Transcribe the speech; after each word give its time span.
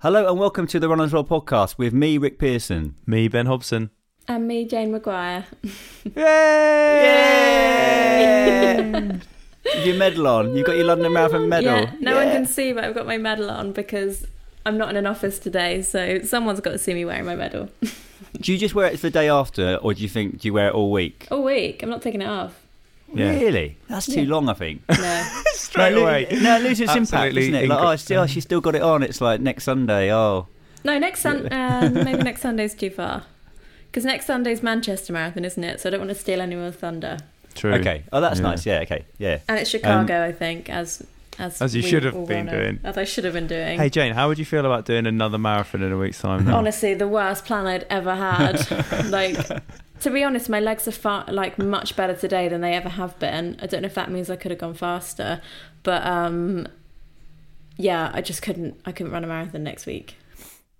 Hello 0.00 0.28
and 0.28 0.38
welcome 0.38 0.66
to 0.66 0.78
the 0.78 0.90
Runners 0.90 1.14
World 1.14 1.26
podcast 1.28 1.78
with 1.78 1.94
me, 1.94 2.18
Rick 2.18 2.38
Pearson. 2.38 2.96
Me, 3.06 3.28
Ben 3.28 3.46
Hobson. 3.46 3.88
And 4.28 4.46
me, 4.46 4.66
Jane 4.66 4.92
Maguire. 4.92 5.46
Yay! 6.04 6.22
Yay! 8.20 9.20
your 9.84 9.96
medal 9.96 10.26
on. 10.26 10.54
You've 10.54 10.66
got 10.66 10.76
your 10.76 10.84
London 10.84 11.14
Marathon 11.14 11.48
medal. 11.48 11.74
Yeah, 11.80 11.92
no 12.00 12.14
one 12.14 12.30
can 12.30 12.44
see, 12.44 12.74
but 12.74 12.84
I've 12.84 12.94
got 12.94 13.06
my 13.06 13.16
medal 13.16 13.50
on 13.50 13.72
because 13.72 14.26
I'm 14.66 14.76
not 14.76 14.90
in 14.90 14.96
an 14.96 15.06
office 15.06 15.38
today, 15.38 15.80
so 15.80 16.20
someone's 16.22 16.60
got 16.60 16.72
to 16.72 16.78
see 16.78 16.92
me 16.92 17.06
wearing 17.06 17.24
my 17.24 17.34
medal. 17.34 17.70
Do 18.40 18.52
you 18.52 18.58
just 18.58 18.74
wear 18.74 18.88
it 18.88 18.98
for 19.00 19.06
the 19.06 19.10
day 19.10 19.30
after, 19.30 19.76
or 19.76 19.94
do 19.94 20.02
you 20.02 20.10
think 20.10 20.40
do 20.40 20.48
you 20.48 20.52
wear 20.52 20.68
it 20.68 20.74
all 20.74 20.90
week? 20.92 21.26
All 21.30 21.42
week. 21.42 21.82
I'm 21.82 21.88
not 21.88 22.02
taking 22.02 22.20
it 22.20 22.28
off. 22.28 22.65
Yeah. 23.14 23.30
Really? 23.30 23.78
That's 23.88 24.06
too 24.06 24.22
Yeah. 24.22 24.30
long, 24.30 24.48
I 24.48 24.54
think. 24.54 24.82
No. 24.88 25.28
Straight 25.54 25.94
no, 25.94 26.02
away. 26.02 26.26
No, 26.40 26.56
it 26.56 26.62
loses 26.62 26.80
its 26.80 26.94
impact, 26.94 27.12
Absolutely 27.12 27.42
isn't 27.42 27.54
it? 27.54 27.68
Like, 27.68 27.78
oh, 27.80 27.96
still, 27.96 28.26
she's 28.26 28.42
still 28.44 28.60
got 28.60 28.74
it 28.74 28.82
on. 28.82 29.02
It's 29.02 29.20
like 29.20 29.40
next 29.40 29.64
Sunday. 29.64 30.12
Oh, 30.12 30.48
No, 30.84 30.98
next 30.98 31.20
sun. 31.20 31.46
Uh, 31.48 31.90
maybe 32.04 32.22
next 32.22 32.42
Sunday's 32.42 32.74
too 32.74 32.90
far. 32.90 33.22
Because 33.90 34.04
next 34.04 34.26
Sunday's 34.26 34.62
Manchester 34.62 35.12
Marathon, 35.12 35.44
isn't 35.44 35.64
it? 35.64 35.80
So 35.80 35.88
I 35.88 35.90
don't 35.92 36.00
want 36.00 36.10
to 36.10 36.14
steal 36.14 36.40
anyone's 36.40 36.76
thunder. 36.76 37.18
True. 37.54 37.72
okay. 37.74 38.02
Oh, 38.12 38.20
that's 38.20 38.38
Yeah. 38.40 38.46
nice. 38.46 38.66
Yeah. 38.66 38.80
Okay. 38.80 39.04
Yeah. 39.18 39.38
And 39.48 39.58
it's 39.58 39.70
Chicago, 39.70 40.22
I 40.22 40.32
think, 40.32 40.68
as 40.68 41.02
as 41.38 41.60
As 41.62 41.74
you 41.74 41.82
should 41.82 42.02
have 42.04 42.14
been 42.26 42.46
well 42.46 42.54
doing. 42.58 42.80
As 42.84 42.96
I 42.98 43.04
should 43.04 43.24
have 43.24 43.34
been 43.34 43.46
doing. 43.46 43.78
Hey, 43.78 43.88
Jane, 43.90 44.12
how 44.14 44.28
would 44.28 44.38
you 44.38 44.44
feel 44.44 44.64
about 44.64 44.84
doing 44.86 45.06
another 45.06 45.38
marathon 45.38 45.82
in 45.82 45.92
a 45.92 45.98
week's 45.98 46.20
time? 46.20 46.44
now? 46.46 46.56
Honestly, 46.56 46.94
the 46.94 47.08
worst 47.08 47.44
plan 47.44 47.66
I'd 47.66 47.86
ever 47.90 48.14
had. 48.14 49.06
like, 49.10 49.36
to 50.00 50.10
be 50.10 50.22
honest, 50.22 50.48
my 50.48 50.60
legs 50.60 50.86
are 50.86 50.92
far 50.92 51.24
like 51.28 51.58
much 51.58 51.96
better 51.96 52.14
today 52.14 52.48
than 52.48 52.60
they 52.60 52.74
ever 52.74 52.88
have 52.88 53.18
been. 53.18 53.56
I 53.60 53.66
don't 53.66 53.82
know 53.82 53.86
if 53.86 53.94
that 53.94 54.10
means 54.10 54.30
I 54.30 54.36
could 54.36 54.50
have 54.50 54.60
gone 54.60 54.74
faster, 54.74 55.40
but 55.82 56.06
um, 56.06 56.66
yeah, 57.76 58.10
I 58.14 58.20
just 58.20 58.42
couldn't. 58.42 58.80
I 58.84 58.92
couldn't 58.92 59.12
run 59.12 59.24
a 59.24 59.26
marathon 59.26 59.62
next 59.62 59.86
week. 59.86 60.16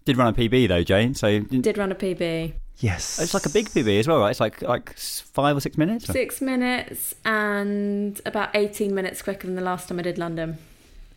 Did 0.05 0.17
run 0.17 0.28
a 0.28 0.33
PB 0.33 0.69
though, 0.69 0.83
Jane. 0.83 1.14
So 1.14 1.41
didn't- 1.41 1.77
run 1.77 1.91
a 1.91 1.97
PB, 1.97 2.53
yes. 2.78 3.19
it's 3.19 3.34
like 3.34 3.45
a 3.47 3.50
big 3.50 3.69
PB 3.70 3.98
as 3.98 4.06
well, 4.06 4.20
right? 4.20 4.31
It's 4.31 4.41
like 4.41 4.62
like 4.62 4.97
five 4.97 5.56
or 5.56 5.61
six 5.61 5.77
minutes. 5.77 6.06
six 6.06 6.41
minutes 6.41 7.14
and 7.25 8.20
about 8.25 8.51
eighteen 8.55 8.95
minutes 8.95 9.23
quicker 9.23 9.47
than 9.47 9.56
the 9.56 9.62
last 9.62 9.89
time 9.89 9.98
I 9.98 10.03
did 10.03 10.17
London. 10.19 10.58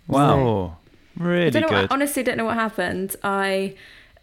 Wow. 0.07 0.39
Oh, 0.39 0.77
really 1.17 1.47
I 1.47 1.49
don't 1.51 1.61
know. 1.63 1.67
good. 1.69 1.81
What, 1.83 1.91
honestly, 1.91 2.23
don't 2.23 2.37
know 2.37 2.45
what 2.45 2.55
happened. 2.55 3.15
I 3.23 3.75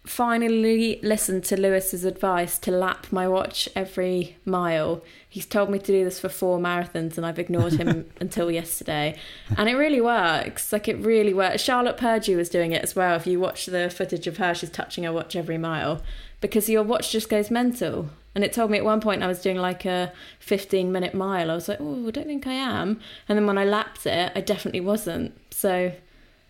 finally 0.07 1.01
listened 1.03 1.45
to 1.45 1.61
Lewis's 1.61 2.05
advice 2.05 2.59
to 2.61 2.71
lap 2.71 3.09
my 3.11 3.27
watch 3.27 3.69
every 3.75 4.37
mile. 4.45 5.03
He's 5.29 5.47
told 5.47 5.69
me 5.69 5.79
to 5.79 5.87
do 5.87 6.05
this 6.05 6.21
for 6.21 6.29
four 6.29 6.59
marathons, 6.59 7.17
and 7.17 7.27
I've 7.27 7.39
ignored 7.39 7.75
him 7.75 8.09
until 8.21 8.51
yesterday. 8.51 9.19
And 9.57 9.69
it 9.69 9.75
really 9.75 10.01
works. 10.01 10.73
Like 10.73 10.89
it 10.89 10.99
really 10.99 11.35
works. 11.35 11.63
Charlotte 11.63 11.97
Purdue 11.97 12.37
was 12.37 12.49
doing 12.49 12.73
it 12.73 12.83
as 12.83 12.95
well. 12.95 13.17
If 13.17 13.27
you 13.27 13.41
watch 13.41 13.67
the 13.67 13.91
footage 13.91 14.27
of 14.27 14.37
her, 14.39 14.55
she's 14.55 14.71
touching 14.71 15.05
her 15.05 15.13
watch 15.13 15.37
every 15.37 15.59
mile 15.59 16.03
because 16.41 16.69
your 16.69 16.83
watch 16.83 17.11
just 17.11 17.29
goes 17.29 17.51
mental. 17.51 18.09
And 18.35 18.45
it 18.45 18.53
told 18.53 18.71
me 18.71 18.79
at 18.79 18.85
one 18.85 19.01
point 19.01 19.23
I 19.23 19.27
was 19.27 19.41
doing 19.41 19.57
like 19.57 19.85
a 19.87 20.13
15 20.41 20.93
minute 20.93 21.15
mile. 21.15 21.51
I 21.51 21.55
was 21.55 21.69
like, 21.69 21.79
oh, 21.81 22.07
I 22.07 22.11
don't 22.11 22.27
think 22.27 22.47
I 22.47 22.53
am. 22.53 23.01
And 23.29 23.39
then 23.39 23.47
when 23.47 23.59
I 23.59 23.65
lapped 23.65 24.07
it, 24.07 24.33
I 24.35 24.41
definitely 24.41 24.83
wasn't. 24.83 25.33
So 25.51 25.93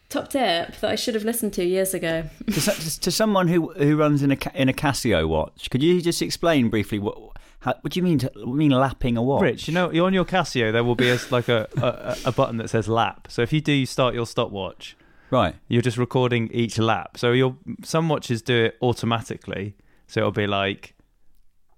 top 0.08 0.30
tip 0.30 0.76
that 0.76 0.90
I 0.90 0.94
should 0.94 1.14
have 1.14 1.24
listened 1.24 1.52
to 1.54 1.64
years 1.64 1.94
ago. 1.94 2.24
to, 2.52 3.00
to 3.00 3.10
someone 3.10 3.48
who 3.48 3.72
who 3.72 3.96
runs 3.96 4.22
in 4.22 4.32
a 4.32 4.38
in 4.54 4.68
a 4.68 4.72
Casio 4.72 5.28
watch, 5.28 5.70
could 5.70 5.82
you 5.82 6.00
just 6.00 6.22
explain 6.22 6.68
briefly 6.68 6.98
what 6.98 7.18
how, 7.60 7.74
what 7.80 7.92
do 7.92 7.98
you 7.98 8.04
mean 8.04 8.18
to 8.18 8.30
what 8.34 8.54
mean 8.54 8.70
lapping 8.70 9.16
a 9.16 9.22
watch? 9.22 9.42
Rich, 9.42 9.68
you 9.68 9.74
know, 9.74 9.86
on 10.04 10.14
your 10.14 10.24
Casio. 10.24 10.72
There 10.72 10.84
will 10.84 10.94
be 10.94 11.10
a, 11.10 11.18
like 11.30 11.48
a, 11.48 11.68
a 11.76 12.28
a 12.28 12.32
button 12.32 12.58
that 12.58 12.70
says 12.70 12.88
lap. 12.88 13.28
So 13.30 13.42
if 13.42 13.52
you 13.52 13.60
do 13.60 13.84
start 13.86 14.14
your 14.14 14.26
stopwatch, 14.26 14.96
right? 15.30 15.56
you're 15.68 15.82
just 15.82 15.98
recording 15.98 16.48
each 16.52 16.78
lap. 16.78 17.18
So 17.18 17.32
your 17.32 17.56
some 17.82 18.08
watches 18.08 18.42
do 18.42 18.66
it 18.66 18.78
automatically. 18.80 19.76
So 20.06 20.20
it'll 20.20 20.32
be 20.32 20.46
like 20.46 20.94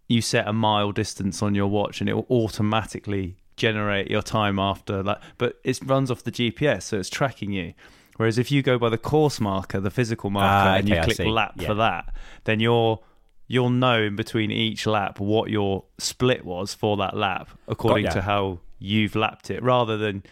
you 0.08 0.20
set 0.20 0.48
a 0.48 0.52
mile 0.52 0.92
distance 0.92 1.42
on 1.42 1.54
your 1.54 1.68
watch, 1.68 2.00
and 2.00 2.08
it 2.08 2.14
will 2.14 2.26
automatically 2.30 3.36
generate 3.56 4.10
your 4.10 4.22
time 4.22 4.58
after 4.58 5.02
that. 5.02 5.22
But 5.36 5.58
it 5.64 5.78
runs 5.84 6.10
off 6.10 6.22
the 6.22 6.32
GPS, 6.32 6.82
so 6.82 6.98
it's 6.98 7.10
tracking 7.10 7.52
you. 7.52 7.74
Whereas 8.18 8.36
if 8.36 8.50
you 8.52 8.62
go 8.62 8.78
by 8.78 8.90
the 8.90 8.98
course 8.98 9.40
marker, 9.40 9.80
the 9.80 9.90
physical 9.90 10.28
marker, 10.28 10.68
Ah, 10.68 10.74
and 10.76 10.88
you 10.88 10.96
okay, 10.96 11.14
click 11.14 11.26
lap 11.28 11.52
Yeah. 11.56 11.66
for 11.68 11.74
that, 11.74 12.14
then 12.44 12.60
you're 12.60 13.00
you'll 13.46 13.70
know 13.70 14.02
in 14.02 14.14
between 14.16 14.50
each 14.50 14.86
lap 14.86 15.18
what 15.18 15.48
your 15.48 15.84
split 15.96 16.44
was 16.44 16.74
for 16.74 16.98
that 16.98 17.16
lap 17.16 17.48
according 17.66 18.04
to 18.10 18.20
how 18.20 18.58
you've 18.78 19.14
lapped 19.16 19.50
it 19.50 19.62
rather 19.62 19.96
than 19.96 20.22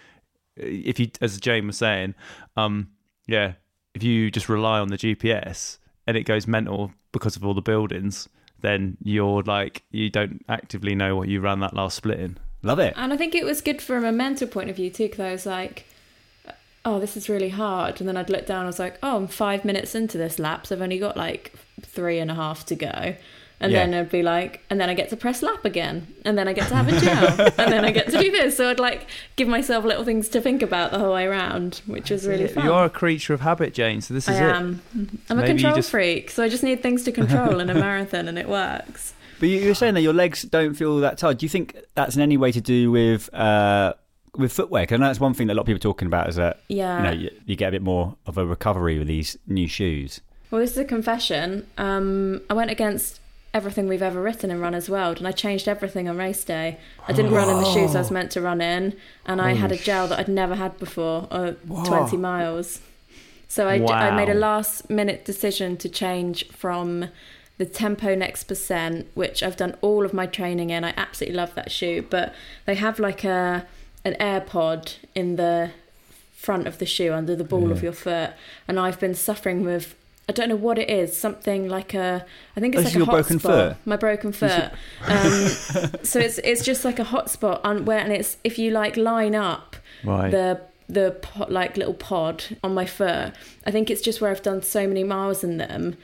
if 0.57 1.01
you 1.01 1.09
as 1.23 1.41
Jane 1.41 1.67
was 1.67 1.79
saying 1.79 2.15
um 2.59 2.91
yeah 3.27 3.55
if 3.95 4.03
you 4.03 4.31
just 4.31 4.51
rely 4.51 4.79
on 4.81 4.89
the 4.89 4.99
GPS 4.99 5.79
and 6.07 6.15
it 6.15 6.25
goes 6.25 6.47
mental 6.47 6.93
because 7.13 7.37
of 7.37 7.45
all 7.47 7.55
the 7.55 7.63
buildings 7.63 8.29
then 8.61 8.99
you're 9.03 9.43
like 9.45 9.83
you 9.91 10.11
don't 10.11 10.45
actively 10.47 10.95
know 10.95 11.17
what 11.17 11.27
you 11.29 11.41
ran 11.41 11.61
that 11.61 11.73
last 11.73 11.97
split 11.97 12.21
in 12.21 12.37
Love 12.63 12.81
it. 12.81 12.93
And 12.99 13.13
I 13.13 13.17
think 13.17 13.35
it 13.35 13.45
was 13.47 13.63
good 13.63 13.81
from 13.81 14.05
a 14.05 14.11
mental 14.13 14.49
point 14.49 14.69
of 14.71 14.77
view 14.77 14.91
too, 14.91 15.05
because 15.05 15.21
I 15.21 15.31
was 15.31 15.47
like, 15.47 15.87
oh, 16.87 16.99
this 17.01 17.17
is 17.17 17.29
really 17.29 17.51
hard. 17.51 18.01
And 18.01 18.09
then 18.09 18.17
I'd 18.17 18.31
look 18.31 18.47
down, 18.47 18.63
I 18.65 18.67
was 18.67 18.79
like, 18.79 18.97
oh, 19.03 19.17
I'm 19.17 19.27
five 19.29 19.65
minutes 19.65 19.95
into 19.95 20.17
this 20.17 20.39
lap, 20.39 20.67
so 20.67 20.75
I've 20.77 20.81
only 20.83 20.99
got 20.99 21.17
like 21.17 21.53
three 21.83 22.19
and 22.19 22.31
a 22.31 22.35
half 22.35 22.65
to 22.67 22.75
go. 22.77 23.15
And 23.59 23.73
Yeah. 23.73 23.87
then 23.87 23.95
I'd 23.95 24.11
be 24.11 24.23
like, 24.23 24.63
and 24.69 24.79
then 24.79 24.91
I 24.91 24.95
get 24.95 25.09
to 25.11 25.17
press 25.17 25.43
lap 25.43 25.65
again. 25.65 26.07
And 26.27 26.37
then 26.37 26.47
I 26.47 26.53
get 26.53 26.69
to 26.69 26.75
have 26.75 26.89
a 26.89 27.01
gel. 27.01 27.41
and 27.59 27.73
then 27.73 27.85
I 27.87 27.91
get 27.91 28.11
to 28.11 28.19
do 28.19 28.31
this. 28.31 28.57
So 28.57 28.69
I'd 28.69 28.79
like 28.79 29.07
give 29.37 29.49
myself 29.49 29.83
little 29.85 30.05
things 30.05 30.29
to 30.29 30.41
think 30.43 30.61
about 30.63 30.91
the 30.93 30.99
whole 30.99 31.15
way 31.15 31.25
around, 31.27 31.81
which 31.87 32.11
was 32.11 32.27
really 32.27 32.49
fun. 32.49 32.67
you're 32.67 32.85
a 32.85 32.91
creature 32.91 33.33
of 33.33 33.41
habit 33.41 33.73
Jane 33.73 34.01
so 34.03 34.13
this 34.15 34.29
I 34.29 34.35
is 34.35 34.41
it 34.41 34.45
am. 34.45 34.83
I'm 34.95 35.39
a 35.39 35.43
Maybe 35.43 35.49
control 35.49 35.75
just- 35.77 35.91
freak, 35.91 36.31
so 36.31 36.43
I 36.45 36.49
just 36.51 36.63
need 36.63 36.83
things 36.83 37.03
to 37.05 37.13
control 37.21 37.59
in 37.61 37.69
a 37.71 37.75
marathon, 37.75 38.29
and 38.29 38.39
it 38.39 38.49
works. 38.49 39.15
But 39.41 39.49
you, 39.49 39.59
you 39.61 39.69
were 39.69 39.75
saying 39.75 39.95
that 39.95 40.03
your 40.03 40.13
legs 40.15 40.43
don't 40.43 40.75
feel 40.75 40.99
that 41.01 41.17
tired. 41.19 41.39
Do 41.39 41.47
you 41.47 41.51
think 41.51 41.77
that's 41.95 42.15
in 42.15 42.23
any 42.23 42.37
way 42.37 42.53
to 42.53 42.61
do 42.61 42.91
with 42.91 43.33
uh, 43.35 43.95
with 44.39 44.53
footwear? 44.53 44.83
Because 44.83 44.97
I 44.97 44.99
know 44.99 45.07
that's 45.07 45.21
one 45.21 45.35
thing 45.35 45.47
that 45.49 45.55
a 45.55 45.57
lot 45.57 45.63
of 45.63 45.67
people 45.67 45.77
are 45.79 45.93
talking 45.93 46.07
about 46.07 46.29
is 46.29 46.37
that 46.37 46.61
Yeah. 46.69 46.97
you 46.99 47.03
know 47.05 47.11
you, 47.13 47.31
you 47.47 47.57
get 47.57 47.69
a 47.69 47.73
bit 47.73 47.83
more 47.83 48.17
of 48.27 48.39
a 48.39 48.47
recovery 48.47 48.99
with 48.99 49.09
these 49.09 49.37
new 49.47 49.69
shoes. 49.69 50.21
Well, 50.51 50.61
this 50.61 50.73
is 50.73 50.79
a 50.79 50.85
confession. 50.85 51.67
Um, 51.79 52.41
I 52.49 52.55
went 52.55 52.71
against 52.71 53.21
everything 53.53 53.89
we've 53.89 54.03
ever 54.03 54.21
written 54.23 54.51
in 54.51 54.61
Runner's 54.61 54.89
World, 54.91 55.19
and 55.19 55.27
I 55.27 55.33
changed 55.33 55.67
everything 55.67 56.09
on 56.09 56.17
race 56.19 56.45
day. 56.45 56.79
I 57.09 57.13
didn't 57.13 57.33
run 57.33 57.49
in 57.49 57.57
the 57.57 57.73
shoes 57.73 57.97
I 57.97 58.01
was 58.01 58.11
meant 58.11 58.31
to 58.33 58.41
run 58.41 58.61
in, 58.61 58.95
and 59.25 59.41
I 59.41 59.55
had 59.55 59.73
a 59.73 59.77
gel 59.77 60.07
that 60.09 60.19
I'd 60.19 60.29
never 60.29 60.55
had 60.55 60.79
before, 60.79 61.27
uh, 61.31 61.53
20 61.67 62.17
miles. 62.19 62.81
So 63.49 63.69
I, 63.69 63.75
I 63.77 64.15
made 64.15 64.29
a 64.29 64.35
last 64.35 64.91
minute 64.91 65.25
decision 65.25 65.77
to 65.79 65.89
change 65.89 66.47
from 66.51 67.07
the 67.59 67.65
Tempo 67.65 68.15
Next 68.15 68.45
Percent, 68.45 69.07
which 69.15 69.43
I've 69.43 69.57
done 69.57 69.77
all 69.81 70.05
of 70.05 70.13
my 70.13 70.27
training 70.27 70.71
in. 70.71 70.85
I 70.85 70.93
absolutely 70.97 71.37
love 71.37 71.55
that 71.55 71.71
shoe, 71.73 72.05
but 72.11 72.35
they 72.67 72.75
have 72.75 72.99
like 72.99 73.25
a 73.25 73.67
an 74.07 74.15
AirPod 74.21 74.95
in 75.15 75.37
the 75.37 75.71
front 76.35 76.67
of 76.67 76.79
the 76.79 76.87
shoe 76.87 77.13
under 77.13 77.35
the 77.35 77.45
ball 77.45 77.71
of 77.73 77.83
your 77.83 77.93
foot, 77.93 78.31
and 78.69 78.79
I've 78.79 78.99
been 79.01 79.15
suffering 79.15 79.65
with. 79.65 79.95
I 80.29 80.33
don't 80.33 80.49
know 80.49 80.57
what 80.57 80.77
it 80.77 80.91
is. 80.91 81.17
Something 81.17 81.69
like 81.69 81.95
a. 81.95 82.25
I 82.57 82.61
think 82.61 82.75
it's 82.75 82.83
Oh, 82.83 82.85
like 82.87 82.95
a 82.95 82.99
your 82.99 83.07
hot 83.07 83.13
broken 83.13 83.39
spot. 83.39 83.53
foot? 83.53 83.77
My 83.87 83.97
broken 83.97 84.33
foot. 84.33 84.71
Um, 85.07 85.49
so 86.03 86.19
it's 86.19 86.39
it's 86.39 86.65
just 86.65 86.85
like 86.85 86.99
a 86.99 87.05
hot 87.05 87.31
spot 87.31 87.61
on 87.65 87.85
where, 87.85 88.01
and 88.01 88.13
it's 88.13 88.37
if 88.43 88.59
you 88.59 88.71
like 88.73 88.97
line 88.97 89.35
up 89.37 89.77
right 90.05 90.31
the 90.31 90.61
the 90.89 91.17
pod, 91.23 91.51
like 91.51 91.77
little 91.77 91.95
pod 91.95 92.45
on 92.65 92.75
my 92.75 92.87
foot. 92.87 93.33
I 93.67 93.71
think 93.71 93.89
it's 93.91 94.01
just 94.03 94.21
where 94.21 94.31
I've 94.33 94.43
done 94.43 94.63
so 94.63 94.87
many 94.89 95.05
miles 95.05 95.45
in 95.45 95.59
them. 95.59 95.97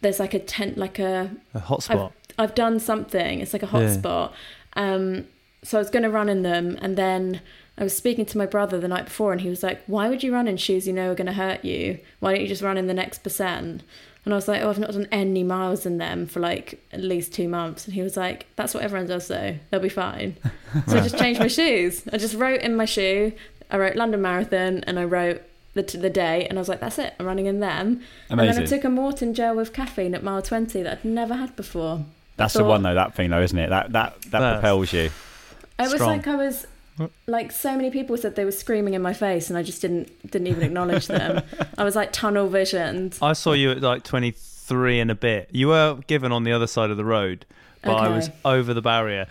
There's 0.00 0.18
like 0.20 0.32
a 0.34 0.38
tent, 0.38 0.78
like 0.78 0.98
a 0.98 1.30
a 1.54 1.60
hotspot 1.60 2.12
I've 2.38 2.54
done 2.54 2.78
something. 2.80 3.40
It's 3.40 3.52
like 3.52 3.62
a 3.62 3.66
hot 3.66 3.82
Yeah. 3.82 3.92
spot. 3.92 4.34
Um, 4.76 5.26
so 5.62 5.78
I 5.78 5.80
was 5.80 5.90
going 5.90 6.02
to 6.02 6.10
run 6.10 6.28
in 6.28 6.42
them, 6.42 6.78
and 6.80 6.96
then 6.96 7.40
I 7.76 7.84
was 7.84 7.96
speaking 7.96 8.26
to 8.26 8.38
my 8.38 8.46
brother 8.46 8.78
the 8.78 8.88
night 8.88 9.06
before, 9.06 9.32
and 9.32 9.40
he 9.40 9.48
was 9.48 9.62
like, 9.62 9.82
"Why 9.86 10.08
would 10.08 10.22
you 10.22 10.32
run 10.32 10.48
in 10.48 10.56
shoes 10.56 10.86
you 10.86 10.92
know 10.92 11.10
are 11.12 11.14
going 11.14 11.26
to 11.26 11.32
hurt 11.32 11.64
you? 11.64 11.98
Why 12.20 12.32
don't 12.32 12.42
you 12.42 12.48
just 12.48 12.62
run 12.62 12.76
in 12.78 12.86
the 12.86 12.94
next 12.94 13.18
percent?" 13.22 13.82
And 14.24 14.34
I 14.34 14.36
was 14.36 14.48
like, 14.48 14.62
"Oh, 14.62 14.70
I've 14.70 14.78
not 14.78 14.92
done 14.92 15.08
any 15.10 15.42
miles 15.42 15.86
in 15.86 15.98
them 15.98 16.26
for 16.26 16.40
like 16.40 16.84
at 16.92 17.00
least 17.00 17.32
two 17.32 17.48
months." 17.48 17.86
And 17.86 17.94
he 17.94 18.02
was 18.02 18.16
like, 18.16 18.46
"That's 18.56 18.74
what 18.74 18.82
everyone 18.82 19.06
does, 19.08 19.28
though. 19.28 19.56
They'll 19.70 19.80
be 19.80 19.88
fine." 19.88 20.36
so 20.86 20.98
I 20.98 21.00
just 21.00 21.18
changed 21.22 21.40
my 21.40 21.46
shoes. 21.48 22.02
I 22.12 22.18
just 22.18 22.34
wrote 22.34 22.60
in 22.60 22.76
my 22.76 22.84
shoe. 22.84 23.32
I 23.70 23.76
wrote 23.78 23.96
London 23.96 24.22
Marathon, 24.22 24.82
and 24.86 24.98
I 24.98 25.04
wrote 25.04 25.42
the, 25.74 25.82
the 25.82 26.10
day, 26.10 26.46
and 26.48 26.58
I 26.58 26.60
was 26.60 26.68
like, 26.68 26.80
that's 26.80 26.98
it, 26.98 27.14
I'm 27.20 27.26
running 27.26 27.46
in 27.46 27.60
them. 27.60 28.00
Amazing. 28.30 28.48
And 28.48 28.56
then 28.56 28.62
I 28.62 28.66
took 28.66 28.84
a 28.84 28.88
Maurten 28.88 29.34
gel 29.34 29.54
with 29.54 29.72
caffeine 29.72 30.14
at 30.14 30.22
mile 30.24 30.40
20 30.42 30.82
that 30.82 30.92
I'd 30.98 31.04
never 31.04 31.34
had 31.34 31.54
before. 31.54 32.04
That's 32.36 32.54
the 32.54 32.64
one 32.64 32.82
though. 32.82 32.94
That 32.94 33.14
thing 33.14 33.30
though, 33.30 33.42
isn't 33.42 33.58
it? 33.58 33.68
That 33.70 33.92
that 33.92 34.22
that 34.22 34.30
That's- 34.30 34.60
propels 34.60 34.92
you. 34.92 35.10
It 35.78 35.92
was 35.92 36.00
like 36.00 36.26
I 36.26 36.34
was 36.36 36.66
like 37.26 37.52
so 37.52 37.76
many 37.76 37.90
people 37.90 38.16
said 38.16 38.34
they 38.34 38.44
were 38.44 38.50
screaming 38.50 38.94
in 38.94 39.02
my 39.02 39.12
face 39.12 39.48
and 39.48 39.56
I 39.58 39.62
just 39.62 39.80
didn't 39.80 40.30
didn't 40.30 40.48
even 40.48 40.62
acknowledge 40.62 41.06
them. 41.06 41.42
I 41.76 41.84
was 41.84 41.94
like 41.94 42.12
tunnel 42.12 42.48
visioned. 42.48 43.16
I 43.22 43.32
saw 43.34 43.52
you 43.52 43.70
at 43.70 43.80
like 43.80 44.02
23 44.02 45.00
and 45.00 45.10
a 45.10 45.14
bit. 45.14 45.48
You 45.52 45.68
were 45.68 46.00
given 46.06 46.32
on 46.32 46.42
the 46.44 46.52
other 46.52 46.66
side 46.66 46.90
of 46.90 46.96
the 46.96 47.04
road, 47.04 47.46
but 47.82 47.94
I 47.96 48.08
was 48.08 48.30
over 48.44 48.74
the 48.74 48.82
barrier, 48.82 49.26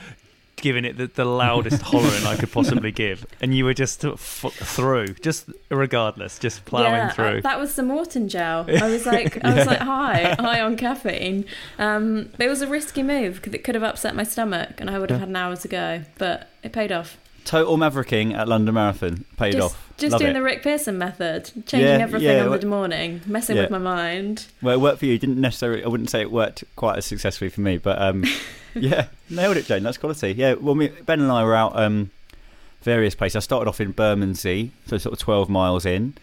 giving 0.58 0.86
it 0.86 0.98
the, 0.98 1.08
the 1.08 1.24
loudest 1.26 1.82
hollering 1.84 2.26
I 2.26 2.36
could 2.36 2.52
possibly 2.52 2.92
give, 2.92 3.26
and 3.42 3.56
you 3.56 3.64
were 3.66 3.74
just 3.74 4.04
f- 4.04 4.46
through, 4.54 5.08
just 5.22 5.50
regardless, 5.70 6.40
just 6.40 6.66
ploughing 6.66 6.92
yeah, 6.94 7.10
through. 7.12 7.38
I- 7.38 7.42
that 7.42 7.60
was 7.60 7.76
the 7.76 7.84
Maurten 7.84 8.28
gel. 8.28 8.66
I 8.82 8.90
was 8.90 9.06
like, 9.06 9.44
I 9.46 9.54
was 9.56 9.68
like, 9.68 9.80
high, 9.80 10.36
high 10.40 10.62
on 10.62 10.76
caffeine. 10.76 11.46
Um, 11.80 12.30
but 12.38 12.46
it 12.46 12.50
was 12.50 12.62
a 12.62 12.68
risky 12.68 13.04
move 13.04 13.36
because 13.36 13.54
it 13.54 13.64
could 13.64 13.76
have 13.76 13.84
upset 13.84 14.16
my 14.16 14.24
stomach, 14.24 14.82
and 14.82 14.90
I 14.90 15.00
would 15.00 15.10
have 15.10 15.20
had 15.20 15.30
an 15.30 15.36
hour 15.36 15.56
to 15.56 15.68
go. 15.68 16.02
But 16.18 16.50
it 16.64 16.74
paid 16.74 16.92
off. 16.92 17.18
Total 17.46 17.78
mavericking 17.78 18.34
at 18.34 18.50
London 18.50 18.76
Marathon 18.76 19.24
paid 19.38 19.54
just 19.54 19.74
off. 19.74 19.94
just 19.98 20.12
Love 20.12 20.20
doing 20.20 20.32
it. 20.32 20.34
the 20.34 20.42
Rick 20.42 20.64
Pearson 20.64 20.98
method, 20.98 21.46
changing 21.66 21.80
Yeah, 21.88 21.98
everything 22.00 22.36
yeah, 22.40 22.46
on 22.46 22.60
the 22.60 22.66
morning, 22.68 23.22
messing 23.26 23.56
yeah. 23.56 23.62
with 23.62 23.72
my 23.72 23.78
mind. 23.78 24.48
Well, 24.62 24.74
it 24.76 24.82
worked 24.82 25.00
for 25.00 25.06
you. 25.06 25.14
It 25.14 25.22
didn't 25.22 25.40
necessarily. 25.40 25.82
I 25.82 25.88
wouldn't 25.88 26.10
say 26.10 26.20
it 26.20 26.30
worked 26.30 26.66
quite 26.76 26.98
as 26.98 27.06
successfully 27.06 27.50
for 27.50 27.62
me, 27.62 27.78
but 27.78 28.02
um, 28.02 28.26
yeah, 28.82 29.08
nailed 29.30 29.58
it, 29.58 29.66
Jane. 29.66 29.84
That's 29.84 29.98
quality. 29.98 30.34
Yeah. 30.34 30.54
Well, 30.54 30.76
me, 30.76 30.90
Ben 31.06 31.20
and 31.22 31.32
I 31.32 31.44
were 31.44 31.56
out 31.56 31.78
um, 31.80 32.12
various 32.82 33.16
places. 33.16 33.36
I 33.38 33.40
started 33.40 33.68
off 33.70 33.80
in 33.82 33.92
Bermondsey, 33.92 34.72
so 34.88 34.98
sort 34.98 35.14
of 35.14 35.20
twelve 35.20 35.50
miles 35.50 35.86
in, 35.86 36.14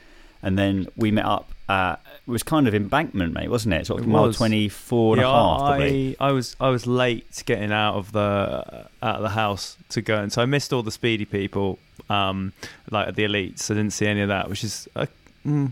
and 0.43 0.59
then 0.59 0.87
we 0.97 1.11
met 1.11 1.25
up. 1.27 1.51
At, 1.67 1.95
it 2.27 2.31
was 2.31 2.43
kind 2.43 2.69
of 2.69 2.75
embankment, 2.75 3.33
mate, 3.33 3.49
wasn't 3.49 3.75
it? 3.75 3.87
Sort 3.87 4.01
of 4.01 4.07
It 4.07 4.11
mile 4.11 4.27
was. 4.27 4.37
twenty 4.37 4.69
four 4.69 5.15
and 5.15 5.23
a 5.23 5.25
yeah, 5.27 5.33
half, 5.33 5.59
probably. 5.61 6.17
I, 6.21 6.29
I 6.29 6.33
was 6.33 6.57
I 6.61 6.69
was 6.69 6.87
late 6.87 7.43
getting 7.47 7.73
out 7.73 7.95
of 7.95 8.13
the 8.13 8.87
out 9.03 9.17
of 9.17 9.23
the 9.23 9.31
house 9.31 9.77
to 9.91 10.03
go, 10.03 10.17
and 10.23 10.31
so 10.33 10.43
I 10.43 10.47
missed 10.47 10.73
all 10.75 10.83
the 10.83 10.91
speedy 10.91 11.25
people, 11.25 11.79
um, 12.11 12.53
like 12.91 13.09
at 13.09 13.17
the 13.17 13.25
elites. 13.25 13.71
I 13.71 13.75
didn't 13.75 13.93
see 13.93 14.07
any 14.07 14.21
of 14.21 14.29
that, 14.29 14.51
which 14.51 14.63
is 14.63 14.87
uh, 14.95 15.07
mm, 15.47 15.71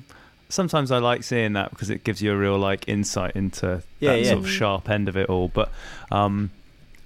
sometimes 0.49 0.91
I 0.91 0.97
like 0.99 1.23
seeing 1.25 1.53
that 1.55 1.71
because 1.71 1.91
it 1.91 2.05
gives 2.05 2.23
you 2.23 2.33
a 2.33 2.37
real 2.37 2.59
like 2.59 2.89
insight 2.89 3.37
into 3.37 3.83
Yeah, 4.01 4.13
that 4.13 4.21
yeah. 4.23 4.31
sort 4.31 4.39
of 4.41 4.49
sharp 4.49 4.89
end 4.89 5.09
of 5.11 5.17
it 5.19 5.29
all. 5.29 5.49
But 5.49 5.71
um, 6.11 6.51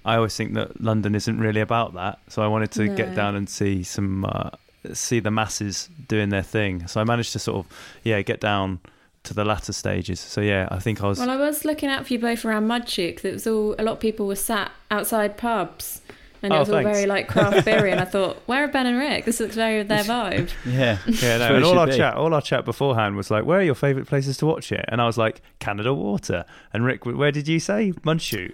I 0.06 0.16
always 0.16 0.36
think 0.36 0.54
that 0.54 0.80
London 0.80 1.14
isn't 1.14 1.38
really 1.38 1.60
about 1.60 1.94
that, 1.94 2.18
so 2.28 2.42
I 2.42 2.46
wanted 2.46 2.70
to 2.72 2.84
No. 2.86 2.94
get 2.94 3.14
down 3.14 3.34
and 3.36 3.48
see 3.48 3.82
some 3.82 4.24
uh, 4.24 4.50
see 4.94 5.20
the 5.20 5.30
masses 5.30 5.88
doing 6.08 6.28
their 6.30 6.42
thing. 6.44 6.86
So 6.86 7.00
I 7.00 7.04
managed 7.04 7.32
to 7.32 7.38
sort 7.38 7.66
of 7.66 7.72
yeah 8.04 8.22
get 8.22 8.40
down 8.40 8.78
to 9.24 9.34
the 9.34 9.44
latter 9.44 9.72
stages. 9.72 10.20
So 10.20 10.40
yeah, 10.40 10.68
I 10.70 10.78
think 10.78 11.02
I 11.02 11.08
was. 11.08 11.18
Well, 11.18 11.28
I 11.30 11.36
was 11.36 11.64
looking 11.64 11.88
out 11.90 12.06
for 12.06 12.12
you 12.12 12.18
both 12.20 12.44
around 12.44 12.68
Mudchute 12.68 13.16
'cause 13.16 13.24
it 13.24 13.32
was 13.32 13.46
all 13.46 13.74
a 13.78 13.82
lot 13.82 13.92
of 13.92 14.00
people 14.00 14.26
were 14.26 14.36
sat 14.36 14.70
outside 14.90 15.36
pubs. 15.36 16.00
And 16.42 16.52
it 16.52 16.56
Oh, 16.56 16.60
was 16.60 16.70
all 16.70 16.82
very 16.82 17.06
like 17.06 17.26
craft 17.28 17.64
beery, 17.64 17.90
and 17.90 18.00
I 18.00 18.04
thought, 18.14 18.36
where 18.46 18.62
are 18.62 18.68
Ben 18.68 18.86
and 18.86 18.98
Rick? 18.98 19.24
This 19.24 19.40
looks 19.40 19.56
very 19.56 19.82
their 19.82 20.04
vibe. 20.14 20.50
Yeah. 20.66 20.98
Yeah, 21.08 21.38
no, 21.38 21.46
and 21.56 21.64
all 21.64 21.78
our 21.78 21.86
be. 21.86 21.96
chat, 21.96 22.14
all 22.14 22.32
our 22.34 22.42
chat 22.42 22.64
beforehand 22.66 23.16
was 23.16 23.30
like, 23.30 23.44
"Where 23.46 23.58
are 23.58 23.62
your 23.62 23.74
favourite 23.74 24.06
places 24.06 24.36
to 24.38 24.46
watch 24.46 24.70
it?" 24.70 24.84
And 24.88 25.00
I 25.00 25.06
was 25.06 25.16
like, 25.16 25.40
"Canada 25.58 25.92
Water." 25.94 26.44
And 26.74 26.84
Rick, 26.84 27.06
where 27.06 27.32
did 27.32 27.48
you 27.48 27.58
say? 27.58 27.92
Mudchute, 28.04 28.52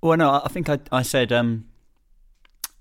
Well, 0.00 0.16
no, 0.16 0.30
I 0.30 0.42
I 0.44 0.48
think 0.48 0.68
I, 0.68 0.78
I 0.92 1.02
said 1.02 1.32
um, 1.32 1.66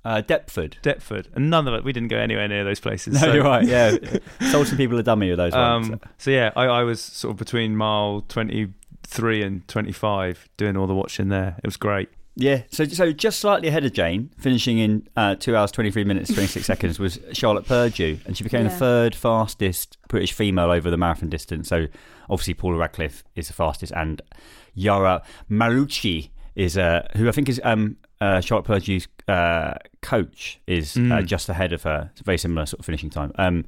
uh, 0.06 0.22
Deptford. 0.22 0.78
Deptford, 0.82 1.28
and 1.34 1.50
none 1.50 1.68
of 1.68 1.74
it. 1.74 1.84
We 1.84 1.92
didn't 1.92 2.10
go 2.10 2.18
anywhere 2.18 2.48
near 2.48 2.64
those 2.64 2.80
places. 2.80 3.16
No, 3.16 3.20
so, 3.22 3.34
you're 3.34 3.44
right. 3.44 3.66
Yeah, 3.66 3.98
sold 4.52 4.68
some 4.68 4.78
people 4.78 5.00
a 5.00 5.04
dummy 5.04 5.30
with 5.30 5.38
those 5.38 5.54
ones. 5.54 5.90
Um, 5.90 6.00
so 6.18 6.30
yeah, 6.32 6.52
I, 6.56 6.66
I 6.66 6.84
was 6.84 7.02
sort 7.02 7.32
of 7.32 7.38
between 7.38 7.76
mile 7.76 8.24
twenty 8.28 8.74
three 9.04 9.42
and 9.42 9.68
twenty 9.68 9.92
five, 9.92 10.48
doing 10.58 10.78
all 10.78 10.86
the 10.86 10.94
watching 10.94 11.30
there. 11.30 11.56
It 11.58 11.66
was 11.66 11.78
great. 11.78 12.10
Yeah, 12.36 12.64
so 12.70 12.84
so 12.86 13.14
just 13.14 13.40
slightly 13.40 13.70
ahead 13.70 13.84
of 13.86 13.94
Jane, 13.94 14.30
finishing 14.38 14.78
in 14.78 15.08
uh, 15.16 15.36
two 15.36 15.56
hours 15.56 15.72
twenty 15.72 15.90
three 15.90 16.04
minutes 16.04 16.32
twenty 16.32 16.48
six 16.48 16.66
seconds, 16.68 17.00
was 17.00 17.18
Charlotte 17.34 17.66
Purdue, 17.66 18.20
and 18.26 18.38
she 18.38 18.44
became 18.44 18.66
the 18.66 18.70
third 18.70 19.16
fastest 19.16 19.98
British 20.08 20.34
female 20.34 20.70
over 20.70 20.92
the 20.92 20.98
marathon 20.98 21.30
distance. 21.30 21.70
So 21.70 21.88
obviously 22.30 22.54
Paula 22.54 22.78
Radcliffe 22.78 23.24
is 23.36 23.48
the 23.48 23.54
fastest, 23.54 23.92
and 23.96 24.22
Mara 24.76 25.24
Yamauchi 25.50 26.30
is 26.56 26.78
uh, 26.78 27.08
who 27.16 27.28
I 27.28 27.32
think 27.32 27.50
is 27.50 27.60
um, 27.64 27.98
uh, 28.22 28.40
Charlotte 28.42 28.66
Purdue's 28.66 29.08
uh, 29.28 29.76
coach 30.02 30.60
is 30.68 30.96
uh, 30.98 31.00
Mm. 31.00 31.26
just 31.26 31.50
ahead 31.50 31.74
of 31.74 31.84
her. 31.84 32.10
It's 32.14 32.22
a 32.22 32.24
very 32.24 32.38
similar 32.38 32.66
sort 32.66 32.80
of 32.80 32.86
finishing 32.86 33.10
time. 33.10 33.32
Um, 33.36 33.66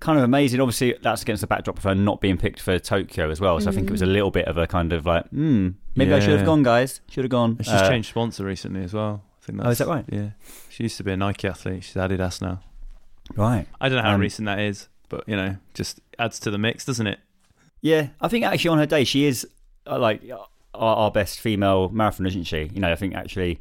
kind 0.00 0.18
of 0.18 0.24
amazing. 0.24 0.60
Obviously, 0.60 0.96
that's 1.02 1.22
against 1.22 1.40
the 1.42 1.46
backdrop 1.46 1.78
of 1.78 1.84
her 1.84 1.94
not 1.94 2.20
being 2.20 2.36
picked 2.38 2.60
for 2.60 2.78
Tokyo 2.78 3.30
as 3.30 3.40
well. 3.40 3.60
So 3.60 3.70
I 3.70 3.72
think 3.74 3.88
it 3.88 3.92
was 3.92 4.02
a 4.02 4.06
little 4.06 4.30
bit 4.30 4.46
of 4.46 4.56
a 4.56 4.66
kind 4.66 4.92
of 4.92 5.04
like, 5.06 5.28
hmm, 5.28 5.70
maybe 5.94 6.12
I 6.14 6.20
should 6.20 6.36
have 6.36 6.46
gone, 6.46 6.62
guys. 6.62 7.00
Should 7.10 7.24
have 7.24 7.30
gone. 7.30 7.58
She's 7.58 7.68
Uh, 7.68 7.88
changed 7.88 8.08
sponsor 8.08 8.44
recently 8.44 8.82
as 8.82 8.92
well. 8.94 9.22
I 9.42 9.44
think 9.46 9.58
that's, 9.58 9.66
Oh, 9.68 9.70
is 9.72 9.78
that 9.78 9.88
right? 9.88 10.04
Yeah, 10.10 10.30
she 10.70 10.84
used 10.84 10.96
to 10.98 11.04
be 11.04 11.12
a 11.12 11.16
Nike 11.16 11.46
athlete. 11.48 11.84
She's 11.84 11.94
Adidas 11.96 12.40
now. 12.40 12.60
Right. 13.36 13.66
I 13.80 13.88
don't 13.88 13.98
know 13.98 14.02
how 14.08 14.14
Um, 14.14 14.20
recent 14.20 14.46
that 14.46 14.58
is, 14.58 14.88
but 15.08 15.24
you 15.28 15.36
know, 15.36 15.56
just 15.74 16.00
adds 16.18 16.38
to 16.40 16.50
the 16.50 16.58
mix, 16.58 16.84
doesn't 16.84 17.06
it? 17.06 17.18
Yeah, 17.80 18.08
I 18.20 18.28
think 18.28 18.44
actually 18.44 18.68
on 18.70 18.78
her 18.78 18.86
day 18.86 19.04
she 19.04 19.24
is 19.24 19.46
uh, 19.86 19.98
like 19.98 20.22
our, 20.74 20.96
our 20.96 21.10
best 21.10 21.40
female 21.40 21.88
marathon, 21.88 22.26
isn't 22.26 22.44
she? 22.44 22.70
You 22.72 22.80
know, 22.80 22.92
I 22.92 22.96
think 22.96 23.14
actually 23.14 23.60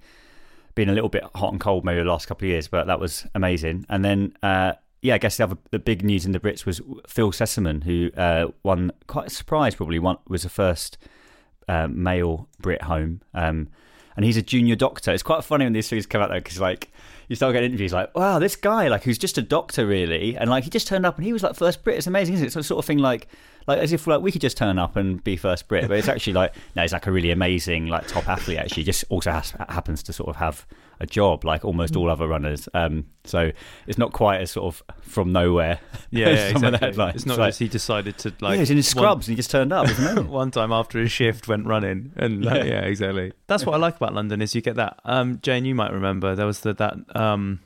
been 0.75 0.89
a 0.89 0.93
little 0.93 1.09
bit 1.09 1.23
hot 1.35 1.51
and 1.51 1.59
cold 1.59 1.83
maybe 1.83 1.99
the 1.99 2.09
last 2.09 2.27
couple 2.27 2.45
of 2.45 2.49
years, 2.49 2.67
but 2.67 2.87
that 2.87 2.99
was 2.99 3.25
amazing. 3.35 3.85
And 3.89 4.05
then, 4.05 4.35
uh, 4.41 4.73
yeah, 5.01 5.15
I 5.15 5.17
guess 5.17 5.37
the 5.37 5.43
other 5.43 5.57
the 5.71 5.79
big 5.79 6.03
news 6.03 6.25
in 6.25 6.31
the 6.31 6.39
Brits 6.39 6.65
was 6.65 6.81
Phil 7.07 7.31
Sesemann, 7.31 7.83
who 7.83 8.11
uh, 8.19 8.47
won 8.63 8.91
quite 9.07 9.27
a 9.27 9.29
surprise, 9.29 9.75
probably 9.75 9.99
one 9.99 10.17
was 10.27 10.43
the 10.43 10.49
first 10.49 10.97
uh, 11.67 11.87
male 11.87 12.47
Brit 12.59 12.83
home. 12.83 13.21
Um, 13.33 13.69
and 14.15 14.25
he's 14.25 14.37
a 14.37 14.41
junior 14.41 14.75
doctor. 14.75 15.11
It's 15.11 15.23
quite 15.23 15.43
funny 15.43 15.65
when 15.65 15.73
these 15.73 15.89
things 15.89 16.05
come 16.05 16.21
out 16.21 16.29
though, 16.29 16.35
because 16.35 16.59
like 16.59 16.91
you 17.27 17.35
start 17.35 17.53
getting 17.53 17.71
interviews 17.71 17.93
like, 17.93 18.15
wow, 18.15 18.39
this 18.39 18.55
guy 18.55 18.87
like 18.87 19.03
who's 19.03 19.17
just 19.17 19.37
a 19.37 19.41
doctor 19.41 19.85
really, 19.85 20.35
and 20.37 20.49
like 20.49 20.63
he 20.63 20.69
just 20.69 20.87
turned 20.87 21.05
up 21.05 21.17
and 21.17 21.25
he 21.25 21.33
was 21.33 21.43
like 21.43 21.55
first 21.55 21.83
Brit. 21.83 21.97
It's 21.97 22.07
amazing, 22.07 22.35
isn't 22.35 22.47
it? 22.47 22.51
So 22.51 22.61
sort 22.61 22.79
of 22.79 22.85
thing 22.85 22.97
like 22.97 23.27
like 23.67 23.79
as 23.79 23.93
if 23.93 24.07
like 24.07 24.21
we 24.21 24.31
could 24.31 24.41
just 24.41 24.57
turn 24.57 24.77
up 24.79 24.95
and 24.95 25.23
be 25.23 25.35
first 25.37 25.67
Brit, 25.67 25.87
but 25.87 25.97
it's 25.97 26.07
actually 26.07 26.33
like 26.33 26.53
no, 26.75 26.81
he's 26.81 26.93
like 26.93 27.07
a 27.07 27.11
really 27.11 27.31
amazing 27.31 27.87
like 27.87 28.07
top 28.07 28.27
athlete. 28.27 28.57
Actually, 28.57 28.83
just 28.83 29.03
also 29.09 29.31
has, 29.31 29.51
happens 29.69 30.03
to 30.03 30.13
sort 30.13 30.29
of 30.29 30.35
have 30.37 30.65
a 30.99 31.05
job 31.07 31.43
like 31.43 31.65
almost 31.65 31.95
all 31.95 32.09
other 32.11 32.27
runners. 32.27 32.69
Um, 32.75 33.05
so 33.23 33.51
it's 33.87 33.97
not 33.97 34.13
quite 34.13 34.41
as 34.41 34.51
sort 34.51 34.73
of 34.73 34.83
from 35.01 35.31
nowhere. 35.31 35.79
Yeah, 36.13 36.29
yeah 36.29 36.53
some 36.53 36.63
of 36.65 36.79
the 36.79 36.87
exactly. 36.87 37.15
It's 37.15 37.25
not 37.25 37.39
like, 37.39 37.49
just 37.49 37.59
he 37.59 37.67
decided 37.69 38.17
to 38.19 38.33
like. 38.41 38.53
yeah, 38.53 38.59
he's 38.59 38.69
in 38.71 38.77
his 38.77 38.93
one- 38.93 39.03
scrubs 39.03 39.27
and 39.27 39.33
he 39.33 39.35
just 39.37 39.49
turned 39.49 39.71
up. 39.71 39.87
It's 39.89 40.19
one 40.27 40.51
time 40.51 40.71
after 40.71 40.99
his 40.99 41.11
shift 41.11 41.47
went 41.47 41.65
running 41.65 42.11
and 42.17 42.43
like, 42.43 42.63
Yeah. 42.65 42.69
yeah. 42.69 42.81
exactly 42.81 43.31
that's 43.47 43.65
what 43.65 43.73
i 43.73 43.77
like 43.77 43.95
about 43.95 44.13
london 44.13 44.41
is 44.41 44.53
you 44.55 44.61
get 44.61 44.75
that 44.75 44.99
um 45.05 45.39
jane 45.41 45.65
you 45.65 45.75
might 45.75 45.91
remember 45.91 46.35
there 46.35 46.45
was 46.45 46.61
the, 46.61 46.73
that 46.73 46.95
um 47.15 47.59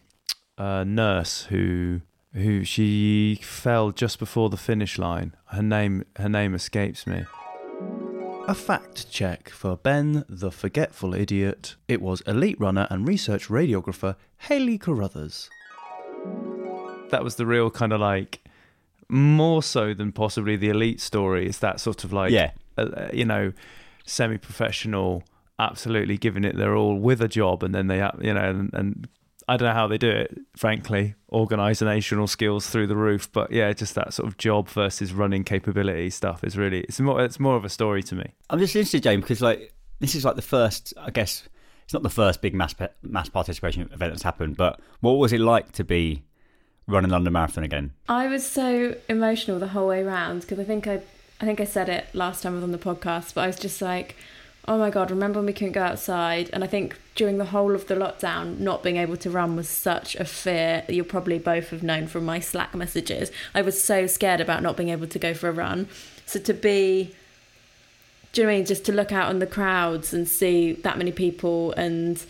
uh 0.57 0.83
nurse 0.83 1.43
who 1.43 2.01
who 2.35 2.63
she 2.63 3.39
fell 3.41 3.91
just 3.91 4.19
before 4.19 4.49
the 4.49 4.57
finish 4.57 4.97
line 4.99 5.33
her 5.47 5.61
name 5.63 6.03
her 6.17 6.29
name 6.29 6.53
escapes 6.53 7.07
me 7.07 7.23
a 8.47 8.53
fact 8.53 9.09
check 9.09 9.49
for 9.49 9.75
Ben 9.75 10.23
the 10.29 10.51
Forgetful 10.51 11.15
Idiot. 11.15 11.75
It 11.87 11.99
was 11.99 12.21
elite 12.27 12.59
runner 12.59 12.85
and 12.91 13.07
research 13.07 13.47
radiographer 13.47 14.15
Hayley 14.37 14.77
Carruthers. 14.77 15.49
That 17.09 17.23
was 17.23 17.37
the 17.37 17.47
real 17.47 17.71
kind 17.71 17.91
of 17.91 17.99
like, 17.99 18.43
more 19.09 19.63
so 19.63 19.95
than 19.95 20.11
possibly 20.11 20.55
the 20.57 20.69
elite 20.69 21.01
story. 21.01 21.47
It's 21.47 21.57
that 21.57 21.79
sort 21.79 22.03
of 22.03 22.13
like, 22.13 22.31
Yeah. 22.31 22.51
uh, 22.77 23.07
you 23.11 23.25
know, 23.25 23.51
semi 24.05 24.37
professional, 24.37 25.23
absolutely 25.57 26.15
giving 26.17 26.43
it 26.43 26.55
their 26.55 26.75
all 26.75 26.99
with 26.99 27.23
a 27.23 27.27
job. 27.27 27.63
And 27.63 27.73
then 27.73 27.87
they, 27.87 27.97
you 28.21 28.33
know, 28.35 28.47
and, 28.49 28.71
and 28.75 29.07
I 29.47 29.57
don't 29.57 29.67
know 29.67 29.73
how 29.73 29.87
they 29.87 29.97
do 29.97 30.09
it, 30.09 30.37
frankly, 30.55 31.15
organizational 31.31 32.27
skills 32.27 32.67
through 32.67 32.87
the 32.87 32.95
roof. 32.95 33.31
But 33.31 33.51
yeah, 33.51 33.71
just 33.73 33.93
that 33.95 34.13
sort 34.13 34.27
of 34.27 34.37
job 34.37 34.69
versus 34.69 35.13
running 35.13 35.43
capability 35.43 36.09
stuff 36.09 36.43
is 36.43 36.57
really, 36.57 36.81
it's 36.81 36.99
more, 36.99 37.23
it's 37.23 37.39
more 37.39 37.55
of 37.55 37.63
a 37.63 37.69
story 37.69 38.01
to 38.03 38.15
me. 38.15 38.33
I'm 38.49 38.59
just 38.59 38.75
interested, 38.75 39.03
James, 39.03 39.21
because 39.21 39.41
like 39.41 39.73
this 39.99 40.15
is 40.15 40.25
like 40.25 40.35
the 40.35 40.41
first, 40.41 40.93
I 40.97 41.11
guess 41.11 41.47
it's 41.83 41.93
not 41.93 42.01
the 42.01 42.09
first 42.09 42.41
big 42.41 42.55
mass 42.55 42.73
mass 43.03 43.29
participation 43.29 43.83
event 43.83 43.99
that's 44.13 44.23
happened, 44.23 44.57
but 44.57 44.79
what 45.01 45.13
was 45.13 45.31
it 45.31 45.39
like 45.39 45.71
to 45.73 45.83
be 45.83 46.23
running 46.87 47.11
London 47.11 47.33
Marathon 47.33 47.63
again? 47.63 47.93
I 48.09 48.27
was 48.27 48.45
so 48.45 48.95
emotional 49.07 49.59
the 49.59 49.67
whole 49.67 49.87
way 49.87 50.03
round 50.03 50.41
because 50.41 50.59
I 50.59 50.63
think 50.63 50.87
I, 50.87 51.01
I 51.39 51.45
think 51.45 51.61
I 51.61 51.65
said 51.65 51.87
it 51.89 52.07
last 52.13 52.41
time 52.41 52.53
I 52.53 52.55
was 52.55 52.63
on 52.63 52.71
the 52.71 52.79
podcast, 52.79 53.35
but 53.35 53.41
I 53.41 53.47
was 53.47 53.59
just 53.59 53.81
like, 53.81 54.15
oh 54.67 54.77
my 54.77 54.89
god, 54.89 55.11
remember 55.11 55.39
when 55.39 55.45
we 55.45 55.53
couldn't 55.53 55.73
go 55.73 55.83
outside? 55.83 56.49
And 56.53 56.63
I 56.63 56.67
think 56.67 56.97
during 57.15 57.37
the 57.37 57.45
whole 57.45 57.75
of 57.75 57.87
the 57.87 57.95
lockdown, 57.95 58.59
not 58.59 58.83
being 58.83 58.97
able 58.97 59.17
to 59.17 59.29
run 59.29 59.55
was 59.55 59.69
such 59.69 60.15
a 60.15 60.25
fear 60.25 60.83
that 60.87 60.93
you'll 60.93 61.05
probably 61.05 61.37
both 61.39 61.69
have 61.69 61.83
known 61.83 62.07
from 62.07 62.25
my 62.25 62.39
Slack 62.39 62.73
messages. 62.73 63.31
I 63.53 63.61
was 63.61 63.81
so 63.81 64.07
scared 64.07 64.41
about 64.41 64.63
not 64.63 64.75
being 64.75 64.89
able 64.89 65.07
to 65.07 65.19
go 65.19 65.33
for 65.33 65.49
a 65.49 65.51
run. 65.51 65.87
So 66.25 66.39
to 66.39 66.53
be 66.53 67.13
do 68.33 68.41
you 68.41 68.47
know 68.47 68.51
what 68.51 68.55
I 68.55 68.57
mean? 68.57 68.65
Just 68.65 68.83
to 68.85 68.91
look 68.91 69.13
out 69.13 69.29
on 69.29 69.39
the 69.39 69.47
crowds 69.47 70.13
and 70.13 70.27
see 70.27 70.73
that 70.73 70.97
many 70.97 71.13
people, 71.13 71.71
and 71.73 72.21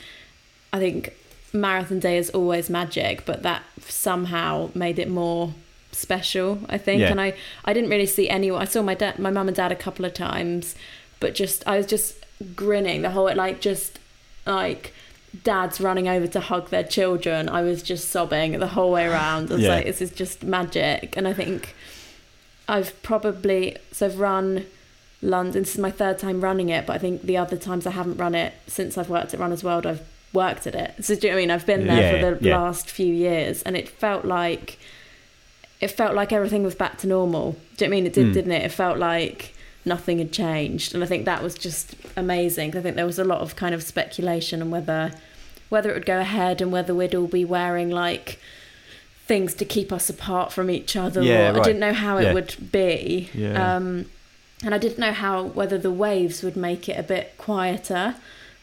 I 0.71 0.77
think 0.77 1.13
marathon 1.51 1.99
day 1.99 2.17
is 2.17 2.29
always 2.29 2.69
magic, 2.69 3.25
but 3.25 3.41
that 3.41 3.63
somehow 3.87 4.69
made 4.75 4.99
it 4.99 5.09
more 5.09 5.53
special. 5.91 6.59
I 6.69 6.77
think, 6.77 6.99
Yeah. 7.01 7.09
and 7.09 7.19
I 7.19 7.33
I 7.63 7.73
didn't 7.73 7.89
really 7.89 8.05
see 8.05 8.29
anyone. 8.29 8.61
I 8.61 8.65
saw 8.65 8.83
my 8.83 8.93
dad, 8.93 9.17
my 9.17 9.31
mum 9.31 9.47
and 9.47 9.55
dad 9.57 9.71
a 9.71 9.75
couple 9.75 10.05
of 10.05 10.13
times, 10.13 10.75
but 11.19 11.33
just 11.33 11.63
I 11.65 11.77
was 11.77 11.87
just 11.87 12.24
grinning 12.55 13.01
the 13.01 13.11
whole 13.11 13.33
like 13.35 13.61
just 13.61 13.99
like 14.45 14.93
dads 15.43 15.81
running 15.81 16.07
over 16.07 16.27
to 16.27 16.39
hug 16.39 16.69
their 16.69 16.83
children. 16.83 17.49
I 17.49 17.61
was 17.61 17.83
just 17.83 18.09
sobbing 18.09 18.59
the 18.59 18.67
whole 18.67 18.91
way 18.91 19.05
around. 19.05 19.51
I 19.51 19.55
was 19.55 19.63
Yeah. 19.63 19.75
like, 19.75 19.85
this 19.85 20.01
is 20.01 20.11
just 20.11 20.43
magic. 20.43 21.15
And 21.17 21.27
I 21.27 21.33
think 21.33 21.75
I've 22.67 23.01
probably 23.03 23.77
so 23.91 24.05
I've 24.07 24.19
run 24.19 24.65
London. 25.21 25.63
This 25.63 25.73
is 25.75 25.79
my 25.79 25.91
third 25.91 26.19
time 26.19 26.41
running 26.41 26.69
it, 26.69 26.85
but 26.85 26.93
I 26.93 26.99
think 26.99 27.23
the 27.23 27.37
other 27.37 27.57
times 27.57 27.85
I 27.85 27.91
haven't 27.91 28.17
run 28.17 28.35
it 28.35 28.53
since 28.67 28.97
I've 28.97 29.09
worked 29.09 29.33
at 29.33 29.39
Runners 29.39 29.63
World, 29.63 29.85
I've 29.85 30.01
worked 30.33 30.67
at 30.67 30.75
it. 30.75 31.03
So 31.03 31.15
do 31.15 31.27
you 31.27 31.31
know 31.31 31.35
what 31.35 31.39
I 31.39 31.41
mean? 31.43 31.51
I've 31.51 31.65
been 31.65 31.87
there 31.87 32.01
Yeah, 32.01 32.11
for 32.31 32.35
the 32.39 32.47
yeah. 32.49 32.57
last 32.59 32.89
few 32.89 33.13
years, 33.13 33.61
and 33.63 33.75
it 33.77 33.87
felt 33.89 34.25
like 34.25 34.77
it 35.81 35.89
felt 35.89 36.15
like 36.15 36.31
everything 36.31 36.63
was 36.63 36.75
back 36.75 36.97
to 36.99 37.07
normal. 37.07 37.51
Do 37.77 37.85
you 37.85 37.89
know 37.89 37.95
what 37.95 37.97
I 37.97 38.01
mean? 38.01 38.05
It 38.07 38.13
did, 38.13 38.27
Mm. 38.27 38.33
didn't 38.33 38.51
it? 38.53 38.63
It 38.63 38.71
felt 38.71 38.97
like 38.97 39.53
nothing 39.85 40.17
had 40.19 40.31
changed, 40.31 40.93
and 40.93 41.03
I 41.03 41.07
think 41.07 41.25
that 41.25 41.43
was 41.43 41.55
just 41.55 41.95
amazing. 42.17 42.75
I 42.75 42.81
think 42.81 42.95
there 42.95 43.05
was 43.05 43.19
a 43.19 43.23
lot 43.23 43.41
of 43.41 43.55
kind 43.55 43.73
of 43.75 43.83
speculation 43.83 44.61
on 44.61 44.69
whether 44.71 45.11
whether 45.69 45.89
it 45.89 45.93
would 45.93 46.05
go 46.05 46.19
ahead 46.19 46.61
and 46.61 46.71
whether 46.71 46.93
we'd 46.93 47.15
all 47.15 47.27
be 47.27 47.43
wearing 47.43 47.89
like 47.89 48.39
things 49.25 49.53
to 49.55 49.65
keep 49.65 49.91
us 49.91 50.09
apart 50.09 50.51
from 50.53 50.69
each 50.69 50.95
other. 50.95 51.21
Yeah, 51.23 51.51
or 51.55 51.59
I 51.59 51.63
didn't 51.63 51.79
know 51.79 51.93
how 51.93 52.19
Yeah. 52.19 52.29
it 52.29 52.33
would 52.35 52.71
be. 52.71 53.29
Yeah. 53.33 53.75
Um, 53.75 54.05
and 54.63 54.73
I 54.75 54.77
didn't 54.77 54.99
know 54.99 55.11
how 55.11 55.43
whether 55.43 55.77
the 55.77 55.91
waves 55.91 56.43
would 56.43 56.55
make 56.55 56.87
it 56.87 56.97
a 56.99 57.03
bit 57.03 57.33
quieter, 57.37 58.15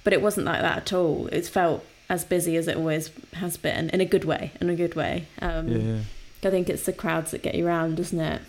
but 0.04 0.12
it 0.12 0.22
wasn't 0.22 0.46
like 0.46 0.60
that 0.60 0.76
at 0.78 0.92
all. 0.92 1.26
It 1.32 1.46
felt 1.46 1.84
as 2.08 2.24
busy 2.24 2.56
as 2.56 2.68
it 2.68 2.76
always 2.76 3.10
has 3.34 3.56
been 3.56 3.90
in 3.90 4.00
a 4.00 4.04
good 4.04 4.24
way. 4.24 4.52
In 4.60 4.70
a 4.70 4.74
good 4.76 4.94
way. 4.94 5.26
Um, 5.40 5.68
yeah. 5.68 5.98
I 6.44 6.50
think 6.50 6.68
it's 6.68 6.84
the 6.84 6.92
crowds 6.92 7.30
that 7.32 7.42
get 7.42 7.54
you 7.54 7.66
round, 7.66 7.98
isn't 8.00 8.20
it? 8.20 8.42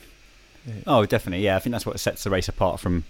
Oh, 0.88 1.06
definitely. 1.06 1.44
Yeah, 1.46 1.56
I 1.56 1.60
think 1.60 1.72
that's 1.72 1.86
what 1.86 2.00
sets 2.00 2.24
the 2.24 2.30
race 2.30 2.48
apart 2.48 2.80
from 2.80 3.04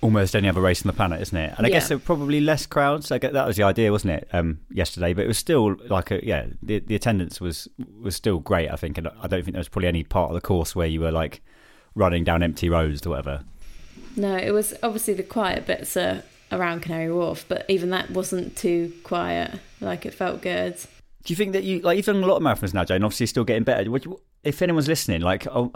almost 0.00 0.36
any 0.36 0.48
other 0.48 0.60
race 0.60 0.82
on 0.84 0.88
the 0.88 0.92
planet, 0.92 1.20
isn't 1.22 1.36
it? 1.38 1.54
And 1.56 1.66
I 1.66 1.70
guess 1.70 1.84
Yeah. 1.84 1.88
there 1.88 1.96
were 1.98 2.02
probably 2.04 2.40
less 2.40 2.66
crowds. 2.66 3.10
I 3.10 3.18
get 3.18 3.32
that 3.32 3.46
was 3.46 3.56
the 3.56 3.62
idea, 3.62 3.90
wasn't 3.90 4.12
it? 4.12 4.28
Um, 4.32 4.58
yesterday, 4.70 5.14
but 5.14 5.24
it 5.24 5.28
was 5.28 5.38
still 5.38 5.76
like 5.88 6.10
a 6.10 6.24
yeah. 6.24 6.46
The, 6.62 6.80
the 6.80 6.94
attendance 6.94 7.40
was 7.40 7.68
was 8.00 8.14
still 8.14 8.38
great. 8.40 8.70
I 8.70 8.76
think, 8.76 8.98
and 8.98 9.08
I 9.08 9.26
don't 9.26 9.42
think 9.42 9.52
there 9.54 9.60
was 9.60 9.68
probably 9.68 9.88
any 9.88 10.04
part 10.04 10.30
of 10.30 10.34
the 10.34 10.40
course 10.42 10.76
where 10.76 10.86
you 10.86 11.00
were 11.00 11.12
like 11.12 11.40
running 11.94 12.24
down 12.24 12.42
empty 12.42 12.68
roads 12.68 13.06
or 13.06 13.10
whatever. 13.10 13.44
No, 14.16 14.36
it 14.36 14.50
was 14.52 14.74
obviously 14.82 15.14
the 15.14 15.22
quiet 15.22 15.66
bits 15.66 15.96
are 15.96 16.22
around 16.52 16.82
Canary 16.82 17.10
Wharf, 17.12 17.46
but 17.48 17.64
even 17.68 17.90
that 17.90 18.10
wasn't 18.10 18.56
too 18.56 18.92
quiet. 19.04 19.58
Like 19.80 20.04
it 20.04 20.12
felt 20.12 20.42
good. 20.42 20.76
Do 21.24 21.32
you 21.32 21.36
think 21.36 21.52
that 21.52 21.64
you 21.64 21.80
like 21.80 21.96
you've 21.96 22.04
done 22.06 22.22
a 22.22 22.26
lot 22.26 22.36
of 22.36 22.42
marathons 22.42 22.74
now, 22.74 22.84
Jane? 22.84 23.02
Obviously, 23.02 23.24
still 23.26 23.44
getting 23.44 23.64
better. 23.64 23.84
Do 23.84 23.90
you- 24.04 24.20
if 24.42 24.60
anyone's 24.60 24.88
listening, 24.88 25.22
like, 25.22 25.46
oh, 25.46 25.72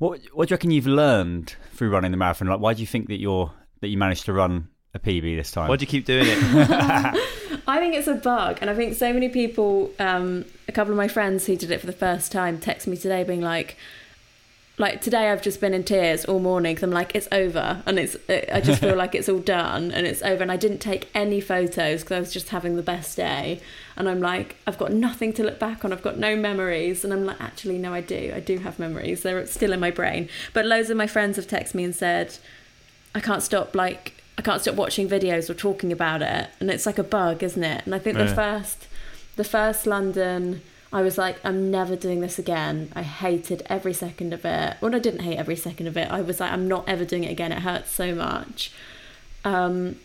what 0.00 0.20
what 0.32 0.48
do 0.48 0.52
you 0.52 0.56
reckon 0.56 0.70
you've 0.70 0.86
learned 0.86 1.54
through 1.74 1.90
running 1.90 2.10
the 2.10 2.16
marathon? 2.16 2.48
Like, 2.48 2.58
why 2.58 2.74
do 2.74 2.80
you 2.80 2.86
think 2.86 3.08
that 3.08 3.20
you're 3.20 3.52
that 3.82 3.88
you 3.88 3.98
managed 3.98 4.24
to 4.24 4.32
run 4.32 4.68
a 4.94 4.98
PB 4.98 5.36
this 5.36 5.52
time? 5.52 5.68
Why 5.68 5.76
do 5.76 5.82
you 5.82 5.86
keep 5.86 6.06
doing 6.06 6.24
it? 6.26 6.38
I 7.68 7.78
think 7.78 7.94
it's 7.94 8.08
a 8.08 8.14
bug, 8.14 8.58
and 8.62 8.70
I 8.70 8.74
think 8.74 8.96
so 8.96 9.12
many 9.12 9.28
people. 9.28 9.90
Um, 9.98 10.46
a 10.68 10.72
couple 10.72 10.92
of 10.92 10.96
my 10.96 11.06
friends 11.06 11.44
who 11.44 11.54
did 11.54 11.70
it 11.70 11.80
for 11.80 11.86
the 11.86 11.92
first 11.92 12.32
time 12.32 12.58
text 12.58 12.86
me 12.86 12.96
today, 12.96 13.24
being 13.24 13.42
like, 13.42 13.76
"Like 14.80 15.00
today, 15.00 15.30
I've 15.30 15.42
just 15.42 15.60
been 15.60 15.74
in 15.74 15.84
tears 15.84 16.24
all 16.24 16.40
morning. 16.40 16.74
'cause 16.74 16.82
I'm 16.82 16.90
like, 16.90 17.14
it's 17.14 17.28
over, 17.30 17.82
and 17.86 17.98
it's. 17.98 18.16
I 18.28 18.60
just 18.60 18.80
feel 18.80 18.96
like 19.02 19.14
it's 19.14 19.28
all 19.28 19.38
done, 19.38 19.92
and 19.92 20.06
it's 20.06 20.22
over. 20.22 20.42
And 20.42 20.50
I 20.50 20.56
didn't 20.56 20.78
take 20.78 21.08
any 21.14 21.40
photos 21.40 22.00
because 22.02 22.16
I 22.16 22.20
was 22.20 22.32
just 22.32 22.48
having 22.48 22.76
the 22.76 22.82
best 22.82 23.16
day. 23.16 23.60
And 23.96 24.08
I'm 24.08 24.20
like, 24.20 24.56
I've 24.66 24.78
got 24.78 24.92
nothing 24.92 25.32
to 25.34 25.42
look 25.44 25.58
back 25.58 25.84
on. 25.84 25.92
I've 25.92 26.02
got 26.02 26.16
no 26.18 26.34
memories, 26.34 27.04
and 27.04 27.12
I'm 27.12 27.24
like, 27.26 27.40
actually, 27.40 27.78
no, 27.78 27.92
I 27.92 28.00
do. 28.00 28.32
I 28.34 28.40
do 28.40 28.58
have 28.58 28.78
memories. 28.78 29.22
They're 29.22 29.44
still 29.46 29.72
in 29.72 29.80
my 29.80 29.90
brain. 29.90 30.28
But 30.54 30.64
loads 30.66 30.88
of 30.90 30.96
my 30.96 31.06
friends 31.06 31.36
have 31.36 31.46
texted 31.46 31.74
me 31.74 31.84
and 31.84 31.94
said, 31.94 32.38
I 33.14 33.20
can't 33.20 33.42
stop 33.42 33.74
like 33.74 34.14
I 34.38 34.42
can't 34.42 34.62
stop 34.62 34.74
watching 34.76 35.06
videos 35.08 35.50
or 35.50 35.54
talking 35.54 35.92
about 35.92 36.22
it, 36.22 36.48
and 36.60 36.70
it's 36.70 36.86
like 36.86 36.98
a 36.98 37.02
bug, 37.02 37.42
isn't 37.42 37.62
it? 37.62 37.84
And 37.84 37.94
I 37.94 37.98
think 37.98 38.16
the 38.16 38.24
first, 38.34 38.88
the 39.36 39.44
first 39.44 39.86
London, 39.86 40.62
I 40.92 41.02
was 41.02 41.16
like, 41.16 41.38
I'm 41.44 41.70
never 41.70 41.94
doing 41.94 42.20
this 42.20 42.38
again. 42.38 42.90
I 42.96 43.02
hated 43.02 43.62
every 43.66 43.92
second 43.92 44.32
of 44.32 44.44
it. 44.44 44.76
Well, 44.80 44.94
I 44.94 44.98
didn't 44.98 45.20
hate 45.20 45.36
every 45.38 45.54
second 45.56 45.86
of 45.86 45.96
it. 45.96 46.10
I 46.10 46.20
was 46.20 46.40
like, 46.40 46.50
I'm 46.52 46.66
not 46.66 46.88
ever 46.88 47.04
doing 47.04 47.22
it 47.24 47.30
again. 47.30 47.52
It 47.52 47.60
hurts 47.60 47.90
so 47.92 48.12
much. 48.14 48.72
Um, 49.44 49.96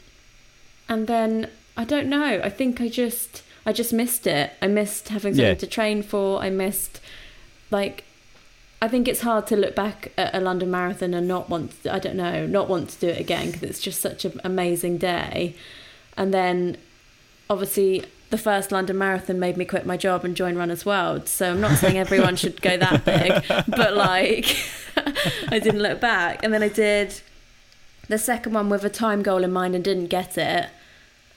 and 0.88 1.08
then 1.08 1.50
I 1.76 1.86
don't 1.86 2.08
know. 2.08 2.40
I 2.44 2.50
think 2.50 2.80
I 2.82 2.88
just 2.88 3.42
I 3.66 3.74
just 3.74 3.92
missed 3.94 4.28
it. 4.28 4.52
I 4.62 4.68
missed 4.68 5.10
having 5.10 5.34
something 5.34 5.46
Yeah. 5.48 5.56
to 5.56 5.68
train 5.68 6.04
for. 6.04 6.40
I 6.42 6.50
missed 6.52 7.02
like 7.72 8.04
I 8.82 8.88
think 8.88 9.08
it's 9.08 9.22
hard 9.22 9.48
to 9.48 9.56
look 9.56 9.74
back 9.74 10.12
at 10.18 10.36
a 10.36 10.40
London 10.40 10.70
Marathon 10.70 11.14
and 11.16 11.28
not 11.28 11.50
want 11.50 11.82
to, 11.84 11.94
I 11.94 11.98
don't 11.98 12.16
know, 12.18 12.46
not 12.46 12.70
want 12.70 12.90
to 12.92 13.00
do 13.00 13.08
it 13.08 13.20
again 13.20 13.48
because 13.48 13.64
it's 13.64 13.80
just 13.80 14.00
such 14.02 14.26
an 14.26 14.40
amazing 14.44 15.00
day. 15.00 15.56
And 16.16 16.32
then 16.34 16.78
obviously 17.50 18.06
the 18.36 18.42
first 18.42 18.70
London 18.72 18.98
Marathon 18.98 19.40
made 19.40 19.56
me 19.56 19.64
quit 19.64 19.86
my 19.86 19.96
job 19.96 20.26
and 20.26 20.36
join 20.36 20.56
Runners 20.58 20.86
World. 20.86 21.30
So 21.30 21.52
I'm 21.52 21.62
not 21.62 21.78
saying 21.78 21.98
everyone 21.98 22.36
should 22.36 22.62
go 22.62 22.76
that 22.76 23.06
big, 23.06 23.32
but 23.68 23.96
like 23.96 24.58
I 25.50 25.60
didn't 25.60 25.82
look 25.82 26.02
back. 26.02 26.44
And 26.44 26.54
then 26.54 26.62
I 26.62 26.68
did 26.68 27.22
the 28.10 28.18
second 28.18 28.52
one 28.54 28.68
with 28.70 28.84
a 28.84 28.90
time 28.90 29.24
goal 29.24 29.44
in 29.46 29.54
mind 29.54 29.74
and 29.74 29.84
didn't 29.84 30.08
get 30.08 30.38
it. 30.38 30.68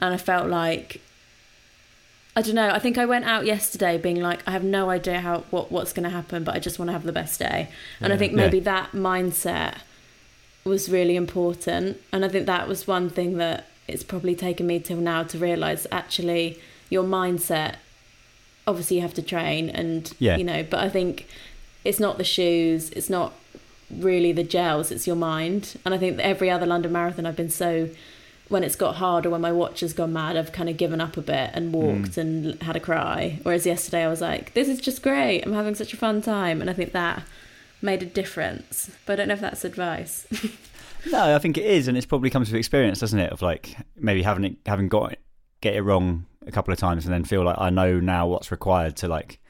And 0.00 0.12
I 0.14 0.16
felt 0.16 0.48
like 0.48 1.00
I 2.34 2.42
don't 2.42 2.54
know. 2.56 2.70
I 2.70 2.78
think 2.80 2.98
I 2.98 3.06
went 3.06 3.24
out 3.24 3.46
yesterday 3.46 3.96
being 3.98 4.20
like, 4.20 4.40
I 4.46 4.50
have 4.52 4.64
no 4.64 4.90
idea 4.90 5.20
how 5.20 5.44
what 5.50 5.70
what's 5.70 5.92
going 5.92 6.04
to 6.04 6.10
happen, 6.10 6.42
but 6.42 6.54
I 6.56 6.58
just 6.58 6.78
want 6.80 6.88
to 6.88 6.92
have 6.92 7.04
the 7.04 7.12
best 7.12 7.38
day. 7.38 7.68
And 8.00 8.12
I 8.12 8.16
Yeah. 8.16 8.18
think 8.18 8.32
Yeah. 8.32 8.36
maybe 8.44 8.60
that 8.60 8.90
mindset 8.92 9.74
was 10.64 10.88
really 10.88 11.14
important. 11.14 12.00
And 12.12 12.24
I 12.24 12.28
think 12.28 12.46
that 12.46 12.66
was 12.66 12.86
one 12.88 13.08
thing 13.08 13.38
that 13.38 13.66
it's 13.86 14.02
probably 14.02 14.34
taken 14.34 14.66
me 14.66 14.80
till 14.80 14.98
now 14.98 15.22
to 15.22 15.38
realize 15.38 15.86
actually 15.92 16.58
your 16.90 17.04
mindset. 17.04 17.76
Obviously, 18.66 18.96
you 18.96 19.02
have 19.02 19.14
to 19.14 19.22
train, 19.22 19.70
and 19.70 20.12
Yeah. 20.18 20.36
you 20.36 20.44
know, 20.44 20.62
but 20.62 20.80
I 20.80 20.88
think 20.88 21.26
it's 21.84 22.00
not 22.00 22.18
the 22.18 22.24
shoes, 22.24 22.90
it's 22.90 23.08
not 23.08 23.32
really 23.90 24.32
the 24.32 24.42
gels, 24.42 24.90
it's 24.90 25.06
your 25.06 25.16
mind. 25.16 25.78
And 25.84 25.94
I 25.94 25.98
think 25.98 26.18
every 26.18 26.50
other 26.50 26.66
London 26.66 26.92
Marathon, 26.92 27.24
I've 27.24 27.36
been 27.36 27.50
so 27.50 27.88
when 28.48 28.64
it's 28.64 28.76
got 28.76 28.96
harder, 28.96 29.28
when 29.30 29.42
my 29.42 29.52
watch 29.52 29.80
has 29.80 29.92
gone 29.92 30.12
mad, 30.12 30.36
I've 30.36 30.52
kind 30.52 30.68
of 30.68 30.76
given 30.76 31.00
up 31.00 31.16
a 31.16 31.20
bit 31.20 31.50
and 31.52 31.70
hmm. 31.70 31.72
walked 31.72 32.16
and 32.16 32.60
had 32.62 32.76
a 32.76 32.80
cry. 32.80 33.40
Whereas 33.42 33.66
yesterday, 33.66 34.04
I 34.04 34.08
was 34.08 34.20
like, 34.20 34.54
this 34.54 34.68
is 34.68 34.80
just 34.80 35.02
great. 35.02 35.42
I'm 35.42 35.52
having 35.52 35.74
such 35.74 35.92
a 35.92 35.96
fun 35.96 36.22
time. 36.22 36.60
And 36.60 36.70
I 36.70 36.72
think 36.72 36.92
that 36.92 37.22
made 37.82 38.02
a 38.02 38.06
difference. 38.06 38.90
But 39.04 39.12
I 39.12 39.16
don't 39.16 39.28
know 39.28 39.34
if 39.34 39.40
that's 39.40 39.64
advice. 39.64 40.26
No, 41.10 41.34
I 41.34 41.38
think 41.38 41.56
it 41.56 41.64
is, 41.64 41.86
and 41.88 41.96
it's 41.96 42.06
probably 42.06 42.28
comes 42.28 42.50
with 42.50 42.58
experience, 42.58 42.98
doesn't 42.98 43.18
it? 43.18 43.32
Of 43.32 43.40
like 43.40 43.76
maybe 43.96 44.22
having 44.22 44.44
it, 44.44 44.56
having 44.66 44.88
got 44.88 45.12
it, 45.12 45.20
get 45.60 45.74
it 45.74 45.82
wrong 45.82 46.26
a 46.48 46.52
couple 46.52 46.72
of 46.72 46.78
times, 46.78 47.04
and 47.04 47.14
then 47.14 47.24
feel 47.24 47.44
like 47.44 47.56
I 47.58 47.70
know 47.70 48.00
now 48.00 48.26
what's 48.26 48.50
required 48.50 48.96
to 48.96 49.08
like. 49.08 49.40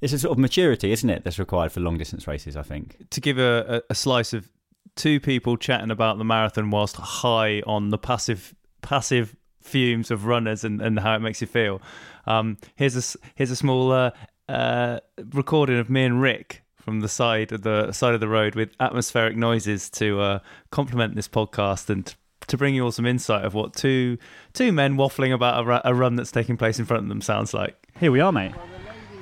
It's 0.00 0.12
a 0.12 0.18
sort 0.18 0.32
of 0.32 0.38
maturity, 0.38 0.90
isn't 0.90 1.08
it? 1.08 1.22
That's 1.22 1.38
required 1.38 1.70
for 1.70 1.80
long 1.80 1.96
distance 1.96 2.26
races. 2.26 2.56
I 2.56 2.62
think. 2.62 3.08
to 3.10 3.20
give 3.20 3.38
a, 3.38 3.82
a, 3.88 3.94
slice 3.94 4.32
of 4.32 4.48
two 4.96 5.20
people 5.20 5.56
chatting 5.56 5.90
about 5.90 6.18
the 6.18 6.24
marathon 6.24 6.70
whilst 6.70 6.96
high 6.96 7.60
on 7.66 7.90
the 7.90 7.98
passive 7.98 8.54
passive 8.82 9.36
fumes 9.62 10.10
of 10.10 10.26
runners 10.26 10.64
and, 10.64 10.82
and 10.82 10.98
how 10.98 11.14
it 11.14 11.20
makes 11.20 11.40
you 11.40 11.46
feel. 11.46 11.80
Um, 12.26 12.58
here's 12.74 12.96
a 12.96 13.18
here's 13.36 13.50
a 13.50 13.56
small 13.56 13.92
uh, 13.92 14.10
uh, 14.48 15.00
recording 15.32 15.78
of 15.78 15.88
me 15.88 16.04
and 16.04 16.20
Rick 16.20 16.62
from 16.76 17.00
the 17.00 17.08
side 17.08 17.52
of 17.52 17.62
the 17.62 17.92
side 17.92 18.14
of 18.14 18.20
the 18.20 18.28
road 18.28 18.54
with 18.54 18.70
atmospheric 18.80 19.36
noises 19.36 19.88
to 19.90 20.20
uh, 20.20 20.38
complement 20.70 21.14
this 21.14 21.28
podcast 21.28 21.88
and 21.88 22.14
to 22.52 22.56
bring 22.56 22.74
you 22.74 22.84
all 22.84 22.92
some 22.92 23.04
insight 23.06 23.44
of 23.44 23.52
what 23.54 23.74
two 23.74 24.16
two 24.52 24.72
men 24.72 24.96
waffling 24.96 25.34
about 25.34 25.60
a, 25.62 25.66
ru- 25.66 25.80
a 25.84 25.94
run 25.94 26.16
that's 26.16 26.30
taking 26.30 26.56
place 26.56 26.78
in 26.78 26.84
front 26.84 27.02
of 27.02 27.08
them 27.08 27.20
sounds 27.20 27.52
like. 27.52 27.76
Here 27.98 28.12
we 28.12 28.20
are, 28.20 28.32
mate. 28.32 28.52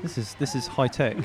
This 0.03 0.19
is 0.19 0.35
this 0.35 0.55
is 0.55 0.67
high 0.67 0.89
tech. 0.89 1.17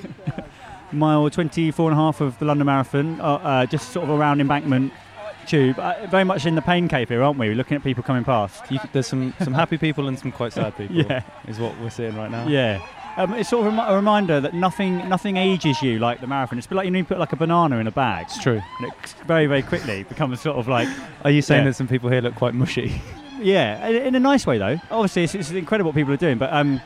Mile 0.91 1.29
24 1.29 1.89
and 1.91 2.00
a 2.00 2.01
half 2.01 2.21
of 2.21 2.38
the 2.39 2.45
London 2.45 2.65
Marathon, 2.67 3.19
uh, 3.19 3.24
uh, 3.24 3.65
just 3.65 3.91
sort 3.91 4.07
of 4.07 4.17
around 4.17 4.39
embankment 4.39 4.93
tube. 5.47 5.77
Uh, 5.79 6.05
very 6.07 6.24
much 6.24 6.45
in 6.45 6.55
the 6.55 6.62
pain 6.62 6.88
cave 6.88 7.09
here, 7.09 7.24
aren't 7.24 7.39
we? 7.39 7.50
We're 7.50 7.55
looking 7.55 7.75
at 7.75 7.83
people 7.83 8.03
coming 8.03 8.24
past. 8.24 8.71
You, 8.71 8.79
there's 8.93 9.07
some, 9.07 9.33
some 9.41 9.53
happy 9.53 9.77
people 9.77 10.07
and 10.07 10.17
some 10.17 10.31
quite 10.31 10.53
sad 10.53 10.77
people. 10.77 10.95
Yeah. 10.97 11.24
is 11.47 11.59
what 11.59 11.77
we're 11.79 11.89
seeing 11.89 12.15
right 12.15 12.29
now. 12.31 12.47
Yeah. 12.47 12.85
Um, 13.17 13.34
it's 13.34 13.50
sort 13.50 13.65
of 13.67 13.74
a 13.77 13.95
reminder 13.95 14.41
that 14.41 14.53
nothing 14.53 15.07
nothing 15.07 15.38
ages 15.38 15.81
you 15.81 16.00
like 16.00 16.19
the 16.19 16.27
marathon. 16.27 16.57
It's 16.57 16.67
a 16.67 16.69
bit 16.69 16.75
like 16.75 16.86
you 16.86 16.91
know 16.91 17.00
you 17.00 17.05
put 17.05 17.17
like 17.17 17.31
a 17.31 17.38
banana 17.38 17.77
in 17.77 17.88
a 17.88 17.91
bag. 17.91 18.25
It's 18.27 18.41
true. 18.41 18.62
And 18.79 18.88
it 18.88 18.93
very, 19.25 19.45
very 19.48 19.62
quickly 19.62 20.03
becomes 20.03 20.41
sort 20.41 20.57
of 20.57 20.67
like, 20.67 20.89
Are 21.24 21.31
you 21.31 21.41
saying 21.41 21.63
Yeah. 21.63 21.69
that 21.69 21.75
some 21.75 21.88
people 21.88 22.10
here 22.10 22.19
look 22.22 22.36
quite 22.36 22.53
mushy? 22.53 23.01
yeah, 23.39 23.88
in 23.88 24.15
a 24.15 24.19
nice 24.19 24.45
way 24.45 24.57
though. 24.57 24.77
Obviously, 24.91 25.24
it's, 25.24 25.36
it's 25.36 25.51
incredible 25.51 25.91
what 25.91 25.95
people 25.95 26.13
are 26.13 26.17
doing, 26.17 26.38
but 26.38 26.51
um, 26.51 26.81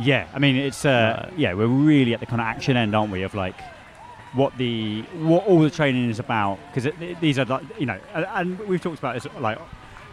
yeah, 0.00 0.26
I 0.34 0.40
mean, 0.40 0.56
it's 0.56 0.84
uh, 0.84 1.30
yeah, 1.36 1.54
we're 1.54 1.66
really 1.68 2.14
at 2.14 2.20
the 2.20 2.26
kind 2.26 2.40
of 2.40 2.46
action 2.46 2.76
end, 2.76 2.96
aren't 2.96 3.12
we? 3.12 3.22
Of 3.22 3.34
like 3.34 3.54
what 4.32 4.56
the 4.58 5.02
what 5.20 5.46
all 5.46 5.60
the 5.60 5.70
training 5.70 6.10
is 6.10 6.18
about 6.18 6.58
because 6.74 6.92
these 7.20 7.38
are 7.38 7.44
like 7.44 7.62
you 7.78 7.86
know, 7.86 8.00
and, 8.12 8.26
and 8.34 8.58
we've 8.66 8.82
talked 8.82 8.98
about 8.98 9.14
this 9.14 9.32
like 9.38 9.58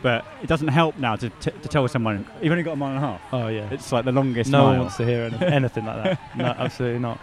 But 0.01 0.25
it 0.41 0.47
doesn't 0.47 0.69
help 0.69 0.97
now 0.97 1.15
to, 1.15 1.29
t- 1.29 1.51
to 1.51 1.67
tell 1.67 1.87
someone 1.87 2.25
you've 2.41 2.51
only 2.51 2.63
got 2.63 2.71
a 2.73 2.75
mile 2.75 2.95
and 2.95 2.97
a 2.97 3.07
half. 3.07 3.21
Oh 3.31 3.47
yeah. 3.49 3.69
It's 3.71 3.91
like 3.91 4.03
the 4.05 4.11
longest 4.11 4.49
no 4.49 4.59
mile. 4.59 4.67
one 4.69 4.79
wants 4.79 4.97
to 4.97 5.05
hear 5.05 5.23
any- 5.31 5.45
anything 5.53 5.85
like 5.85 6.03
that. 6.03 6.35
No, 6.35 6.45
absolutely 6.45 6.99
not. 6.99 7.19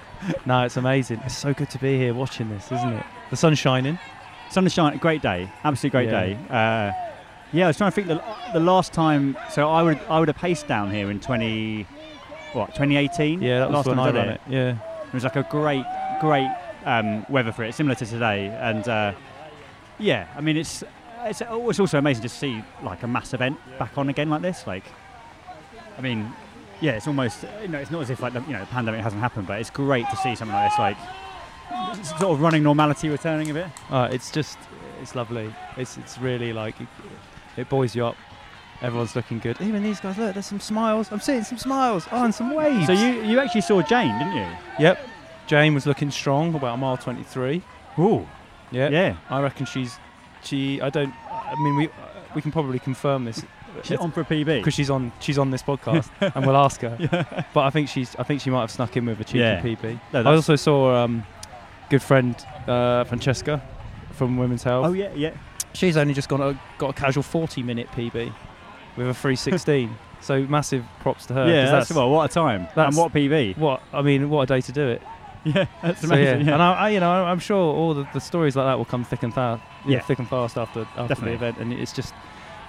No, 0.46 0.62
it's 0.64 0.76
amazing. 0.76 1.20
It's 1.24 1.36
so 1.36 1.52
good 1.52 1.70
to 1.70 1.78
be 1.78 1.96
here 1.98 2.14
watching 2.14 2.48
this, 2.50 2.70
isn't 2.70 2.92
it? 2.92 3.04
The 3.30 3.36
sun's 3.36 3.58
shining. 3.58 3.98
Sun 4.50 4.64
is 4.66 4.72
shining. 4.72 4.98
Great 5.00 5.22
day. 5.22 5.50
Absolutely 5.64 5.90
great 6.06 6.10
Yeah. 6.12 6.26
day. 6.26 6.38
Uh, 6.48 6.92
yeah, 7.52 7.64
I 7.64 7.66
was 7.68 7.76
trying 7.78 7.90
to 7.90 7.94
think 7.94 8.06
the, 8.08 8.22
the 8.52 8.60
last 8.60 8.92
time. 8.92 9.36
So 9.50 9.68
I 9.68 9.82
would 9.82 9.98
I 10.08 10.18
would 10.20 10.28
have 10.28 10.36
paced 10.36 10.68
down 10.68 10.90
here 10.92 11.10
in 11.10 11.18
20 11.18 11.82
what 12.52 12.68
2018. 12.68 13.42
Yeah, 13.42 13.58
that 13.60 13.68
was 13.70 13.74
last 13.74 13.86
when 13.88 13.96
time 13.96 14.06
I 14.06 14.12
did 14.12 14.18
ran 14.18 14.28
it. 14.28 14.40
Yeah. 14.48 14.78
It 15.06 15.14
was 15.14 15.24
like 15.24 15.36
a 15.36 15.46
great 15.50 15.84
great 16.20 16.48
um, 16.84 17.26
weather 17.28 17.50
for 17.52 17.64
it, 17.64 17.74
similar 17.74 17.94
to 17.96 18.06
today. 18.06 18.46
And 18.60 18.86
uh, 18.88 19.12
yeah, 19.98 20.28
I 20.36 20.40
mean 20.40 20.56
it's 20.56 20.84
it's, 21.28 21.40
it's 21.42 21.80
also 21.80 21.98
amazing 21.98 22.22
to 22.22 22.28
see 22.28 22.62
like 22.82 23.02
a 23.02 23.06
mass 23.06 23.34
event 23.34 23.58
back 23.78 23.96
on 23.98 24.08
again 24.08 24.30
like 24.30 24.42
this. 24.42 24.66
Like, 24.66 24.84
I 25.96 26.00
mean, 26.00 26.32
yeah, 26.80 26.92
it's 26.92 27.06
almost 27.06 27.44
you 27.62 27.68
know 27.68 27.78
it's 27.78 27.90
not 27.90 28.02
as 28.02 28.10
if 28.10 28.20
like 28.20 28.32
the, 28.32 28.40
you 28.42 28.52
know 28.52 28.60
the 28.60 28.66
pandemic 28.66 29.00
hasn't 29.00 29.20
happened, 29.20 29.46
but 29.46 29.60
it's 29.60 29.70
great 29.70 30.08
to 30.10 30.16
see 30.16 30.34
something 30.34 30.54
like 30.54 30.70
this 30.70 30.78
like 30.78 30.96
sort 32.04 32.32
of 32.32 32.40
running 32.40 32.62
normality 32.62 33.08
returning 33.08 33.50
a 33.50 33.54
bit. 33.54 33.66
Uh, 33.90 34.08
it's 34.10 34.30
just, 34.30 34.58
it's 35.02 35.14
lovely. 35.14 35.54
It's 35.76 35.96
it's 35.98 36.18
really 36.18 36.52
like, 36.52 36.80
it, 36.80 36.88
it 37.56 37.68
buoys 37.68 37.94
you 37.94 38.06
up. 38.06 38.16
Everyone's 38.80 39.16
looking 39.16 39.40
good. 39.40 39.60
Even 39.60 39.82
these 39.82 39.98
guys, 39.98 40.16
look, 40.18 40.34
there's 40.34 40.46
some 40.46 40.60
smiles. 40.60 41.10
I'm 41.10 41.18
seeing 41.20 41.42
some 41.42 41.58
smiles. 41.58 42.06
Oh, 42.12 42.24
and 42.24 42.32
some 42.34 42.54
waves. 42.54 42.86
So 42.86 42.92
you 42.92 43.22
you 43.22 43.40
actually 43.40 43.62
saw 43.62 43.82
Jane, 43.82 44.16
didn't 44.18 44.36
you? 44.36 44.46
Yep. 44.78 45.00
Jane 45.48 45.74
was 45.74 45.84
looking 45.86 46.10
strong, 46.10 46.54
about 46.54 46.74
a 46.74 46.76
mile 46.76 46.96
23. 46.96 47.62
Ooh, 47.98 48.26
Yeah. 48.70 48.90
yeah. 48.90 49.16
I 49.30 49.40
reckon 49.40 49.64
she's, 49.66 49.96
she. 50.42 50.80
I 50.80 50.90
don't. 50.90 51.14
I 51.30 51.54
mean, 51.62 51.76
we 51.76 51.88
we 52.34 52.42
can 52.42 52.52
probably 52.52 52.78
confirm 52.78 53.24
this 53.24 53.44
She's 53.84 53.98
on 53.98 54.10
for 54.12 54.22
a 54.22 54.24
PB. 54.24 54.44
because 54.58 54.74
she's 54.74 54.90
on 54.90 55.12
she's 55.20 55.38
on 55.38 55.50
this 55.50 55.62
podcast, 55.62 56.08
and 56.34 56.46
we'll 56.46 56.56
ask 56.56 56.80
her. 56.80 57.46
But 57.54 57.60
I 57.60 57.70
think 57.70 57.88
she's 57.88 58.16
I 58.16 58.22
think 58.22 58.40
she 58.40 58.50
might 58.50 58.60
have 58.62 58.70
snuck 58.70 58.96
in 58.96 59.06
with 59.06 59.20
a 59.20 59.24
cheeky 59.24 59.38
Yeah. 59.40 59.60
PB. 59.62 60.00
No, 60.12 60.22
I 60.22 60.34
also 60.34 60.56
saw 60.56 61.04
um, 61.04 61.24
good 61.90 62.02
friend 62.02 62.34
uh, 62.66 63.04
Francesca 63.04 63.62
from 64.12 64.36
Women's 64.36 64.62
Health. 64.62 64.86
Oh 64.86 64.92
yeah, 64.92 65.12
yeah. 65.14 65.34
She's 65.74 65.96
only 65.96 66.14
just 66.14 66.28
got 66.28 66.40
a, 66.40 66.58
got 66.78 66.90
a 66.90 66.92
casual 66.92 67.22
40 67.22 67.62
minute 67.62 67.88
PB 67.92 68.32
with 68.96 69.08
a 69.08 69.14
316. 69.14 69.94
so 70.20 70.42
massive 70.46 70.84
props 71.00 71.26
to 71.26 71.34
her. 71.34 71.46
yeah, 71.48 71.70
that's, 71.70 71.92
well, 71.92 72.10
what 72.10 72.28
a 72.30 72.34
time. 72.34 72.66
And 72.74 72.96
what 72.96 73.12
PB. 73.12 73.56
what 73.58 73.80
I 73.92 74.02
mean. 74.02 74.28
What 74.30 74.42
a 74.42 74.46
day 74.46 74.60
to 74.62 74.72
do 74.72 74.88
it. 74.88 75.02
Yeah, 75.44 75.66
that's 75.82 76.00
So, 76.02 76.08
amazing. 76.08 76.46
yeah. 76.46 76.54
And 76.54 76.62
I, 76.62 76.72
I, 76.74 76.88
you 76.90 77.00
know, 77.00 77.10
I'm 77.10 77.38
sure 77.38 77.56
all 77.74 77.94
the, 77.94 78.06
the 78.12 78.20
stories 78.20 78.56
like 78.56 78.66
that 78.66 78.76
will 78.78 78.84
come 78.84 79.04
thick 79.04 79.22
and 79.22 79.32
fast. 79.32 79.62
Yeah. 79.86 80.00
thick 80.00 80.18
and 80.18 80.28
fast 80.28 80.58
after 80.58 80.80
after 80.96 81.08
Definitely. 81.08 81.30
the 81.38 81.46
event, 81.46 81.58
and 81.58 81.72
it's 81.72 81.92
just 81.92 82.12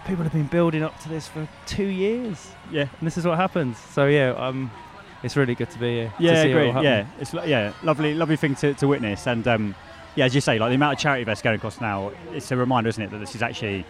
people 0.07 0.23
have 0.23 0.31
been 0.33 0.47
building 0.47 0.83
up 0.83 0.97
to 1.01 1.09
this 1.09 1.27
for 1.27 1.47
two 1.65 1.85
years, 1.87 2.51
yeah. 2.71 2.81
and 2.99 3.07
this 3.07 3.17
is 3.17 3.25
what 3.25 3.37
happens. 3.37 3.77
So 3.77 4.05
yeah, 4.07 4.29
um, 4.31 4.71
it's 5.23 5.35
really 5.35 5.55
good 5.55 5.69
to 5.71 5.79
be 5.79 5.95
here. 5.95 6.13
to 6.17 6.23
Yeah, 6.23 6.43
see 6.43 6.51
it 6.51 6.55
all 6.67 6.71
great. 6.73 6.83
Yeah, 6.83 7.05
it's 7.19 7.33
lo- 7.33 7.43
yeah, 7.43 7.73
lovely, 7.83 8.13
lovely 8.13 8.37
thing 8.37 8.55
to, 8.55 8.73
to 8.75 8.87
witness. 8.87 9.27
And 9.27 9.45
um, 9.47 9.75
yeah, 10.15 10.25
as 10.25 10.33
you 10.35 10.39
say, 10.41 10.57
like 10.59 10.69
the 10.69 10.75
amount 10.75 10.93
of 10.93 10.99
charity 10.99 11.23
events 11.23 11.41
going 11.41 11.57
across 11.57 11.81
now, 11.81 12.11
it's 12.33 12.51
a 12.51 12.55
reminder, 12.55 12.89
isn't 12.89 13.03
it, 13.03 13.11
that 13.11 13.17
this 13.17 13.35
is 13.35 13.41
actually 13.41 13.85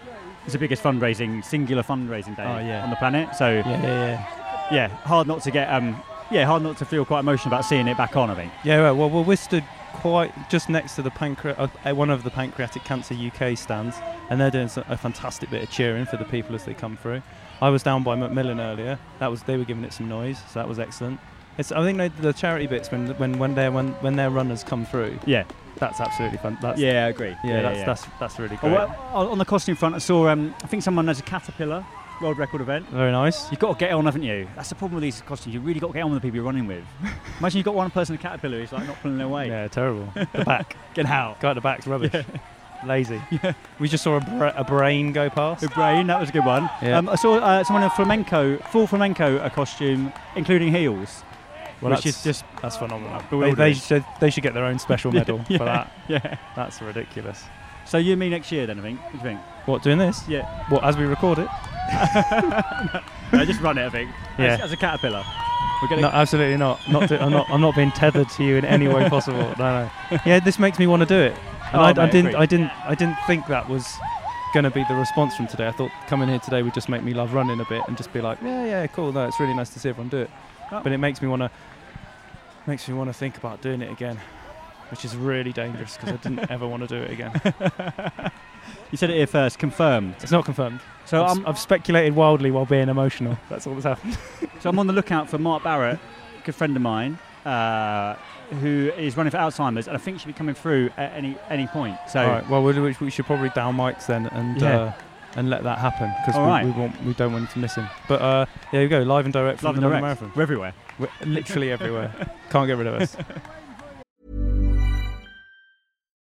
it's 0.45 0.53
the 0.53 0.59
biggest 0.59 0.81
fundraising, 0.81 1.43
singular 1.45 1.83
fundraising 1.83 2.35
day 2.35 2.43
Oh, 2.43 2.57
yeah. 2.59 2.83
on 2.83 2.89
the 2.89 2.95
planet. 2.95 3.35
So 3.35 3.49
yeah, 3.51 3.67
yeah, 3.67 3.81
yeah. 3.83 4.67
yeah, 4.71 4.87
hard 4.87 5.27
not 5.27 5.43
to 5.43 5.51
get 5.51 5.67
um, 5.71 6.01
yeah, 6.31 6.45
hard 6.45 6.63
not 6.63 6.77
to 6.77 6.85
feel 6.85 7.05
quite 7.05 7.19
emotional 7.21 7.53
about 7.53 7.65
seeing 7.65 7.87
it 7.87 7.97
back 7.97 8.15
on. 8.15 8.29
I 8.29 8.35
think. 8.35 8.51
Yeah, 8.63 8.77
right. 8.77 8.91
well, 8.91 9.09
well, 9.09 9.23
we're 9.23 9.35
stood 9.35 9.63
quite 9.93 10.31
just 10.49 10.69
next 10.69 10.95
to 10.95 11.01
the 11.01 11.09
pancre- 11.11 11.57
uh, 11.57 11.67
uh, 11.89 11.93
one 11.95 12.09
of 12.09 12.23
the 12.23 12.29
Pancreatic 12.29 12.83
Cancer 12.83 13.15
UK 13.15 13.57
stands, 13.57 13.97
and 14.29 14.39
they're 14.39 14.51
doing 14.51 14.69
a 14.87 14.97
fantastic 14.97 15.49
bit 15.49 15.63
of 15.63 15.69
cheering 15.69 16.05
for 16.05 16.17
the 16.17 16.25
people 16.25 16.55
as 16.55 16.63
they 16.65 16.73
come 16.73 16.95
through. 16.97 17.21
I 17.61 17.69
was 17.69 17.83
down 17.83 18.03
by 18.03 18.15
Macmillan 18.15 18.59
earlier. 18.59 18.97
That 19.19 19.27
was 19.31 19.43
they 19.43 19.57
were 19.57 19.65
giving 19.65 19.83
it 19.83 19.91
some 19.93 20.07
noise, 20.07 20.37
so 20.47 20.59
that 20.59 20.67
was 20.67 20.79
excellent. 20.79 21.19
It's, 21.57 21.71
I 21.73 21.83
think 21.83 21.97
they, 21.97 22.07
the 22.07 22.31
charity 22.31 22.67
bits 22.67 22.89
when 22.91 23.07
when 23.17 23.37
when 23.37 23.55
their 23.55 23.71
when, 23.71 23.89
when 23.95 24.15
their 24.15 24.29
runners 24.29 24.63
come 24.63 24.85
through, 24.85 25.19
Yeah, 25.25 25.43
that's 25.77 25.99
absolutely 25.99 26.37
fun. 26.37 26.57
That's, 26.61 26.79
yeah, 26.79 27.05
I 27.05 27.09
agree. 27.09 27.35
yeah, 27.43 27.61
that's, 27.61 27.83
that's 27.83 28.05
that's 28.19 28.39
really 28.39 28.55
Oh, 28.57 28.69
great. 28.69 28.71
well, 28.73 29.27
on 29.31 29.37
the 29.39 29.45
costume 29.45 29.75
front, 29.75 29.95
I 29.95 29.97
saw. 29.97 30.29
Um, 30.29 30.55
I 30.63 30.67
think 30.67 30.83
someone 30.83 31.07
has 31.07 31.19
a 31.19 31.23
caterpillar 31.23 31.85
world 32.21 32.37
record 32.37 32.61
event. 32.61 32.87
Very 32.89 33.11
nice. 33.11 33.49
You've 33.51 33.59
got 33.59 33.73
to 33.77 33.79
get 33.85 33.91
on, 33.93 34.05
haven't 34.05 34.23
you? 34.23 34.47
That's 34.55 34.69
the 34.69 34.75
problem 34.75 34.95
with 34.95 35.03
these 35.03 35.21
costumes. 35.21 35.53
You 35.53 35.61
really 35.61 35.79
got 35.79 35.87
to 35.87 35.93
get 35.93 36.01
on 36.03 36.11
with 36.11 36.21
the 36.21 36.27
people 36.27 36.35
you're 36.37 36.45
running 36.45 36.67
with. 36.67 36.83
Imagine 37.39 37.57
you've 37.57 37.65
got 37.65 37.75
one 37.75 37.91
person 37.91 38.15
in 38.15 38.19
a 38.19 38.21
caterpillar 38.21 38.59
who's 38.59 38.71
like 38.71 38.85
not 38.87 38.99
pulling 39.01 39.17
their 39.17 39.27
weight. 39.27 39.47
Yeah, 39.49 39.67
terrible. 39.67 40.11
the 40.33 40.43
back, 40.45 40.75
Get 40.93 41.05
out. 41.05 41.39
guy 41.39 41.51
at 41.51 41.53
the 41.53 41.61
back's 41.61 41.87
rubbish. 41.87 42.13
Lazy. 42.85 43.21
We 43.79 43.87
just 43.87 44.03
saw 44.03 44.17
a, 44.17 44.21
bra- 44.21 44.53
a 44.55 44.63
brain 44.63 45.11
go 45.13 45.29
past. 45.29 45.61
Good 45.61 45.73
brain, 45.73 46.07
that 46.07 46.19
was 46.19 46.29
a 46.29 46.31
good 46.33 46.45
one. 46.45 46.69
Yeah. 46.81 46.97
Um, 46.97 47.07
I 47.09 47.15
saw 47.15 47.35
uh, 47.35 47.63
someone 47.63 47.83
in 47.83 47.89
flamenco, 47.91 48.57
full 48.71 48.87
flamenco 48.87 49.37
a 49.43 49.49
costume, 49.49 50.11
including 50.35 50.73
heels, 50.73 51.23
Well, 51.81 51.91
which 51.91 52.03
that's- 52.03 52.17
is 52.17 52.23
just 52.23 52.45
That's 52.61 52.75
phenomenal. 52.77 53.21
They, 53.39 53.53
they 53.53 53.73
should 53.73 54.05
they 54.19 54.29
should 54.29 54.43
get 54.43 54.53
their 54.53 54.65
own 54.65 54.79
special 54.79 55.11
medal 55.11 55.43
Yeah. 55.49 55.57
for 55.57 55.63
that. 55.65 55.91
yeah. 56.09 56.37
That's 56.55 56.81
ridiculous. 56.81 57.43
So 57.85 57.97
you 57.97 58.11
and 58.13 58.19
me 58.19 58.29
next 58.29 58.51
year 58.51 58.65
then, 58.67 58.79
I 58.79 58.81
think. 58.83 58.99
What 59.01 59.11
do 59.11 59.17
you 59.17 59.23
think? 59.23 59.39
What 59.65 59.83
doing 59.83 59.97
this? 59.97 60.27
Yeah. 60.27 60.65
What 60.69 60.83
as 60.83 60.95
we 60.97 61.05
record 61.05 61.39
it? 61.39 61.47
no, 63.33 63.45
just 63.45 63.61
run 63.61 63.77
it, 63.77 63.85
I 63.85 63.89
think. 63.89 64.11
Yeah. 64.37 64.45
As, 64.55 64.61
as 64.61 64.71
a 64.71 64.77
caterpillar. 64.77 65.23
No, 65.91 66.07
absolutely 66.09 66.57
not. 66.57 66.79
Not 66.89 67.07
to, 67.07 67.21
I'm 67.21 67.31
not. 67.31 67.49
I'm 67.49 67.61
not 67.61 67.73
being 67.73 67.91
tethered 67.91 68.27
to 68.31 68.43
you 68.43 68.57
in 68.57 68.65
any 68.65 68.89
way 68.89 69.07
possible. 69.07 69.39
No, 69.57 69.89
no. 70.11 70.19
Yeah, 70.25 70.41
this 70.41 70.59
makes 70.59 70.77
me 70.77 70.87
want 70.87 71.01
to 71.01 71.05
do 71.05 71.15
it. 71.17 71.33
Oh, 71.73 71.83
and 71.85 71.97
Oh, 71.97 72.01
I, 72.01 72.05
I 72.05 72.09
didn't. 72.09 72.27
agreed. 72.27 72.35
I 72.35 72.45
didn't. 72.45 72.71
I 72.85 72.95
didn't 72.95 73.17
think 73.27 73.47
that 73.47 73.69
was 73.69 73.87
going 74.53 74.65
to 74.65 74.71
be 74.71 74.83
the 74.89 74.95
response 74.95 75.35
from 75.37 75.47
today. 75.47 75.67
I 75.67 75.71
thought 75.71 75.91
coming 76.07 76.27
here 76.27 76.39
today 76.39 76.63
would 76.63 76.73
just 76.73 76.89
make 76.89 77.01
me 77.03 77.13
love 77.13 77.33
running 77.33 77.61
a 77.61 77.65
bit 77.65 77.81
and 77.87 77.95
just 77.95 78.11
be 78.11 78.19
like, 78.19 78.39
yeah, 78.41 78.65
yeah, 78.65 78.87
cool. 78.87 79.13
No, 79.13 79.25
it's 79.25 79.39
really 79.39 79.53
nice 79.53 79.69
to 79.69 79.79
see 79.79 79.87
everyone 79.87 80.09
do 80.09 80.17
it. 80.17 80.29
Oh. 80.71 80.81
But 80.83 80.91
it 80.91 80.97
makes 80.97 81.21
me 81.21 81.29
want 81.29 81.43
to. 81.43 81.51
Makes 82.67 82.89
me 82.89 82.95
want 82.95 83.09
to 83.09 83.13
think 83.13 83.37
about 83.37 83.61
doing 83.61 83.81
it 83.81 83.89
again, 83.89 84.19
which 84.91 85.05
is 85.05 85.15
really 85.15 85.53
dangerous 85.53 85.95
because 85.95 86.13
I 86.13 86.17
didn't 86.17 86.51
ever 86.51 86.67
want 86.67 86.81
to 86.83 86.87
do 86.87 86.97
it 86.97 87.11
again. 87.11 87.31
You 88.91 88.97
said 88.97 89.09
it 89.09 89.15
here 89.17 89.27
first, 89.27 89.59
confirmed. 89.59 90.15
It's 90.21 90.31
not 90.31 90.45
confirmed. 90.45 90.79
So 91.05 91.23
I've, 91.23 91.37
I'm, 91.37 91.47
I've 91.47 91.59
speculated 91.59 92.15
wildly 92.15 92.51
while 92.51 92.65
being 92.65 92.89
emotional. 92.89 93.37
That's 93.49 93.65
all 93.65 93.73
that's 93.73 93.85
happened. 93.85 94.17
so 94.59 94.69
I'm 94.69 94.77
on 94.77 94.87
the 94.87 94.93
lookout 94.93 95.29
for 95.29 95.37
Mark 95.39 95.63
Barrett, 95.63 95.97
a 95.97 96.45
good 96.45 96.55
friend 96.55 96.75
of 96.75 96.81
mine, 96.81 97.17
uh, 97.45 98.15
who 98.61 98.91
is 98.95 99.17
running 99.17 99.31
for 99.31 99.37
Alzheimer's, 99.37 99.87
and 99.87 99.97
I 99.97 99.99
think 99.99 100.19
she'll 100.19 100.27
be 100.27 100.33
coming 100.33 100.55
through 100.55 100.91
at 100.97 101.13
any 101.13 101.35
any 101.49 101.67
point. 101.67 101.97
So 102.07 102.21
All 102.21 102.27
right. 102.27 102.49
Well, 102.49 102.63
we, 102.63 103.09
should 103.09 103.25
probably 103.25 103.49
down 103.49 103.75
mics 103.75 104.05
then 104.05 104.27
and 104.27 104.61
Yeah. 104.61 104.79
uh, 104.79 104.93
and 105.35 105.49
let 105.49 105.63
that 105.63 105.77
happen 105.77 106.11
because 106.25 106.39
we, 106.39 106.47
right. 106.47 106.65
we, 106.65 106.71
want, 106.71 107.03
we 107.03 107.13
don't 107.13 107.31
want 107.31 107.43
you 107.43 107.53
to 107.53 107.59
miss 107.59 107.75
him. 107.75 107.87
But 108.07 108.21
uh, 108.21 108.45
there 108.71 108.81
you 108.81 108.89
go, 108.89 108.99
live 109.01 109.25
and 109.25 109.33
direct 109.33 109.59
from 109.59 109.67
love 109.67 109.75
the 109.75 109.81
London. 109.81 110.01
Marathon. 110.01 110.31
We're 110.35 110.41
everywhere. 110.41 110.73
We're 110.97 111.09
literally 111.23 111.71
everywhere. 111.71 112.11
Can't 112.49 112.67
get 112.67 112.77
rid 112.77 112.87
of 112.87 112.95
us. 113.01 113.15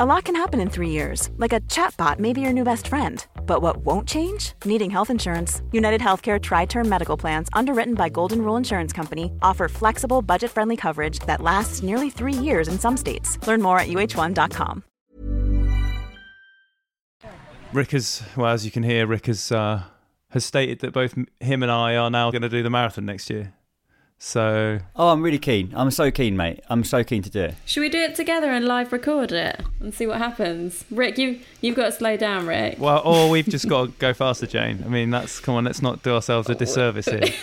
A 0.00 0.04
lot 0.04 0.24
can 0.24 0.34
happen 0.34 0.58
in 0.58 0.70
three 0.70 0.90
years, 0.90 1.30
like 1.36 1.52
a 1.52 1.60
chatbot 1.70 2.18
may 2.18 2.32
be 2.32 2.40
your 2.40 2.52
new 2.52 2.64
best 2.64 2.88
friend. 2.88 3.24
But 3.46 3.62
what 3.62 3.76
won't 3.76 4.08
change? 4.08 4.52
Needing 4.64 4.90
health 4.90 5.08
insurance. 5.08 5.62
United 5.70 6.00
Healthcare 6.00 6.42
Tri 6.42 6.64
Term 6.66 6.88
Medical 6.88 7.16
Plans, 7.16 7.48
underwritten 7.52 7.94
by 7.94 8.08
Golden 8.08 8.42
Rule 8.42 8.56
Insurance 8.56 8.92
Company, 8.92 9.30
offer 9.40 9.68
flexible, 9.68 10.20
budget 10.20 10.50
friendly 10.50 10.76
coverage 10.76 11.20
that 11.28 11.40
lasts 11.40 11.84
nearly 11.84 12.10
three 12.10 12.32
years 12.32 12.66
in 12.66 12.76
some 12.76 12.96
states. 12.96 13.38
Learn 13.46 13.62
more 13.62 13.78
at 13.78 13.86
uhone.com. 13.86 14.82
Rick 17.72 17.92
has, 17.92 18.20
well, 18.36 18.50
as 18.50 18.64
you 18.64 18.72
can 18.72 18.82
hear, 18.82 19.06
Rick 19.06 19.26
has 19.26 19.52
uh, 19.52 19.84
has 20.30 20.44
stated 20.44 20.80
that 20.80 20.92
both 20.92 21.14
him 21.38 21.62
and 21.62 21.70
I 21.70 21.94
are 21.94 22.10
now 22.10 22.32
going 22.32 22.42
to 22.42 22.48
do 22.48 22.64
the 22.64 22.70
marathon 22.70 23.06
next 23.06 23.30
year. 23.30 23.53
So 24.24 24.78
Oh, 24.96 25.10
I'm 25.10 25.20
really 25.20 25.38
keen. 25.38 25.70
I'm 25.76 25.90
so 25.90 26.10
keen, 26.10 26.34
mate. 26.34 26.60
I'm 26.70 26.82
so 26.82 27.04
keen 27.04 27.22
to 27.24 27.30
do 27.30 27.42
it. 27.42 27.56
Should 27.66 27.82
we 27.82 27.90
do 27.90 27.98
it 27.98 28.14
together 28.14 28.50
and 28.50 28.64
live 28.64 28.90
record 28.90 29.32
it 29.32 29.60
and 29.80 29.92
see 29.92 30.06
what 30.06 30.16
happens? 30.16 30.82
Rick, 30.90 31.18
you 31.18 31.40
you've 31.60 31.76
got 31.76 31.84
to 31.86 31.92
slow 31.92 32.16
down, 32.16 32.46
Rick. 32.46 32.78
Well, 32.78 33.02
or 33.04 33.28
we've 33.28 33.44
just 33.46 33.68
got 33.68 33.84
to 33.84 33.92
go 33.98 34.14
faster, 34.14 34.46
Jane. 34.46 34.82
I 34.82 34.88
mean, 34.88 35.10
that's 35.10 35.40
come 35.40 35.56
on. 35.56 35.64
Let's 35.64 35.82
not 35.82 36.02
do 36.02 36.14
ourselves 36.14 36.48
a 36.48 36.54
disservice 36.54 37.06
here. 37.06 37.20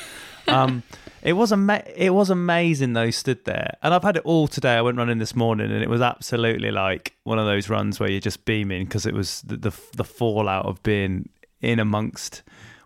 Um, 0.47 0.81
it 1.21 1.33
was 1.33 1.53
ama- 1.53 1.83
It 1.95 2.15
was 2.15 2.31
amazing 2.31 2.93
though. 2.93 3.11
Stood 3.11 3.45
there, 3.45 3.77
and 3.83 3.93
I've 3.93 4.01
had 4.01 4.17
it 4.17 4.23
all 4.25 4.47
today. 4.47 4.73
I 4.73 4.81
went 4.81 4.97
running 4.97 5.19
this 5.19 5.35
morning, 5.35 5.71
and 5.71 5.83
it 5.83 5.89
was 5.89 6.01
absolutely 6.01 6.71
like 6.71 7.13
one 7.25 7.37
of 7.37 7.45
those 7.45 7.69
runs 7.69 7.99
where 7.99 8.09
you're 8.09 8.19
just 8.19 8.43
beaming 8.43 8.85
because 8.85 9.05
it 9.05 9.13
was 9.13 9.43
the, 9.43 9.55
the 9.55 9.71
the 9.97 10.03
fallout 10.03 10.65
of 10.65 10.81
being 10.81 11.29
in 11.61 11.79
amongst 11.79 12.41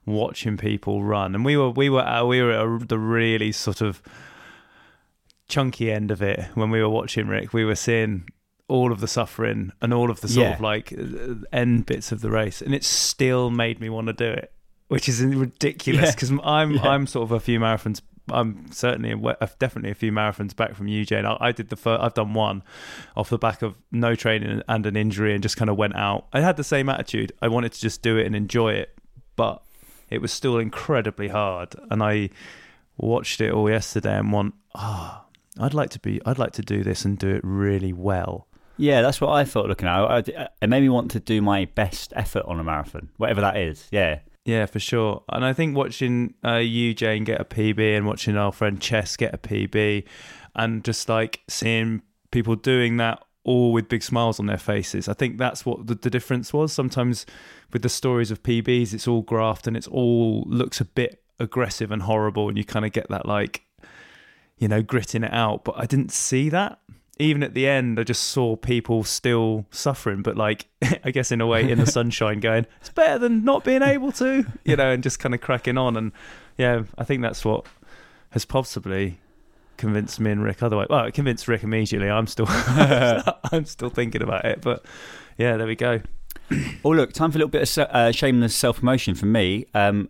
watching 0.05 0.57
people 0.57 1.03
run, 1.03 1.35
and 1.35 1.43
we 1.45 1.57
were 1.57 1.69
we 1.71 1.89
were 1.89 2.05
uh, 2.05 2.23
we 2.25 2.41
were 2.41 2.51
at 2.51 2.65
a, 2.83 2.85
the 2.85 2.99
really 2.99 3.51
sort 3.51 3.81
of 3.81 4.01
chunky 5.47 5.91
end 5.91 6.11
of 6.11 6.21
it 6.21 6.39
when 6.55 6.69
we 6.69 6.81
were 6.81 6.89
watching 6.89 7.27
Rick. 7.27 7.53
We 7.53 7.65
were 7.65 7.75
seeing 7.75 8.27
all 8.67 8.91
of 8.91 8.99
the 8.99 9.07
suffering 9.07 9.71
and 9.81 9.93
all 9.93 10.09
of 10.09 10.21
the 10.21 10.27
sort 10.27 10.47
Yeah. 10.47 10.53
of 10.55 10.61
like 10.61 10.91
uh, 10.93 11.35
end 11.53 11.85
bits 11.85 12.11
of 12.11 12.21
the 12.21 12.31
race, 12.31 12.61
and 12.61 12.73
it 12.73 12.83
still 12.83 13.49
made 13.51 13.79
me 13.79 13.89
want 13.89 14.07
to 14.07 14.13
do 14.13 14.25
it, 14.29 14.51
which 14.87 15.07
is 15.07 15.23
ridiculous 15.23 16.05
Yeah. 16.05 16.11
because 16.11 16.31
I'm 16.43 16.71
Yeah. 16.71 16.81
I'm 16.89 17.05
sort 17.07 17.23
of 17.23 17.31
a 17.31 17.39
few 17.39 17.59
marathons. 17.59 18.01
I'm 18.31 18.71
certainly 18.71 19.13
definitely 19.59 19.91
a 19.91 19.95
few 19.95 20.11
marathons 20.11 20.55
back 20.55 20.73
from 20.73 20.87
you, 20.87 21.05
Jane. 21.05 21.27
I, 21.27 21.37
I 21.39 21.51
did 21.51 21.69
the 21.69 21.75
first, 21.75 22.01
I've 22.01 22.15
done 22.15 22.33
one 22.33 22.63
off 23.15 23.29
the 23.29 23.37
back 23.37 23.61
of 23.61 23.75
no 23.91 24.15
training 24.15 24.63
and 24.67 24.85
an 24.87 24.95
injury, 24.95 25.35
and 25.35 25.43
just 25.43 25.57
kind 25.57 25.69
of 25.69 25.77
went 25.77 25.95
out. 25.95 26.25
I 26.33 26.41
had 26.41 26.57
the 26.57 26.63
same 26.63 26.89
attitude. 26.89 27.33
I 27.43 27.49
wanted 27.49 27.73
to 27.73 27.79
just 27.79 28.01
do 28.01 28.17
it 28.17 28.25
and 28.25 28.35
enjoy 28.35 28.73
it, 28.73 28.97
but 29.35 29.61
it 30.09 30.21
was 30.21 30.31
still 30.31 30.57
incredibly 30.57 31.27
hard. 31.29 31.75
And 31.89 32.01
I 32.03 32.29
watched 32.97 33.41
it 33.41 33.51
all 33.51 33.69
yesterday 33.69 34.17
and 34.17 34.31
went, 34.31 34.53
ah, 34.73 35.25
I'd 35.59 35.73
like 35.73 35.89
to 35.91 35.99
be, 35.99 36.21
I'd 36.25 36.37
like 36.37 36.53
to 36.53 36.61
do 36.61 36.83
this 36.83 37.05
and 37.05 37.17
do 37.17 37.29
it 37.29 37.41
really 37.43 37.93
well. 37.93 38.47
Yeah, 38.77 39.01
that's 39.01 39.21
what 39.21 39.29
I 39.31 39.45
thought 39.45 39.67
looking 39.67 39.87
at 39.87 40.27
it. 40.27 40.35
I- 40.37 40.49
It 40.61 40.67
made 40.69 40.81
me 40.81 40.89
want 40.89 41.11
to 41.11 41.19
do 41.19 41.41
my 41.41 41.65
best 41.65 42.11
effort 42.15 42.43
on 42.45 42.59
a 42.59 42.63
marathon, 42.63 43.09
whatever 43.17 43.41
that 43.41 43.57
is. 43.57 43.87
Yeah. 43.91 44.19
Yeah, 44.43 44.67
for 44.67 44.79
sure. 44.79 45.23
And 45.29 45.43
I 45.43 45.53
think 45.53 45.75
watching 45.75 46.35
uh, 46.45 46.57
you, 46.57 46.93
Jane, 46.93 47.23
get 47.23 47.41
a 47.41 47.45
PB 47.45 47.97
and 47.97 48.05
watching 48.05 48.37
our 48.37 48.51
friend 48.51 48.79
Chess 48.79 49.17
get 49.17 49.33
a 49.33 49.39
PB 49.39 50.03
and 50.53 50.83
just 50.83 51.09
like 51.09 51.41
seeing 51.47 52.03
people 52.29 52.55
doing 52.55 52.97
that 52.97 53.23
all 53.45 53.71
with 53.71 53.87
big 53.87 54.03
smiles 54.03 54.39
on 54.39 54.47
their 54.47 54.57
faces. 54.57 55.07
I 55.07 55.13
think 55.13 55.37
that's 55.37 55.65
what 55.65 55.87
the, 55.87 55.95
the 55.95 56.09
difference 56.09 56.51
was. 56.51 56.73
Sometimes 56.73 57.25
with 57.71 57.83
the 57.83 57.89
stories 57.89 58.31
of 58.31 58.43
PBs, 58.43 58.93
it's 58.93 59.07
all 59.07 59.21
graft 59.21 59.67
and 59.67 59.77
it's 59.77 59.87
all 59.87 60.43
looks 60.47 60.81
a 60.81 60.85
bit 60.85 61.23
aggressive 61.39 61.91
and 61.91 62.01
horrible, 62.01 62.49
and 62.49 62.57
you 62.57 62.65
kind 62.65 62.85
of 62.85 62.91
get 62.91 63.07
that 63.09 63.25
like, 63.25 63.63
you 64.57 64.67
know, 64.67 64.81
gritting 64.81 65.23
it 65.23 65.33
out. 65.33 65.63
But 65.63 65.75
I 65.77 65.85
didn't 65.85 66.11
see 66.11 66.49
that. 66.49 66.79
Even 67.17 67.43
at 67.43 67.53
the 67.53 67.65
end, 67.65 67.97
I 67.97 68.03
just 68.03 68.23
saw 68.23 68.57
people 68.57 69.05
still 69.05 69.65
suffering, 69.71 70.21
but 70.21 70.35
like, 70.35 70.67
I 71.03 71.11
guess 71.11 71.31
in 71.31 71.39
a 71.39 71.47
way, 71.47 71.69
in 71.69 71.79
the 71.79 71.85
sunshine, 71.85 72.39
going, 72.39 72.65
it's 72.81 72.89
better 72.89 73.19
than 73.19 73.45
not 73.45 73.63
being 73.63 73.83
able 73.83 74.11
to, 74.13 74.45
you 74.65 74.75
know, 74.75 74.91
and 74.91 75.03
just 75.03 75.19
kind 75.19 75.33
of 75.33 75.39
cracking 75.39 75.77
on. 75.77 75.95
And 75.95 76.11
yeah, 76.57 76.83
I 76.97 77.03
think 77.03 77.21
that's 77.21 77.45
what 77.45 77.67
has 78.31 78.43
possibly 78.43 79.19
convinced 79.77 80.19
me 80.19 80.31
and 80.31 80.43
Rick. 80.43 80.63
Otherwise, 80.63 80.87
well, 80.89 81.05
it 81.05 81.13
convinced 81.13 81.47
Rick 81.47 81.63
immediately. 81.63 82.09
I'm 82.09 82.27
still, 82.27 82.45
I'm 82.49 83.65
still 83.65 83.89
thinking 83.89 84.21
about 84.21 84.45
it, 84.45 84.61
but 84.61 84.85
yeah, 85.37 85.57
there 85.57 85.67
we 85.67 85.75
go. 85.75 86.01
Oh, 86.83 86.89
look, 86.89 87.11
time 87.11 87.31
for 87.31 87.37
a 87.37 87.39
little 87.39 87.49
bit 87.49 87.77
of 87.77 87.87
uh, 87.89 88.11
shameless 88.11 88.55
self 88.55 88.79
promotion 88.79 89.15
from 89.15 89.31
me. 89.31 89.65
Um, 89.73 90.09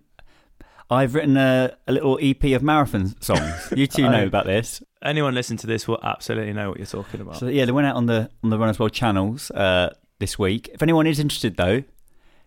I've 0.89 1.15
written 1.15 1.37
a, 1.37 1.75
a 1.87 1.91
little 1.93 2.19
EP 2.21 2.43
of 2.53 2.61
marathon 2.61 3.19
songs. 3.21 3.71
You 3.75 3.87
two 3.87 4.09
know 4.09 4.25
about 4.25 4.45
this. 4.45 4.83
Anyone 5.01 5.33
listening 5.33 5.57
to 5.59 5.67
this 5.67 5.87
will 5.87 5.99
absolutely 6.03 6.53
know 6.53 6.69
what 6.69 6.77
you're 6.77 6.85
talking 6.85 7.21
about. 7.21 7.37
So 7.37 7.47
yeah, 7.47 7.65
they 7.65 7.71
went 7.71 7.87
out 7.87 7.95
on 7.95 8.05
the 8.05 8.29
on 8.43 8.49
the 8.49 8.59
Runners 8.59 8.79
World 8.79 8.91
channels 8.93 9.49
uh, 9.51 9.93
this 10.19 10.37
week. 10.37 10.69
If 10.73 10.83
anyone 10.83 11.07
is 11.07 11.19
interested, 11.19 11.57
though, 11.57 11.83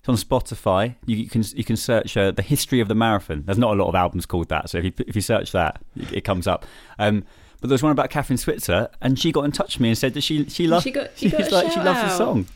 it's 0.08 0.22
on 0.24 0.40
Spotify. 0.40 0.94
You, 1.06 1.16
you 1.16 1.28
can 1.28 1.42
you 1.54 1.64
can 1.64 1.76
search 1.76 2.16
uh, 2.16 2.30
the 2.30 2.42
history 2.42 2.80
of 2.80 2.88
the 2.88 2.94
marathon. 2.94 3.42
There's 3.46 3.58
not 3.58 3.72
a 3.76 3.82
lot 3.82 3.88
of 3.88 3.94
albums 3.94 4.26
called 4.26 4.48
that, 4.48 4.70
so 4.70 4.78
if 4.78 4.84
you 4.84 4.92
if 5.06 5.14
you 5.14 5.22
search 5.22 5.52
that, 5.52 5.80
it 5.96 6.12
it 6.12 6.20
comes 6.24 6.46
up. 6.46 6.64
Um, 6.98 7.24
but 7.60 7.70
was 7.70 7.82
one 7.82 7.90
about 7.92 8.10
Kathrine 8.10 8.38
Switzer, 8.38 8.88
and 9.00 9.18
she 9.18 9.32
got 9.32 9.44
in 9.44 9.50
touch 9.52 9.76
with 9.76 9.80
me 9.80 9.88
and 9.88 9.98
said 9.98 10.14
that 10.14 10.20
she 10.22 10.44
she 10.48 10.66
loves 10.68 10.84
She 10.84 10.90
got- 10.92 11.10
she 11.16 11.28
got 11.30 11.38
she's 11.44 11.48
a 11.52 11.54
like 11.54 11.72
she 11.72 11.80
loves 11.80 12.00
the 12.00 12.16
song. 12.16 12.46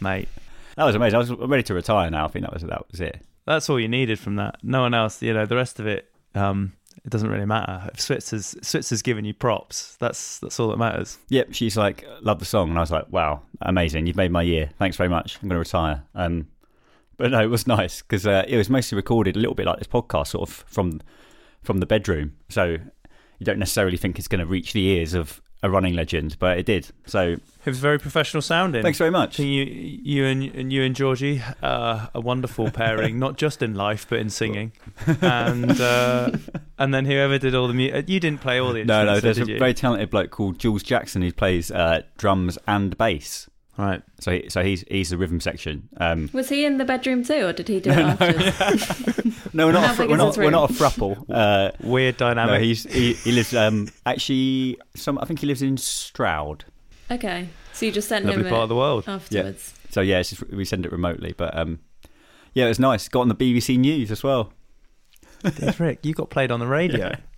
Mate, 0.00 0.28
That 0.76 0.84
was 0.84 0.94
amazing. 0.94 1.16
I 1.16 1.18
was 1.18 1.30
ready 1.30 1.62
to 1.64 1.74
retire 1.74 2.10
now. 2.10 2.24
I 2.24 2.28
think 2.28 2.44
that 2.44 2.52
was 2.54 2.62
that 2.62 2.90
was 2.90 3.00
it. 3.00 3.20
that's 3.44 3.68
all 3.68 3.78
you 3.80 3.88
needed 3.88 4.18
from 4.18 4.36
that. 4.36 4.58
No 4.62 4.80
one 4.82 4.94
else, 4.94 5.20
you 5.22 5.32
know, 5.34 5.46
the 5.46 5.56
rest 5.56 5.80
of 5.80 5.86
it, 5.86 6.08
um, 6.34 6.72
it 7.04 7.10
doesn't 7.10 7.28
really 7.28 7.44
matter. 7.46 7.90
If 7.92 8.00
Switzer's 8.00 8.54
Switzer's 8.62 9.02
giving 9.02 9.24
you 9.24 9.34
props, 9.34 9.96
that's 9.98 10.38
that's 10.38 10.60
all 10.60 10.68
that 10.68 10.78
matters. 10.78 11.18
Yep, 11.28 11.48
she's 11.54 11.76
like, 11.76 12.04
love 12.20 12.38
the 12.38 12.44
song. 12.44 12.68
And 12.70 12.78
I 12.78 12.82
was 12.82 12.90
like, 12.92 13.06
wow, 13.10 13.42
amazing. 13.62 14.06
You've 14.06 14.16
made 14.16 14.30
my 14.30 14.42
year. 14.42 14.70
Thanks 14.78 14.96
very 14.96 15.08
much. 15.08 15.38
I'm 15.42 15.48
going 15.48 15.56
to 15.56 15.58
retire. 15.58 16.04
Um, 16.14 16.46
but 17.16 17.30
no, 17.30 17.40
it 17.42 17.46
was 17.50 17.66
nice 17.66 18.02
because 18.02 18.26
uh, 18.26 18.44
it 18.48 18.56
was 18.56 18.68
mostly 18.70 18.96
recorded 18.96 19.36
a 19.36 19.38
little 19.38 19.54
bit 19.54 19.66
like 19.66 19.78
this 19.78 19.88
podcast, 19.88 20.28
sort 20.28 20.48
of 20.48 20.54
from 20.66 21.00
from 21.62 21.78
the 21.78 21.86
bedroom. 21.86 22.32
So 22.48 22.64
you 23.38 23.44
don't 23.44 23.58
necessarily 23.58 23.96
think 23.96 24.18
it's 24.18 24.28
going 24.28 24.40
to 24.40 24.46
reach 24.46 24.72
the 24.72 24.84
ears 24.86 25.14
of 25.14 25.40
a 25.64 25.70
running 25.70 25.94
legend, 25.94 26.36
but 26.40 26.58
it 26.58 26.66
did. 26.66 26.88
So 27.06 27.22
It 27.32 27.40
was 27.66 27.78
very 27.78 27.96
professional 27.98 28.42
sounding. 28.42 28.82
thanks 28.82 28.98
very 28.98 29.12
much. 29.12 29.38
you, 29.38 29.62
you 29.62 30.24
and, 30.26 30.42
and 30.56 30.72
you 30.72 30.82
and 30.82 30.92
Georgie, 30.96 31.40
uh, 31.62 32.08
a 32.14 32.20
wonderful 32.20 32.68
pairing, 32.72 33.20
not 33.20 33.36
just 33.36 33.62
in 33.62 33.74
life 33.76 34.04
but 34.08 34.18
in 34.18 34.28
singing, 34.28 34.72
and 35.20 35.80
uh, 35.80 36.32
and 36.78 36.92
then 36.92 37.04
whoever 37.04 37.38
did 37.38 37.54
all 37.54 37.68
the 37.68 37.74
music, 37.74 38.08
you 38.08 38.18
didn't 38.18 38.40
play 38.40 38.58
all 38.58 38.72
the 38.72 38.84
No, 38.84 39.04
no, 39.04 39.20
there's 39.20 39.38
a 39.38 39.46
you? 39.46 39.56
very 39.60 39.72
talented 39.74 40.10
bloke 40.10 40.30
called 40.32 40.58
Jules 40.58 40.82
Jackson 40.82 41.22
who 41.22 41.32
plays 41.32 41.70
uh, 41.70 42.02
drums 42.18 42.58
and 42.66 42.98
bass. 42.98 43.48
Right. 43.78 44.02
So, 44.20 44.32
he, 44.32 44.48
so 44.48 44.62
he's 44.62 44.84
he's 44.88 45.10
the 45.10 45.16
rhythm 45.16 45.40
section. 45.40 45.88
Um, 45.98 46.28
Was 46.32 46.48
he 46.48 46.64
in 46.64 46.78
the 46.78 46.84
bedroom 46.84 47.24
too, 47.24 47.46
or 47.46 47.52
did 47.52 47.68
he 47.68 47.80
do 47.80 47.90
it 47.92 47.98
after? 47.98 49.30
no, 49.56 49.66
we're 49.66 49.72
not. 49.72 49.90
A, 49.92 49.94
fr- 49.94 50.04
we're 50.08 50.16
not. 50.16 50.36
We're 50.36 50.50
not 50.50 50.70
a 50.70 50.72
thruple. 50.74 51.24
Uh, 51.30 51.72
Weird 51.80 52.18
no, 52.20 52.26
dynamic. 52.28 52.60
he's 52.62 52.84
he, 52.84 53.14
he 53.14 53.32
lives 53.32 53.54
um 53.54 53.88
actually 54.06 54.78
some. 54.94 55.18
I 55.18 55.24
think 55.24 55.40
he 55.40 55.46
lives 55.46 55.62
in 55.62 55.76
Stroud. 55.76 56.64
Okay, 57.10 57.48
so 57.72 57.86
you 57.86 57.92
just 57.92 58.08
sent 58.08 58.24
Lovely 58.26 58.42
him 58.44 58.48
part 58.48 58.60
it 58.60 58.62
of 58.64 58.68
the 58.68 58.76
world. 58.76 59.04
afterwards. 59.08 59.74
So 59.90 60.00
yeah, 60.00 60.20
it's 60.20 60.30
just, 60.30 60.48
we 60.50 60.64
send 60.64 60.86
it 60.86 60.92
remotely, 60.92 61.34
but 61.36 61.56
um, 61.56 61.80
yeah, 62.54 62.64
it 62.64 62.68
was 62.68 62.78
nice. 62.78 63.08
Got 63.08 63.20
on 63.22 63.28
the 63.28 63.34
BBC 63.34 63.78
News 63.78 64.10
as 64.10 64.22
well. 64.22 64.52
Rick, 65.78 66.00
you 66.06 66.14
got 66.14 66.30
played 66.30 66.50
on 66.50 66.60
the 66.60 66.66
radio. 66.66 67.14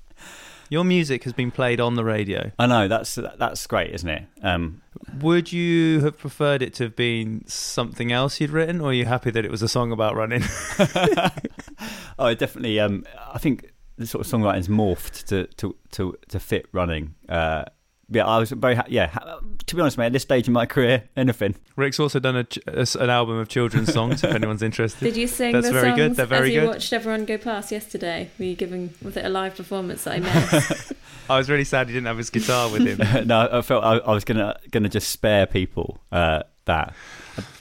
Your 0.75 0.83
music 0.83 1.23
has 1.23 1.33
been 1.33 1.53
played 1.53 1.81
on 1.81 1.95
the 1.95 2.03
radio. 2.03 2.51
I 2.59 2.67
know 2.67 2.89
that's 2.89 3.15
that's 3.15 3.65
great, 3.69 3.95
isn't 3.95 4.09
it? 4.09 4.25
Um, 4.43 4.83
Would 5.21 5.53
you 5.53 6.01
have 6.01 6.19
preferred 6.19 6.63
it 6.63 6.75
to 6.75 6.83
have 6.83 6.97
been 6.97 7.47
something 7.47 8.11
else 8.11 8.41
you'd 8.41 8.51
written, 8.51 8.81
or 8.81 8.89
are 8.89 8.93
you 8.93 9.05
happy 9.05 9.31
that 9.31 9.45
it 9.45 9.53
was 9.53 9.63
a 9.63 9.69
song 9.69 9.93
about 9.93 10.17
running? 10.17 10.43
oh, 12.19 12.27
it 12.27 12.41
definitely. 12.41 12.81
Um, 12.81 13.05
I 13.33 13.39
think 13.39 13.71
the 13.99 14.07
sort 14.09 14.27
of 14.27 14.33
songwriting's 14.33 14.67
morphed 14.67 15.27
to 15.27 15.47
to 15.59 15.77
to 15.93 16.17
to 16.31 16.41
fit 16.41 16.67
running. 16.73 17.15
Uh, 17.29 17.67
yeah, 18.11 18.27
I 18.27 18.39
was 18.39 18.51
very 18.51 18.75
ha- 18.75 18.85
yeah. 18.89 19.19
To 19.67 19.75
be 19.75 19.81
honest, 19.81 19.97
mate, 19.99 20.07
at 20.07 20.13
this 20.13 20.23
stage 20.23 20.47
in 20.47 20.53
my 20.53 20.67
career, 20.67 21.05
anything. 21.17 21.55
Rick's 21.77 21.99
also 21.99 22.19
done 22.21 22.37
a, 22.37 22.45
ch- 22.45 22.59
a 22.67 22.81
s- 22.81 22.95
an 22.95 23.11
album 23.11 23.39
of 23.39 23.49
children's 23.49 23.93
songs. 23.93 24.23
if 24.23 24.33
anyone's 24.35 24.63
interested, 24.71 25.05
Did 25.05 25.17
you 25.17 25.27
sing 25.27 25.53
That's 25.53 25.67
the 25.67 25.73
very 25.73 25.89
songs 25.89 25.97
good, 25.97 26.17
they're 26.17 26.27
very 26.27 26.49
as 26.49 26.55
you 26.55 26.61
good. 26.61 26.67
watched 26.69 26.93
everyone 26.93 27.25
go 27.25 27.39
past 27.39 27.73
yesterday? 27.73 28.31
Were 28.39 28.45
you 28.45 28.55
giving? 28.57 28.93
Was 29.03 29.17
it 29.17 29.25
a 29.25 29.29
live 29.29 29.57
performance 29.57 30.05
that 30.05 30.15
I 30.15 30.21
missed? 30.21 30.93
I 31.31 31.39
was 31.39 31.49
really 31.49 31.65
sad 31.65 31.87
he 31.89 31.95
didn't 31.95 32.07
have 32.07 32.19
his 32.19 32.29
guitar 32.31 32.71
with 32.71 32.87
him. 32.87 33.27
no, 33.27 33.49
I 33.51 33.63
felt 33.63 33.83
I, 33.83 33.97
I 33.99 34.13
was 34.13 34.25
gonna 34.25 34.59
gonna 34.71 34.91
just 34.91 35.09
spare 35.09 35.47
people 35.47 35.99
uh, 36.13 36.43
that. 36.67 36.95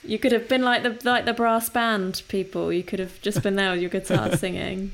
you 0.04 0.18
could 0.18 0.32
have 0.32 0.48
been 0.48 0.62
like 0.62 0.82
the 0.82 0.98
like 1.02 1.24
the 1.24 1.32
brass 1.32 1.70
band 1.70 2.22
people. 2.28 2.70
You 2.72 2.82
could 2.82 2.98
have 2.98 3.18
just 3.22 3.42
been 3.42 3.56
there 3.56 3.72
with 3.72 3.80
your 3.80 3.88
guitar 3.90 4.36
singing. 4.36 4.92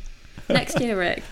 Next 0.48 0.80
year, 0.80 0.96
Rick. 0.98 1.22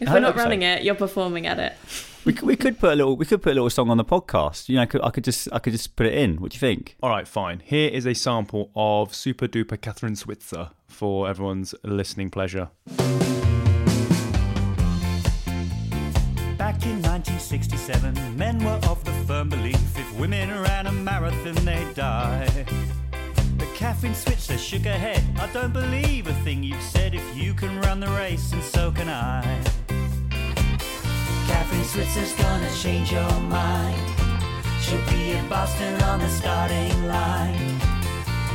If 0.00 0.08
I 0.08 0.14
we're 0.14 0.20
not 0.20 0.28
hope 0.28 0.36
so. 0.36 0.42
running 0.44 0.62
it, 0.62 0.82
you're 0.84 0.94
performing 0.94 1.46
at 1.46 1.58
it. 1.58 1.74
We 2.24 2.34
could, 2.34 2.46
we 2.46 2.56
could 2.56 2.78
put 2.78 2.92
a 2.92 2.96
little 2.96 3.16
we 3.16 3.24
could 3.24 3.40
put 3.40 3.52
a 3.52 3.54
little 3.54 3.70
song 3.70 3.88
on 3.88 3.96
the 3.96 4.04
podcast. 4.04 4.68
You 4.68 4.74
know, 4.76 4.82
I 4.82 4.86
could, 4.86 5.02
I 5.02 5.08
could 5.10 5.24
just 5.24 5.48
I 5.50 5.60
could 5.60 5.72
just 5.72 5.96
put 5.96 6.04
it 6.04 6.12
in. 6.12 6.42
What 6.42 6.50
do 6.50 6.56
you 6.56 6.60
think? 6.60 6.96
All 7.02 7.08
right, 7.08 7.26
fine. 7.26 7.62
Here 7.64 7.88
is 7.88 8.04
a 8.06 8.12
sample 8.12 8.70
of 8.76 9.14
Super 9.14 9.46
Duper 9.48 9.78
Kathrine 9.78 10.16
Switzer 10.16 10.70
for 10.88 11.26
everyone's 11.26 11.74
listening 11.84 12.28
pleasure. 12.28 12.68
Back 16.58 16.84
in 16.84 17.00
1967, 17.00 18.36
men 18.36 18.62
were 18.62 18.78
of 18.88 19.02
the 19.04 19.12
firm 19.26 19.48
belief 19.48 19.76
if 19.98 20.18
women 20.18 20.50
ran 20.50 20.86
a 20.86 20.92
marathon, 20.92 21.54
they'd 21.64 21.94
die. 21.94 22.46
But 23.56 23.68
Kathrine 23.68 24.14
Switzer 24.14 24.58
shook 24.58 24.82
her 24.82 24.92
head. 24.92 25.22
I 25.38 25.46
don't 25.52 25.72
believe 25.72 26.26
a 26.26 26.34
thing 26.44 26.62
you've 26.62 26.82
said. 26.82 27.14
If 27.14 27.36
you 27.36 27.54
can 27.54 27.80
run 27.80 28.00
the 28.00 28.08
race, 28.08 28.52
and 28.52 28.62
so 28.62 28.90
can 28.92 29.08
I. 29.08 29.62
Kathrine 31.48 31.84
Switzer's 31.84 32.32
gonna 32.34 32.70
change 32.74 33.12
your 33.12 33.32
mind. 33.58 34.06
She'll 34.80 35.04
be 35.10 35.32
in 35.32 35.48
Boston 35.48 36.00
on 36.02 36.20
the 36.20 36.28
starting 36.28 37.06
line. 37.06 37.78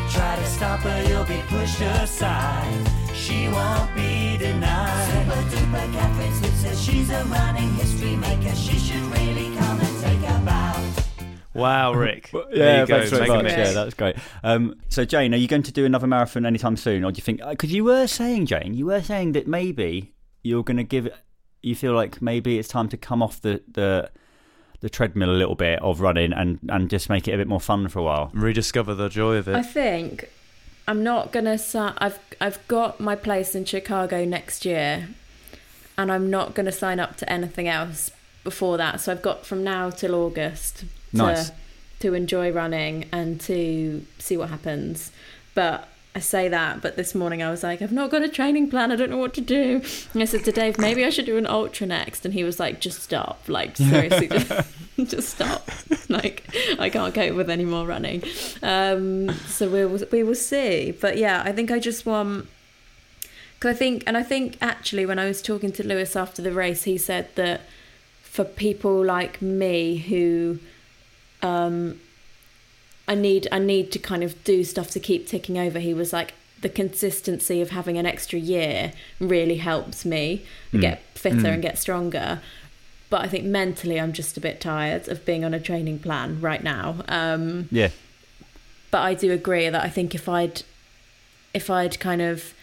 Try 0.10 0.36
to 0.36 0.46
stop 0.46 0.74
stop 0.74 0.80
her, 0.82 1.10
you'll 1.10 1.26
be 1.26 1.42
pushed 1.48 1.82
aside. 1.82 2.88
She 3.14 3.48
won't 3.48 3.94
be 3.94 4.38
denied. 4.38 5.08
Super 5.12 5.42
duper 5.56 5.94
Kathrine 5.94 6.34
Switzer, 6.40 6.76
she's 6.76 7.10
a 7.10 7.24
running 7.26 7.70
history 7.76 8.16
maker. 8.16 8.56
She 8.56 8.78
should 8.80 9.02
really 9.18 9.56
come 9.58 9.80
and 9.80 10.02
take 10.02 10.30
a 10.30 10.40
bow. 10.46 10.90
Wow, 11.54 11.94
Rick. 11.94 12.32
Yeah, 12.34 12.86
There 12.86 12.88
thanks 12.88 13.10
very 13.12 13.28
much. 13.28 13.52
Yeah, 13.52 13.72
that 13.74 13.86
was 13.86 13.94
great. 13.94 14.16
Um, 14.44 14.76
so, 14.90 15.06
Jane, 15.06 15.34
are 15.34 15.38
you 15.38 15.48
going 15.48 15.64
to 15.64 15.72
do 15.72 15.86
another 15.86 16.08
marathon 16.08 16.46
anytime 16.46 16.78
soon, 16.78 17.04
or 17.04 17.12
do 17.12 17.18
you 17.18 17.24
think? 17.24 17.42
Because 17.48 17.72
you 17.72 17.84
were 17.84 18.08
saying, 18.08 18.48
Jane, 18.48 18.74
you 18.74 18.88
were 18.88 19.02
saying 19.02 19.34
that 19.34 19.48
maybe 19.48 20.14
you're 20.44 20.64
going 20.64 20.78
to 20.78 20.84
give. 20.84 21.10
It- 21.64 21.68
You 21.68 21.76
feel 21.76 21.94
like 21.94 22.22
maybe 22.22 22.60
it's 22.60 22.68
time 22.68 22.90
to 22.90 22.98
come 22.98 23.22
off 23.24 23.42
the 23.42 23.62
the, 23.72 24.10
the 24.82 24.90
treadmill 24.90 25.30
a 25.32 25.38
little 25.38 25.56
bit 25.56 25.80
of 25.82 26.02
running 26.02 26.34
and 26.34 26.60
and 26.70 26.90
just 26.90 27.10
make 27.10 27.28
it 27.28 27.34
a 27.34 27.38
bit 27.38 27.48
more 27.48 27.62
fun 27.62 27.88
for 27.88 28.00
a 28.00 28.04
while. 28.04 28.30
Rediscover 28.34 28.94
the 28.94 29.10
joy 29.10 29.38
of 29.38 29.48
it. 29.48 29.56
I 29.56 29.62
think 29.64 30.30
I'm 30.88 31.04
not 31.04 31.32
gonna. 31.32 31.58
si- 31.58 31.78
I've 31.80 32.20
I've 32.42 32.60
got 32.68 33.00
my 33.00 33.16
place 33.16 33.56
in 33.56 33.64
Chicago 33.66 34.26
next 34.26 34.66
year, 34.66 35.08
and 35.98 36.12
I'm 36.12 36.30
not 36.30 36.54
gonna 36.56 36.72
sign 36.74 37.00
up 37.00 37.16
to 37.18 37.32
anything 37.32 37.68
else 37.70 38.12
before 38.44 38.78
that. 38.78 39.00
So 39.00 39.12
I've 39.14 39.22
got 39.22 39.46
from 39.46 39.64
now 39.64 39.90
till 39.90 40.14
August 40.14 40.80
to 40.80 41.18
Nice. 41.18 41.52
to 42.00 42.14
enjoy 42.14 42.52
running 42.52 43.06
and 43.14 43.40
to 43.42 44.06
see 44.20 44.36
what 44.36 44.50
happens. 44.50 45.12
But 45.56 45.88
I 46.16 46.20
say 46.20 46.48
that, 46.48 46.82
but 46.82 46.96
this 46.96 47.16
morning 47.16 47.42
I 47.42 47.50
was 47.50 47.64
like, 47.64 47.82
I've 47.82 47.92
not 47.92 48.12
got 48.12 48.22
a 48.22 48.30
training 48.30 48.70
plan. 48.70 48.92
I 48.92 48.96
don't 48.96 49.10
know 49.10 49.18
what 49.18 49.34
to 49.34 49.42
do. 49.42 49.82
And 50.14 50.22
I 50.22 50.26
said 50.26 50.44
to 50.46 50.52
Dave, 50.52 50.78
maybe 50.78 51.04
I 51.04 51.10
should 51.10 51.26
do 51.26 51.38
an 51.38 51.48
ultra 51.48 51.88
next. 51.88 52.24
And 52.24 52.36
he 52.36 52.44
was 52.44 52.60
like, 52.60 52.80
just 52.80 53.02
stop. 53.02 53.42
Like, 53.48 53.76
seriously, 53.78 54.28
just, 54.28 54.70
just 55.06 55.30
stop. 55.30 55.68
Like, 56.10 56.44
I 56.78 56.92
can't 56.92 57.16
cope 57.16 57.36
with 57.36 57.50
any 57.50 57.66
more 57.66 57.88
running. 57.88 58.24
Um, 58.62 59.32
so 59.48 59.68
we 59.68 59.86
will, 59.86 60.06
we 60.12 60.22
will 60.22 60.36
see. 60.36 60.92
But 60.92 61.18
yeah, 61.18 61.42
I 61.44 61.52
think 61.52 61.72
I 61.72 61.80
just 61.80 62.06
want. 62.06 62.48
Because 63.56 63.76
I 63.76 63.80
think, 63.80 64.04
and 64.06 64.16
I 64.16 64.22
think 64.22 64.58
actually, 64.62 65.08
when 65.08 65.18
I 65.18 65.26
was 65.26 65.42
talking 65.42 65.72
to 65.72 65.88
Lewis 65.88 66.16
after 66.16 66.44
the 66.44 66.52
race, 66.52 66.84
he 66.84 67.00
said 67.00 67.30
that 67.36 67.62
for 68.22 68.44
people 68.44 69.04
like 69.04 69.42
me 69.42 69.98
who 69.98 70.60
um, 71.42 72.00
I 73.14 73.16
need 73.16 73.48
I 73.52 73.60
need 73.60 73.92
to 73.92 74.00
kind 74.00 74.24
of 74.24 74.32
do 74.44 74.64
stuff 74.64 74.90
to 74.92 75.00
keep 75.00 75.28
ticking 75.28 75.58
over. 75.58 75.80
He 75.80 75.94
was 75.94 76.12
like 76.14 76.34
the 76.62 76.70
consistency 76.70 77.62
of 77.62 77.70
having 77.70 77.98
an 77.98 78.06
extra 78.06 78.40
year 78.40 78.94
really 79.20 79.58
helps 79.58 80.04
me 80.06 80.42
Mm. 80.74 80.82
get 80.82 81.02
fitter 81.14 81.36
Mm. 81.38 81.54
and 81.54 81.62
get 81.62 81.78
stronger. 81.78 82.42
But 83.12 83.22
I 83.22 83.28
think 83.28 83.44
mentally 83.46 84.00
I'm 84.02 84.14
just 84.14 84.38
a 84.38 84.42
bit 84.42 84.60
tired 84.60 85.08
of 85.08 85.26
being 85.26 85.44
on 85.46 85.54
a 85.54 85.60
training 85.60 86.00
plan 86.00 86.42
right 86.42 86.64
now. 86.64 87.04
Um, 87.08 87.68
Yeah, 87.72 87.90
but 88.90 89.02
I 89.02 89.14
do 89.14 89.32
agree 89.32 89.70
that 89.70 89.84
I 89.84 89.90
think 89.90 90.16
if 90.16 90.28
I'd 90.28 90.64
if 91.54 91.70
I'd 91.70 92.00
kind 92.00 92.22
of 92.22 92.54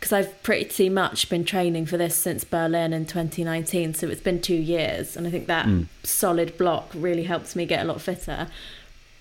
because 0.00 0.12
I've 0.12 0.42
pretty 0.42 0.88
much 0.88 1.28
been 1.28 1.44
training 1.44 1.86
for 1.86 1.96
this 1.96 2.16
since 2.16 2.42
Berlin 2.42 2.92
in 2.92 3.06
2019, 3.06 3.94
so 3.94 4.08
it's 4.08 4.20
been 4.20 4.40
two 4.40 4.56
years, 4.76 5.16
and 5.16 5.28
I 5.28 5.30
think 5.30 5.46
that 5.46 5.66
Mm. 5.66 5.86
solid 6.02 6.58
block 6.58 6.90
really 6.92 7.22
helps 7.22 7.54
me 7.54 7.66
get 7.66 7.80
a 7.82 7.84
lot 7.84 8.00
fitter. 8.00 8.48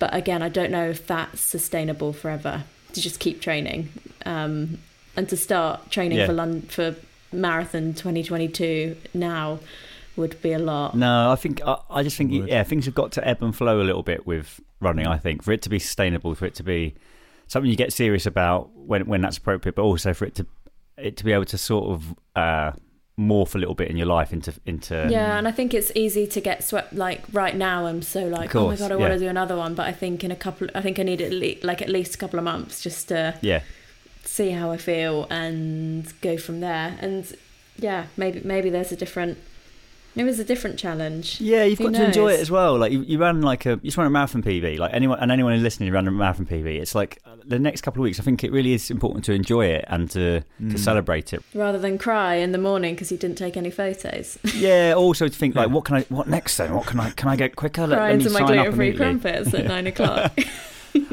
But 0.02 0.16
again, 0.16 0.42
I 0.42 0.50
don't 0.50 0.72
know 0.72 0.90
if 0.90 1.06
that's 1.06 1.40
sustainable 1.40 2.12
forever 2.12 2.64
to 2.94 3.00
just 3.02 3.20
keep 3.20 3.40
training 3.40 3.90
um, 4.26 4.80
and 5.16 5.30
to 5.30 5.38
start 5.38 5.92
training 5.92 6.18
Yeah. 6.18 6.26
for 6.26 6.34
London 6.34 6.64
for 6.64 6.96
marathon 7.32 7.94
2022 7.94 8.98
now 9.14 9.60
would 10.18 10.42
be 10.42 10.54
a 10.54 10.60
lot. 10.60 10.96
no, 10.96 11.32
I 11.32 11.36
think 11.36 11.62
I, 11.66 11.78
I 11.90 12.02
just 12.04 12.18
think 12.18 12.32
Would. 12.32 12.50
yeah, 12.50 12.64
things 12.64 12.86
have 12.86 12.96
got 12.96 13.12
to 13.14 13.26
ebb 13.28 13.44
and 13.44 13.56
flow 13.56 13.80
a 13.80 13.86
little 13.90 14.02
bit 14.04 14.26
with 14.26 14.60
running. 14.82 15.06
I 15.06 15.18
think 15.20 15.44
for 15.44 15.52
it 15.52 15.62
to 15.62 15.70
be 15.70 15.78
sustainable, 15.80 16.34
for 16.36 16.46
it 16.48 16.56
to 16.56 16.64
be 16.64 16.96
something 17.48 17.70
you 17.70 17.78
get 17.78 17.94
serious 17.94 18.26
about 18.26 18.72
when 18.76 19.06
when 19.06 19.22
that's 19.22 19.38
appropriate, 19.38 19.76
but 19.76 19.84
also 19.84 20.14
for 20.16 20.26
it 20.26 20.34
to 20.36 20.48
it 20.98 21.16
to 21.18 21.24
be 21.24 21.32
able 21.32 21.46
to 21.46 21.58
sort 21.60 21.92
of 21.92 22.16
uh, 22.36 22.72
morph 23.21 23.55
a 23.55 23.57
little 23.57 23.75
bit 23.75 23.89
in 23.89 23.97
your 23.97 24.07
life 24.07 24.34
into 24.34 24.53
into 24.65 25.07
Yeah, 25.10 25.38
and 25.38 25.47
I 25.47 25.51
think 25.51 25.73
it's 25.73 25.91
easy 25.95 26.27
to 26.27 26.41
get 26.41 26.63
swept. 26.63 26.93
Like 26.93 27.23
right 27.31 27.55
now, 27.55 27.86
I'm 27.86 28.01
so 28.01 28.27
like, 28.27 28.55
oh 28.55 28.67
my 28.67 28.75
god, 28.75 28.91
I 28.91 28.95
yeah. 28.95 29.01
want 29.01 29.13
to 29.13 29.19
do 29.19 29.27
another 29.27 29.55
one. 29.55 29.75
But 29.75 29.88
I 29.88 29.91
think 29.91 30.23
in 30.23 30.31
a 30.31 30.36
couple, 30.36 30.67
I 30.73 30.81
think 30.81 30.99
I 30.99 31.03
need 31.03 31.21
at 31.21 31.31
least 31.31 31.63
like 31.63 31.81
at 31.81 31.89
least 31.89 32.15
a 32.15 32.17
couple 32.17 32.39
of 32.39 32.45
months 32.45 32.81
just 32.81 33.07
to 33.10 33.38
yeah. 33.41 33.62
see 34.23 34.51
how 34.51 34.71
I 34.71 34.77
feel 34.77 35.27
and 35.29 36.12
go 36.21 36.38
from 36.38 36.60
there. 36.60 36.97
And 36.99 37.31
yeah, 37.77 38.07
maybe 38.17 38.41
maybe 38.43 38.69
there's 38.69 38.91
a 38.91 38.97
different, 38.97 39.38
maybe 40.15 40.28
was 40.28 40.39
a 40.39 40.43
different 40.43 40.78
challenge. 40.80 41.39
Yeah, 41.41 41.63
you've 41.63 41.78
Who 41.80 41.86
got 41.91 41.93
to 41.97 42.06
enjoy 42.06 42.34
it 42.34 42.39
as 42.39 42.50
well. 42.52 42.78
Like 42.78 42.91
you, 42.91 43.02
you 43.02 43.17
ran 43.17 43.41
like 43.41 43.65
a 43.65 43.71
you 43.71 43.78
just 43.86 43.97
ran 43.97 44.08
a 44.08 44.10
marathon 44.10 44.43
PB. 44.43 44.78
Like 44.80 44.93
anyone 44.93 45.19
and 45.19 45.32
anyone 45.32 45.54
who's 45.54 45.62
listening 45.63 45.89
who 45.89 45.93
ran 45.95 46.08
a 46.08 46.12
marathon 46.12 46.45
PB. 46.45 46.80
It's 46.82 46.93
like 46.95 47.21
the 47.45 47.60
next 47.60 47.82
couple 47.82 48.02
of 48.02 48.04
weeks. 48.04 48.19
I 48.19 48.24
think 48.24 48.43
it 48.43 48.52
really 48.52 48.74
is 48.74 48.91
important 48.91 49.26
to 49.26 49.34
enjoy 49.34 49.65
it 49.67 49.86
and 49.88 50.10
to 50.12 50.43
Mm. 50.62 50.71
to 50.71 50.78
celebrate 50.78 51.34
it. 51.34 51.41
Rather 51.54 51.78
than 51.80 51.97
cry 51.97 52.36
in 52.36 52.52
the 52.52 52.58
morning 52.58 52.93
because 52.93 53.12
you 53.12 53.17
didn't 53.17 53.38
take 53.38 53.58
any 53.58 53.71
photos, 53.71 54.38
Yeah. 54.56 54.93
Also 54.95 55.28
to 55.28 55.34
think 55.36 55.56
like, 55.56 55.67
Yeah. 55.67 55.74
what 55.74 55.86
can 55.86 55.95
I? 55.97 56.02
What 56.10 56.28
next 56.28 56.58
then? 56.58 56.74
What 56.74 56.86
can 56.88 57.00
I? 57.00 57.12
Can 57.12 57.30
I 57.30 57.36
get 57.36 57.56
quicker? 57.56 57.88
Let, 57.88 57.97
cry 57.97 58.10
let 58.12 58.17
me 58.19 58.26
into 58.26 58.39
my 58.39 58.45
gluten-free 58.45 58.93
crumpets 58.93 59.54
at 59.54 59.65
nine 59.76 59.88
o'clock. 59.88 60.38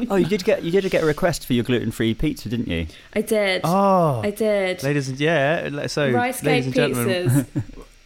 Oh, 0.09 0.17
you 0.17 0.25
did 0.25 0.43
get 0.43 0.61
you 0.61 0.71
did 0.71 0.89
get 0.91 1.03
a 1.03 1.05
request 1.05 1.45
for 1.45 1.53
your 1.53 1.63
gluten 1.63 1.91
free 1.91 2.13
pizza, 2.13 2.49
didn't 2.49 2.67
you? 2.67 2.87
I 3.13 3.21
did. 3.21 3.61
Oh, 3.63 4.19
I 4.21 4.31
did. 4.31 4.83
ladies 4.83 5.07
and 5.07 5.17
yeah. 5.17 5.87
So, 5.87 6.11
rice 6.11 6.43
ladies 6.43 6.73
cake 6.73 6.95
and 6.95 7.45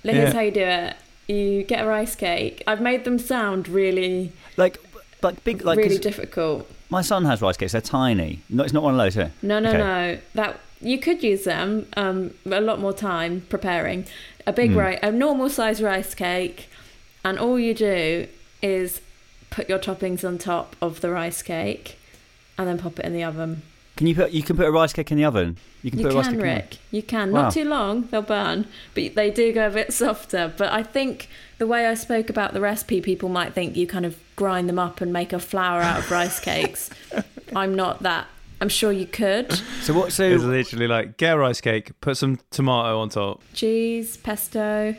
pizzas. 0.04 0.14
Here's 0.14 0.30
Yeah. 0.30 0.34
how 0.34 0.42
you 0.42 0.52
do 0.52 0.62
it. 0.62 0.96
You 1.28 1.64
get 1.64 1.84
a 1.84 1.88
rice 1.88 2.16
cake. 2.16 2.64
I've 2.68 2.82
made 2.82 3.06
them 3.06 3.18
sound 3.18 3.68
really, 3.70 4.32
Like, 4.58 4.78
like 5.22 5.44
big 5.44 5.64
like 5.64 5.78
really 5.78 5.98
difficult. 5.98 6.70
my 6.90 7.02
son 7.02 7.26
has 7.26 7.42
rice 7.42 7.58
cakes. 7.58 7.72
They're 7.72 7.82
tiny. 7.82 8.42
No, 8.50 8.64
it's 8.64 8.74
not 8.74 8.84
one 8.84 8.94
of 8.94 9.14
those. 9.14 9.16
No, 9.42 9.60
no, 9.60 9.70
Okay. 9.70 9.78
no. 9.78 10.18
That 10.36 10.60
you 10.82 10.98
could 10.98 11.24
use 11.24 11.46
them. 11.46 11.88
Um, 11.96 12.32
a 12.46 12.60
lot 12.60 12.80
more 12.80 12.92
time 12.94 13.46
preparing 13.48 14.06
a 14.46 14.52
big 14.52 14.72
Mm. 14.72 14.76
rice, 14.78 15.00
a 15.02 15.12
normal 15.12 15.50
size 15.50 15.82
rice 15.82 16.14
cake, 16.14 16.68
and 17.24 17.40
all 17.40 17.58
you 17.58 17.74
do 17.74 18.28
is 18.62 19.00
put 19.50 19.70
your 19.70 19.80
toppings 19.80 20.28
on 20.28 20.38
top 20.38 20.76
of 20.82 21.00
the 21.00 21.10
rice 21.10 21.42
cake, 21.42 21.98
and 22.58 22.68
then 22.68 22.78
pop 22.78 23.00
it 23.00 23.06
in 23.06 23.14
the 23.14 23.24
oven. 23.24 23.62
Can 23.96 24.08
you 24.08 24.16
put 24.16 24.32
you 24.32 24.42
can 24.42 24.58
put 24.58 24.66
a 24.66 24.72
rice 24.72 24.92
cake 24.92 25.12
in 25.12 25.18
the 25.18 25.26
oven? 25.26 25.58
You 25.84 25.92
can 25.92 26.00
You 26.00 26.08
put 26.08 26.14
a 26.14 26.18
rice 26.18 26.26
can, 26.26 26.36
cake 26.36 26.42
in 26.42 26.48
the 26.48 26.54
Rick. 26.56 26.78
You 26.92 27.04
can. 27.04 27.32
Wow. 27.32 27.42
Not 27.42 27.48
ah. 27.48 27.52
too 27.52 27.66
long; 27.66 28.08
they'll 28.10 28.22
burn, 28.24 28.68
but 28.96 29.16
they 29.16 29.30
do 29.30 29.54
go 29.54 29.68
a 29.68 29.70
bit 29.70 29.94
softer. 29.94 30.52
But 30.58 30.72
I 30.72 30.82
think 30.82 31.30
the 31.60 31.68
way 31.68 31.86
I 31.86 31.94
spoke 31.94 32.30
about 32.30 32.54
the 32.54 32.62
recipe, 32.62 33.02
people 33.02 33.30
might 33.30 33.54
think 33.54 33.76
you 33.76 33.86
kind 33.86 34.06
of 34.06 34.18
grind 34.36 34.68
them 34.68 34.80
up 34.80 35.00
and 35.00 35.14
make 35.14 35.32
a 35.32 35.40
flour 35.40 35.82
out 35.82 36.00
of 36.00 36.12
rice 36.12 36.40
cakes. 36.40 36.90
I'm 37.56 37.76
not 37.76 38.02
that. 38.02 38.28
I'm 38.60 38.70
sure 38.70 38.92
you 38.92 39.06
could. 39.06 39.52
So 39.82 39.94
what? 39.94 40.12
So 40.12 40.24
it's 40.24 40.44
literally 40.44 40.88
like 40.88 41.18
get 41.18 41.36
a 41.36 41.38
rice 41.38 41.62
cake, 41.62 41.92
put 42.02 42.18
some 42.18 42.40
tomato 42.50 43.00
on 43.00 43.10
top. 43.10 43.42
Cheese, 43.54 44.18
pesto, 44.18 44.96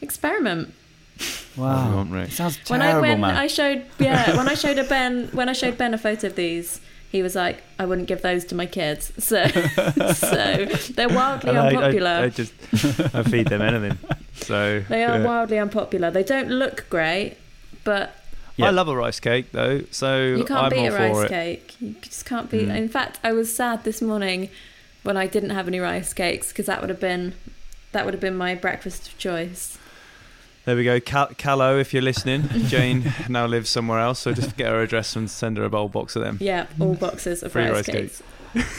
experiment. 0.00 0.74
What 1.54 1.66
do 1.66 1.70
you 1.70 1.86
wow, 1.86 1.96
want, 1.96 2.10
Rick? 2.12 2.28
it 2.28 2.32
sounds 2.32 2.58
when 2.68 2.80
terrible, 2.80 2.98
I 2.98 3.08
when 3.08 3.20
man. 3.20 3.36
I 3.36 3.46
showed 3.46 3.86
yeah 3.98 4.36
when 4.36 4.48
I 4.48 4.54
showed 4.62 4.78
a 4.78 4.84
Ben 4.84 5.28
when 5.28 5.48
I 5.48 5.52
showed 5.52 5.78
Ben 5.78 5.94
a 5.94 5.98
photo 5.98 6.26
of 6.26 6.36
these 6.36 6.80
he 7.12 7.22
was 7.22 7.34
like 7.34 7.62
I 7.78 7.86
wouldn't 7.86 8.08
give 8.08 8.22
those 8.22 8.44
to 8.46 8.54
my 8.54 8.66
kids 8.66 9.12
so 9.18 9.46
so 10.14 10.66
they're 10.94 11.08
wildly 11.08 11.50
And 11.50 11.58
I- 11.58 11.64
I- 11.64 11.68
unpopular 11.68 12.10
I, 12.10 12.28
just 12.28 12.52
I 13.14 13.22
feed 13.22 13.48
them 13.48 13.62
anything. 13.62 13.98
So 14.34 14.82
they 14.88 15.04
are 15.04 15.18
yeah. 15.18 15.24
wildly 15.24 15.58
unpopular 15.58 16.10
they 16.10 16.22
don't 16.24 16.48
look 16.50 16.86
great 16.90 17.36
but 17.84 18.14
Yeah. 18.56 18.66
I 18.66 18.70
love 18.70 18.88
a 18.88 18.96
rice 18.96 19.20
cake 19.20 19.52
though, 19.52 19.82
so 19.90 20.22
you 20.22 20.44
can't 20.44 20.64
I'm 20.64 20.70
beat 20.70 20.86
a 20.86 20.90
for 20.90 20.98
rice 20.98 21.24
it. 21.24 21.28
cake 21.28 21.76
you 21.80 21.94
just 22.00 22.24
can't 22.26 22.50
beat 22.50 22.68
Mm. 22.68 22.76
in 22.76 22.88
fact 22.88 23.18
I 23.22 23.32
was 23.32 23.54
sad 23.54 23.84
this 23.84 24.00
morning 24.02 24.48
when 25.02 25.16
I 25.16 25.26
didn't 25.26 25.50
have 25.50 25.68
any 25.68 25.78
rice 25.78 26.12
cakes 26.12 26.48
because 26.48 26.66
that 26.66 26.80
would 26.80 26.90
have 26.90 27.00
been 27.00 27.34
that 27.92 28.04
would 28.04 28.14
have 28.14 28.20
been 28.20 28.36
my 28.36 28.54
breakfast 28.54 29.08
of 29.08 29.16
choice 29.18 29.78
There 30.66 30.76
we 30.76 30.84
go, 30.84 31.00
Cal- 31.00 31.28
Callow. 31.38 31.78
If 31.78 31.94
you're 31.94 32.02
listening, 32.02 32.48
Jane 32.66 33.12
now 33.28 33.46
lives 33.46 33.70
somewhere 33.70 34.00
else, 34.00 34.18
so 34.18 34.32
just 34.34 34.56
get 34.56 34.68
her 34.68 34.80
address 34.82 35.16
and 35.16 35.30
send 35.30 35.56
her 35.56 35.64
a 35.64 35.70
bowl 35.70 35.88
box 35.88 36.16
of 36.16 36.22
them. 36.22 36.38
yeah 36.40 36.66
all 36.80 36.94
boxes 36.94 37.42
of 37.42 37.52
Free 37.52 37.62
rice, 37.64 37.72
rice 37.72 37.86
cakes. 37.86 38.22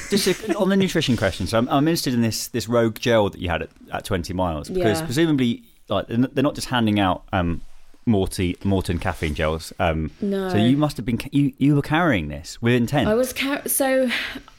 Just 0.09 0.27
a, 0.49 0.55
on 0.57 0.69
the 0.69 0.75
nutrition 0.77 1.15
question, 1.17 1.47
so 1.47 1.57
I'm, 1.57 1.67
I'm 1.69 1.87
interested 1.87 2.13
in 2.13 2.21
this 2.21 2.47
this 2.49 2.67
Rogue 2.67 2.97
gel 2.99 3.29
that 3.29 3.39
you 3.39 3.49
had 3.49 3.61
at, 3.63 3.69
at 3.91 4.03
20 4.05 4.33
miles 4.33 4.69
because 4.69 4.99
Yeah. 4.99 5.05
presumably, 5.05 5.63
like 5.87 6.07
they're 6.07 6.43
not- 6.43 6.55
just 6.55 6.67
handing 6.69 6.99
out 6.99 7.23
um, 7.31 7.61
Morty 8.05 8.55
Maurten 8.63 8.99
caffeine 8.99 9.33
gels. 9.35 9.71
Um, 9.79 10.11
no 10.19 10.49
So 10.49 10.57
you 10.57 10.77
must 10.77 10.97
have 10.97 11.05
been 11.05 11.19
you 11.31 11.53
you 11.57 11.75
were 11.75 11.81
carrying 11.81 12.27
this 12.27 12.61
with 12.61 12.73
intent. 12.73 13.07
I 13.07 13.13
was 13.13 13.31
car- 13.33 13.67
so 13.67 14.09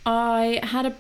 I 0.07 0.61
had 0.63 0.87
a 0.87 0.95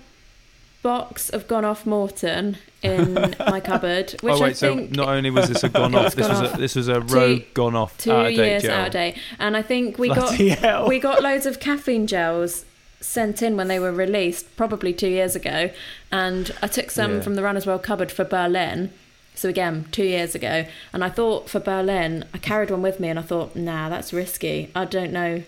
box 0.83 1.29
of 1.31 1.49
Gone 1.49 1.65
Off 1.65 1.85
Maurten 1.85 2.57
in 2.83 3.15
my 3.41 3.61
cupboard, 3.61 4.15
oh, 4.23 4.27
which 4.27 4.35
oh 4.35 4.41
wait, 4.41 4.51
I 4.51 4.53
so 4.53 4.77
think 4.77 4.93
not 4.97 5.09
only 5.09 5.31
was 5.31 5.49
this 5.49 5.65
a 5.65 5.69
gone 5.81 5.95
off, 5.95 6.15
this 6.15 6.27
gone 6.27 6.41
was 6.43 6.51
off. 6.51 6.57
a 6.57 6.61
this 6.61 6.75
was 6.77 6.89
a 6.89 7.01
Two- 7.01 7.15
rogue 7.17 7.43
gone 7.55 7.75
off 7.75 7.99
two 7.99 8.13
out 8.13 8.27
of 8.27 8.35
date 8.35 8.37
years 8.37 8.63
gel. 8.63 8.81
out 8.81 8.87
of 8.89 8.93
date, 8.93 9.19
and 9.39 9.57
I 9.57 9.63
think 9.63 9.99
we 9.99 10.09
Bloody 10.09 10.49
got 10.51 10.59
hell. 10.59 10.89
we 10.89 10.99
got 10.99 11.23
loads 11.23 11.47
of 11.47 11.59
caffeine 11.61 12.07
gels 12.07 12.65
sent 13.01 13.43
in 13.43 13.57
when 13.57 13.69
they 13.69 13.79
were 13.79 13.93
released, 13.93 14.57
probably 14.57 14.93
two 14.93 15.09
years 15.09 15.35
ago, 15.37 15.71
and 16.13 16.55
I 16.63 16.67
took 16.67 16.91
some 16.91 17.17
Yeah. 17.17 17.21
from 17.21 17.35
the 17.35 17.43
Runners 17.43 17.67
World 17.67 17.83
cupboard 17.83 18.11
for 18.13 18.25
Berlin. 18.25 18.91
So 19.35 19.49
again, 19.49 19.87
two 19.93 20.03
years 20.05 20.35
ago, 20.35 20.65
and 20.93 21.05
I 21.05 21.09
thought 21.11 21.49
for 21.49 21.61
Berlin, 21.61 22.25
I 22.35 22.39
carried 22.39 22.71
one 22.73 22.83
with 22.83 22.99
me, 22.99 23.09
and 23.09 23.19
I 23.19 23.23
thought, 23.23 23.55
nah, 23.55 23.89
that's 23.89 24.13
risky. 24.13 24.71
I 24.75 24.85
don't 24.85 25.13
know 25.13 25.45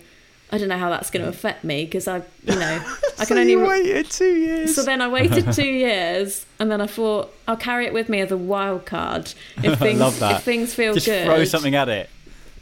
I 0.52 0.58
don't 0.58 0.68
know 0.68 0.78
how 0.78 0.90
that's 0.90 1.10
going 1.10 1.22
to 1.22 1.28
affect 1.28 1.62
me 1.64 1.84
because 1.84 2.08
I, 2.08 2.18
you 2.44 2.54
know, 2.56 2.82
I 3.18 3.24
so 3.24 3.26
can 3.26 3.38
only. 3.38 3.52
you 3.52 3.60
waited 3.60 4.10
two 4.10 4.34
years. 4.34 4.74
So 4.74 4.82
then 4.82 5.00
I 5.00 5.08
waited 5.08 5.52
two 5.52 5.62
years, 5.66 6.44
and 6.58 6.70
then 6.70 6.80
I 6.80 6.86
thought 6.86 7.32
I'll 7.46 7.56
carry 7.56 7.86
it 7.86 7.92
with 7.92 8.08
me 8.08 8.20
as 8.20 8.32
a 8.32 8.36
wild 8.36 8.84
card. 8.86 9.32
If 9.62 9.78
things, 9.80 10.00
love 10.00 10.18
that. 10.18 10.36
if 10.36 10.42
things 10.42 10.74
feel 10.74 10.94
Just 10.94 11.06
good, 11.06 11.24
throw 11.26 11.44
something 11.44 11.74
at 11.74 11.88
it. 11.88 12.10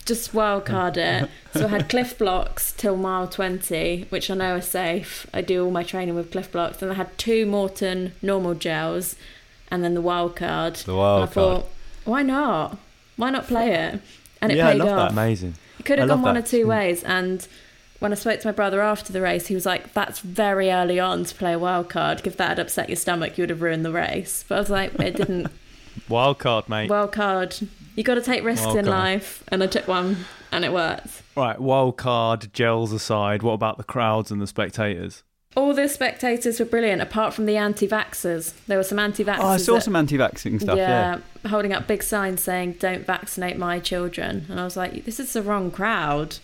just 0.05 0.35
wild 0.35 0.66
card 0.66 0.96
it. 0.96 1.31
So 1.55 1.64
I 1.64 1.68
had 1.68 1.88
Clif 1.88 2.16
Bloks 2.18 2.72
till 2.72 2.96
mile 2.96 3.27
20, 3.27 4.07
which 4.11 4.31
I 4.31 4.35
know 4.35 4.57
are 4.57 4.61
safe. 4.61 5.27
I 5.33 5.40
do 5.40 5.64
all 5.64 5.70
my 5.70 5.83
training 5.83 6.14
with 6.14 6.31
Clif 6.31 6.53
Bloks. 6.53 6.83
And 6.83 6.90
I 6.90 6.94
had 6.94 7.16
two 7.18 7.46
Maurten 7.46 8.12
normal 8.22 8.55
gels 8.55 9.16
and 9.70 9.83
then 9.83 9.94
the 9.94 10.01
wild 10.01 10.37
card. 10.37 10.77
The 10.77 10.94
wild 10.94 11.22
and 11.22 11.31
I 11.31 11.33
thought, 11.33 11.66
why 12.05 12.22
not? 12.22 12.79
Why 13.16 13.31
not 13.31 13.46
play 13.46 13.72
it? 13.72 14.01
And 14.40 14.53
it 14.53 14.59
Yeah, 14.59 14.68
I 14.68 14.72
paid 14.72 14.79
love 14.79 14.88
that. 14.88 14.98
off. 14.98 15.12
Amazing. 15.12 15.55
It 15.79 15.85
could 15.85 15.98
have 15.98 16.09
love 16.09 16.18
gone 16.18 16.22
one 16.22 16.35
that. 16.37 16.44
or 16.44 16.46
two 16.46 16.62
hmm. 16.62 16.68
ways. 16.70 17.03
And 17.05 17.46
when 17.99 18.13
I 18.13 18.15
spoke 18.15 18.41
to 18.41 18.49
my 18.49 18.53
brother 18.53 18.81
after 18.81 19.13
the 19.13 19.21
race, 19.21 19.47
he 19.49 19.55
was 19.55 19.67
like, 19.67 19.93
that's 19.93 20.21
very 20.21 20.71
early 20.71 21.01
on 21.01 21.25
to 21.25 21.35
play 21.35 21.53
a 21.53 21.59
wild 21.59 21.89
card. 21.89 22.21
If 22.27 22.37
that 22.37 22.49
had 22.51 22.59
upset 22.59 22.89
your 22.89 22.97
stomach, 22.97 23.37
you 23.39 23.43
would 23.43 23.51
have 23.51 23.63
ruined 23.63 23.85
the 23.85 23.93
race. 23.93 24.45
But 24.49 24.55
I 24.57 24.59
was 24.61 24.71
like, 24.71 24.95
it 25.01 25.17
didn't. 25.17 25.49
Wild 26.09 26.39
card, 26.39 26.69
mate. 26.69 26.89
wild 26.89 27.11
card. 27.11 27.57
You 27.97 28.05
got 28.05 28.15
to 28.15 28.23
take 28.23 28.45
risks 28.45 28.65
Wild 28.65 28.79
in 28.79 28.85
card. 28.85 28.97
life. 28.99 29.43
And 29.49 29.63
I 29.65 29.67
took 29.67 29.89
one 29.89 30.19
and 30.53 30.65
it 30.65 30.73
worked. 30.73 31.23
right, 31.37 31.61
wild 31.61 31.97
card, 31.97 32.53
gels 32.55 32.93
aside, 32.93 33.43
what 33.43 33.53
about 33.55 33.79
the 33.79 33.85
crowds 33.85 34.31
and 34.31 34.41
the 34.41 34.47
spectators? 34.47 35.25
All 35.57 35.75
the 35.75 35.89
spectators 35.89 36.61
were 36.61 36.67
brilliant, 36.67 37.03
apart 37.03 37.35
from 37.35 37.47
the 37.47 37.57
anti-vaxxers. 37.57 38.55
There 38.67 38.79
were 38.79 38.85
some 38.85 39.01
anti-vaxxers. 39.01 39.39
Oh, 39.41 39.47
I 39.49 39.57
saw 39.57 39.75
that- 39.75 39.83
some 39.83 39.97
anti-vaccine 39.97 40.61
stuff. 40.61 40.77
Yeah. 40.79 41.19
holding 41.49 41.73
up 41.73 41.89
big 41.89 42.03
signs 42.05 42.43
saying 42.43 42.77
"Don't 42.79 43.05
vaccinate 43.05 43.59
my 43.59 43.81
children," 43.81 44.47
and 44.49 44.61
I 44.61 44.65
was 44.65 44.77
like, 44.77 45.05
"This 45.05 45.19
is 45.19 45.33
the 45.33 45.43
wrong 45.43 45.71
crowd. 45.73 46.37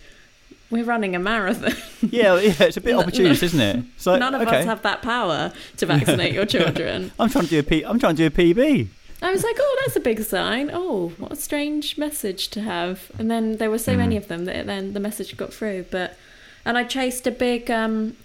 We're 0.74 0.84
running 0.84 1.14
a 1.14 1.18
marathon. 1.20 1.72
yeah, 2.10 2.38
yeah, 2.40 2.52
It's 2.68 2.76
a 2.76 2.80
bit 2.80 2.94
opportunist, 2.96 3.42
isn't 3.44 3.60
it? 3.60 3.84
Like, 4.04 4.18
None 4.20 4.34
of 4.34 4.42
okay, 4.42 4.58
us 4.58 4.64
have 4.66 4.82
that 4.82 5.02
power 5.02 5.52
to 5.78 5.86
vaccinate 5.86 6.32
your 6.34 6.46
children." 6.54 7.12
I'm 7.18 7.30
trying 7.30 7.44
to 7.44 7.50
do 7.50 7.60
a 7.60 7.62
P. 7.62 7.84
I'm 7.84 7.98
trying 7.98 8.16
to 8.16 8.28
do 8.28 8.34
a 8.34 8.54
PB. 8.54 8.88
I 9.22 9.30
was 9.32 9.42
like, 9.44 9.56
"Oh, 9.58 9.76
that's 9.80 9.96
a 9.96 10.00
big 10.00 10.20
sign. 10.22 10.70
Oh, 10.72 11.12
what 11.18 11.32
a 11.32 11.36
strange 11.36 11.96
message 11.96 12.48
to 12.48 12.60
have." 12.62 13.10
And 13.18 13.30
then 13.30 13.56
there 13.58 13.70
were 13.70 13.78
so 13.78 13.94
Mm. 13.94 13.98
many 13.98 14.16
of 14.16 14.26
them 14.28 14.44
that 14.46 14.66
then 14.66 14.92
the 14.92 15.00
message 15.00 15.36
got 15.36 15.52
through. 15.54 15.86
But 15.90 16.18
and 16.64 16.76
I 16.76 16.84
chased 16.84 17.26
a 17.26 17.30
big. 17.30 17.70
um 17.70 18.16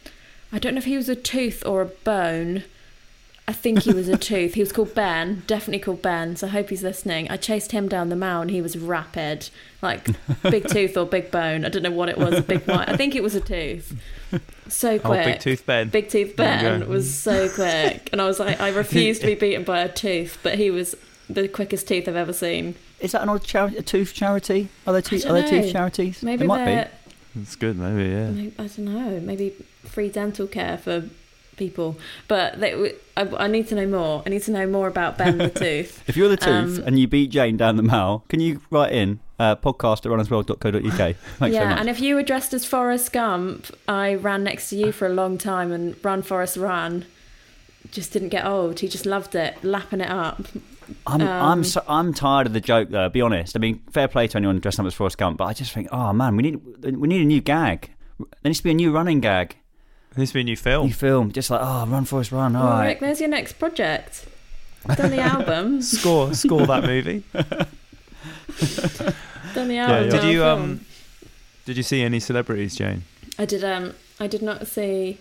I 0.51 0.57
don't 0.57 0.73
know 0.73 0.79
if 0.79 0.85
he 0.85 0.97
was 0.97 1.09
a 1.09 1.15
tooth 1.15 1.63
or 1.65 1.81
a 1.81 1.85
bone. 1.85 2.63
I 3.49 3.51
think 3.51 3.79
he 3.81 3.93
was 3.93 4.07
a 4.07 4.15
tooth. 4.15 4.53
He 4.53 4.59
was 4.59 4.71
called 4.71 4.93
Ben, 4.93 5.41
definitely 5.47 5.79
called 5.79 6.03
Ben. 6.03 6.35
So 6.35 6.45
I 6.45 6.51
hope 6.51 6.69
he's 6.69 6.83
listening. 6.83 7.31
I 7.31 7.35
chased 7.37 7.71
him 7.71 7.87
down 7.89 8.09
the 8.09 8.15
mile 8.15 8.41
and 8.41 8.51
he 8.51 8.61
was 8.61 8.77
rapid, 8.77 9.49
like 9.81 10.07
big 10.43 10.67
tooth 10.69 10.95
or 10.95 11.07
big 11.07 11.31
bone. 11.31 11.65
I 11.65 11.69
don't 11.69 11.81
know 11.81 11.89
what 11.89 12.09
it 12.09 12.17
was. 12.19 12.35
A 12.35 12.43
big 12.43 12.61
white. 12.67 12.87
I 12.87 12.95
think 12.95 13.15
it 13.15 13.23
was 13.23 13.33
a 13.33 13.41
tooth. 13.41 13.99
So 14.67 14.91
Oh, 14.97 14.99
quick. 14.99 15.25
Big 15.25 15.39
Tooth 15.39 15.65
Ben. 15.65 15.89
Big 15.89 16.09
Tooth 16.09 16.35
Ben 16.35 16.87
was 16.87 17.11
so 17.11 17.49
quick, 17.49 18.09
and 18.11 18.21
I 18.21 18.27
was 18.27 18.39
like, 18.39 18.61
I 18.61 18.69
refused 18.69 19.21
to 19.21 19.27
be 19.27 19.33
beaten 19.33 19.63
by 19.63 19.79
a 19.79 19.89
tooth, 19.91 20.37
but 20.43 20.59
he 20.59 20.69
was 20.69 20.95
the 21.27 21.47
quickest 21.47 21.87
tooth 21.87 22.07
I've 22.07 22.15
ever 22.15 22.33
seen. 22.33 22.75
Is 22.99 23.13
that 23.13 23.23
an 23.23 23.29
odd 23.29 23.43
charity? 23.43 23.77
A 23.77 23.81
tooth 23.81 24.13
charity? 24.13 24.69
Are 24.85 24.93
there, 24.93 25.01
tooth, 25.01 25.25
I 25.25 25.29
are 25.29 25.33
there 25.33 25.41
don't 25.49 25.63
tooth 25.63 25.71
charities? 25.71 26.21
Maybe 26.21 26.37
there 26.45 26.47
might 26.47 26.65
be. 27.33 27.41
It's 27.41 27.55
good, 27.55 27.77
maybe, 27.79 28.09
yeah. 28.11 28.29
Maybe- 28.29 28.53
I 28.59 28.67
don't 28.67 28.79
know. 28.79 29.19
Maybe 29.21 29.55
free 29.85 30.09
dental 30.09 30.45
care 30.45 30.77
for 30.77 31.09
people, 31.59 31.97
but 32.27 32.59
they, 32.59 32.93
I, 33.15 33.27
I 33.37 33.47
need 33.47 33.67
to 33.67 33.75
know 33.75 33.85
more. 33.85 34.23
I 34.25 34.29
need 34.29 34.41
to 34.43 34.51
know 34.51 34.65
more 34.65 34.87
about 34.87 35.17
Ben 35.19 35.37
the 35.37 35.49
tooth. 35.63 36.03
If 36.09 36.17
you're 36.17 36.29
the 36.29 36.37
tooth 36.37 36.79
Um, 36.79 36.83
and 36.87 36.97
you 36.97 37.07
beat 37.07 37.29
Jane 37.29 37.57
down 37.57 37.75
the 37.75 37.83
mall, 37.83 38.23
can 38.29 38.39
you 38.39 38.61
write 38.71 38.91
in 38.93 39.19
uh, 39.37 39.55
podcast 39.57 40.05
at 40.05 40.11
runnersworld.co.uk? 40.11 41.15
Thanks 41.37 41.53
yeah, 41.53 41.75
so 41.75 41.79
and 41.79 41.89
if 41.89 41.99
you 41.99 42.15
were 42.15 42.23
dressed 42.23 42.53
as 42.53 42.65
Forrest 42.65 43.11
Gump, 43.13 43.67
I 43.87 44.15
ran 44.15 44.43
next 44.43 44.69
to 44.71 44.75
you 44.75 44.91
for 44.91 45.05
a 45.05 45.13
long 45.13 45.37
time, 45.37 45.71
and 45.71 45.95
Run 46.03 46.23
Forrest 46.23 46.57
Run 46.57 47.05
just 47.91 48.11
didn't 48.13 48.29
get 48.29 48.45
old. 48.45 48.79
He 48.79 48.87
just 48.87 49.05
loved 49.05 49.35
it, 49.35 49.63
lapping 49.63 50.01
it 50.01 50.09
up. 50.09 50.45
I'm 51.05 51.21
um, 51.21 51.27
I'm 51.27 51.63
so, 51.63 51.83
I'm 51.87 52.13
tired 52.13 52.47
of 52.47 52.53
the 52.53 52.61
joke 52.61 52.89
though. 52.89 53.09
Be 53.09 53.21
honest. 53.21 53.55
I 53.55 53.59
mean, 53.59 53.79
fair 53.91 54.07
play 54.07 54.27
to 54.27 54.37
anyone 54.37 54.59
dressed 54.59 54.79
up 54.79 54.85
as 54.87 54.93
Forrest 54.95 55.17
Gump, 55.17 55.37
but 55.37 55.45
I 55.45 55.53
just 55.53 55.71
think, 55.71 55.87
oh 55.91 56.13
man, 56.13 56.35
we 56.35 56.43
need 56.43 56.55
we 56.97 57.07
need 57.07 57.21
a 57.21 57.25
new 57.25 57.41
gag. 57.41 57.91
There 58.17 58.27
needs 58.49 58.57
to 58.59 58.63
be 58.63 58.71
a 58.71 58.73
new 58.73 58.91
running 58.91 59.19
gag. 59.21 59.55
There 60.11 60.21
needs 60.21 60.31
be 60.31 60.41
a 60.41 60.43
new 60.43 60.57
film. 60.57 60.87
New 60.87 60.93
film, 60.93 61.31
just 61.31 61.49
like 61.49 61.61
oh, 61.63 61.85
run 61.87 62.05
Forrest 62.05 62.31
run. 62.31 62.55
All 62.55 62.63
Well, 62.65 62.73
right. 62.73 62.87
Rick, 62.87 62.99
there's 62.99 63.19
your 63.19 63.29
next 63.29 63.53
project. 63.53 64.25
Done 64.95 65.11
the 65.11 65.19
album. 65.19 65.81
Score, 65.83 66.33
score 66.33 66.65
that 66.65 66.83
movie. 66.83 67.23
Done 69.53 69.67
the 69.67 69.77
album. 69.77 70.03
Did 70.03 70.11
done 70.11 70.25
a 70.27 70.31
you 70.31 70.39
film. 70.39 70.61
um? 70.61 70.85
Did 71.65 71.77
you 71.77 71.83
see 71.83 72.01
any 72.01 72.19
celebrities, 72.19 72.75
Jane? 72.75 73.03
I 73.37 73.45
did. 73.45 73.63
Um, 73.63 73.93
I 74.19 74.27
did 74.27 74.41
not 74.41 74.67
see. 74.67 75.17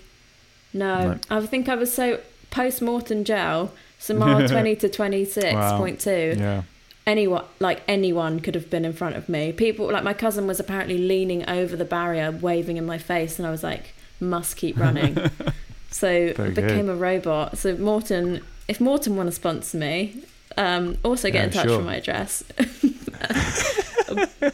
No, 0.72 1.12
No. 1.12 1.18
I 1.30 1.44
think 1.46 1.68
I 1.68 1.74
was 1.74 1.92
so 1.92 2.20
post 2.50 2.80
Maurten 2.80 3.24
gel. 3.24 3.72
So 3.98 4.14
mile 4.14 4.46
twenty 4.48 4.76
to 4.76 4.88
twenty 4.88 5.24
six 5.24 5.52
point 5.54 6.00
two. 6.00 6.34
Yeah. 6.38 6.62
Anyone, 7.06 7.44
like 7.58 7.82
anyone, 7.88 8.38
could 8.40 8.54
have 8.54 8.68
been 8.68 8.84
in 8.84 8.92
front 8.92 9.16
of 9.16 9.28
me. 9.30 9.50
People, 9.52 9.90
like 9.90 10.04
my 10.04 10.12
cousin, 10.12 10.46
was 10.46 10.60
apparently 10.60 10.98
leaning 10.98 11.48
over 11.48 11.74
the 11.74 11.84
barrier, 11.86 12.30
waving 12.30 12.76
in 12.76 12.84
my 12.84 12.98
face, 12.98 13.38
and 13.38 13.48
I 13.48 13.50
was 13.50 13.62
like, 13.62 13.94
"Must 14.20 14.56
keep 14.56 14.78
running." 14.78 15.14
so 15.90 16.32
Very 16.32 16.50
I 16.50 16.54
became 16.54 16.88
a 16.88 16.96
robot. 16.96 17.58
So 17.58 17.76
Maurten, 17.76 18.42
if 18.68 18.78
Maurten 18.78 19.14
want 19.14 19.28
to 19.28 19.32
sponsor 19.32 19.78
me, 19.78 20.22
um, 20.56 20.98
also 21.04 21.30
get 21.30 21.34
Yeah, 21.34 21.44
in 21.44 21.50
touch 21.50 21.66
sure. 21.68 21.78
for 21.78 21.84
my 21.84 21.96
address. 21.96 22.42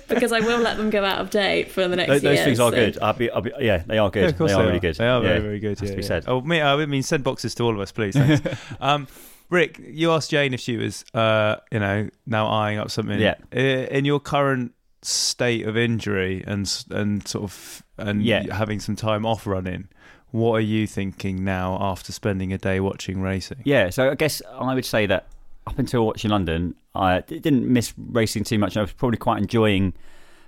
because 0.09 0.33
I 0.33 0.41
will 0.41 0.59
let 0.61 0.77
them 0.77 0.91
go 0.91 1.05
out 1.05 1.21
of 1.21 1.31
date 1.31 1.71
for 1.71 1.87
the 1.89 1.97
next 1.97 2.09
Those, 2.09 2.23
those 2.23 2.37
year, 2.37 2.45
things 2.45 2.61
are 2.61 2.71
so- 2.71 2.77
good. 2.77 2.99
I'll 3.01 3.13
be, 3.13 3.31
I'll 3.31 3.41
be, 3.41 3.53
yeah, 3.61 3.83
they 3.87 3.99
are 3.99 4.11
good. 4.11 4.23
Yeah, 4.23 4.29
of 4.29 4.39
course 4.39 4.51
they 4.51 4.57
they, 4.57 4.63
are 4.63 4.67
really 4.67 4.81
good. 4.81 4.97
They 4.97 5.07
are 5.09 5.23
yeah. 5.23 5.29
very, 5.29 5.41
very 5.41 5.59
good. 5.61 5.79
Has 5.81 5.89
yeah, 5.89 5.95
to 5.95 5.97
be 5.97 6.03
said. 6.03 6.25
Oh, 6.27 6.41
me, 6.41 6.61
I 6.61 6.85
mean, 6.87 7.03
send 7.03 7.25
boxes 7.25 7.55
to 7.57 7.65
all 7.65 7.75
of 7.75 7.81
us, 7.81 7.93
please. 7.93 8.17
Um, 8.81 9.07
Rick, 9.51 9.79
you 9.79 10.11
asked 10.11 10.31
Jane 10.31 10.55
if 10.55 10.61
she 10.61 10.77
was, 10.77 11.05
uh, 11.15 11.57
you 11.71 11.79
know, 11.79 12.09
now 12.27 12.49
eyeing 12.49 12.79
up 12.79 12.91
something. 12.91 13.21
Yeah. 13.21 13.35
In 13.53 14.05
your 14.05 14.19
current 14.19 14.73
state 15.07 15.67
of 15.67 15.77
injury 15.77 16.43
and 16.47 16.71
and 16.91 17.27
sort 17.27 17.45
of 17.45 17.83
and 17.99 18.23
Yeah. 18.25 18.53
having 18.55 18.81
some 18.81 18.97
time 18.97 19.25
off 19.27 19.47
running, 19.47 19.89
what 20.31 20.53
are 20.55 20.61
you 20.61 20.87
thinking 20.87 21.45
now 21.45 21.79
after 21.81 22.11
spending 22.13 22.53
a 22.53 22.59
day 22.59 22.81
watching 22.81 23.21
racing? 23.21 23.59
Yeah, 23.65 23.91
so 23.91 24.11
I 24.11 24.15
guess 24.15 24.43
I 24.51 24.75
would 24.75 24.85
say 24.85 25.07
that 25.07 25.27
up 25.67 25.79
until 25.79 26.05
watching 26.07 26.31
London, 26.31 26.75
i 26.95 27.21
didn't 27.21 27.67
miss 27.67 27.95
racing 27.97 28.45
too 28.45 28.59
much. 28.59 28.77
I 28.77 28.81
was 28.83 28.93
probably 28.93 29.17
quite 29.19 29.39
enjoying 29.39 29.95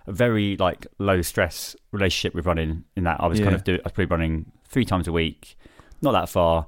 a 0.07 0.12
very 0.12 0.57
like 0.57 0.87
low 0.99 1.23
stress 1.23 1.75
relationship 1.92 2.35
with 2.35 2.47
running. 2.47 2.85
In 2.97 3.05
that 3.05 3.21
I 3.21 3.27
was 3.27 3.40
kind 3.40 3.55
of 3.55 3.64
do, 3.64 3.75
I 3.75 3.81
was 3.85 3.92
probably 3.92 4.07
running 4.07 4.53
three 4.69 4.85
times 4.85 5.07
a 5.09 5.12
week, 5.12 5.57
not 6.03 6.12
that 6.12 6.29
far, 6.29 6.66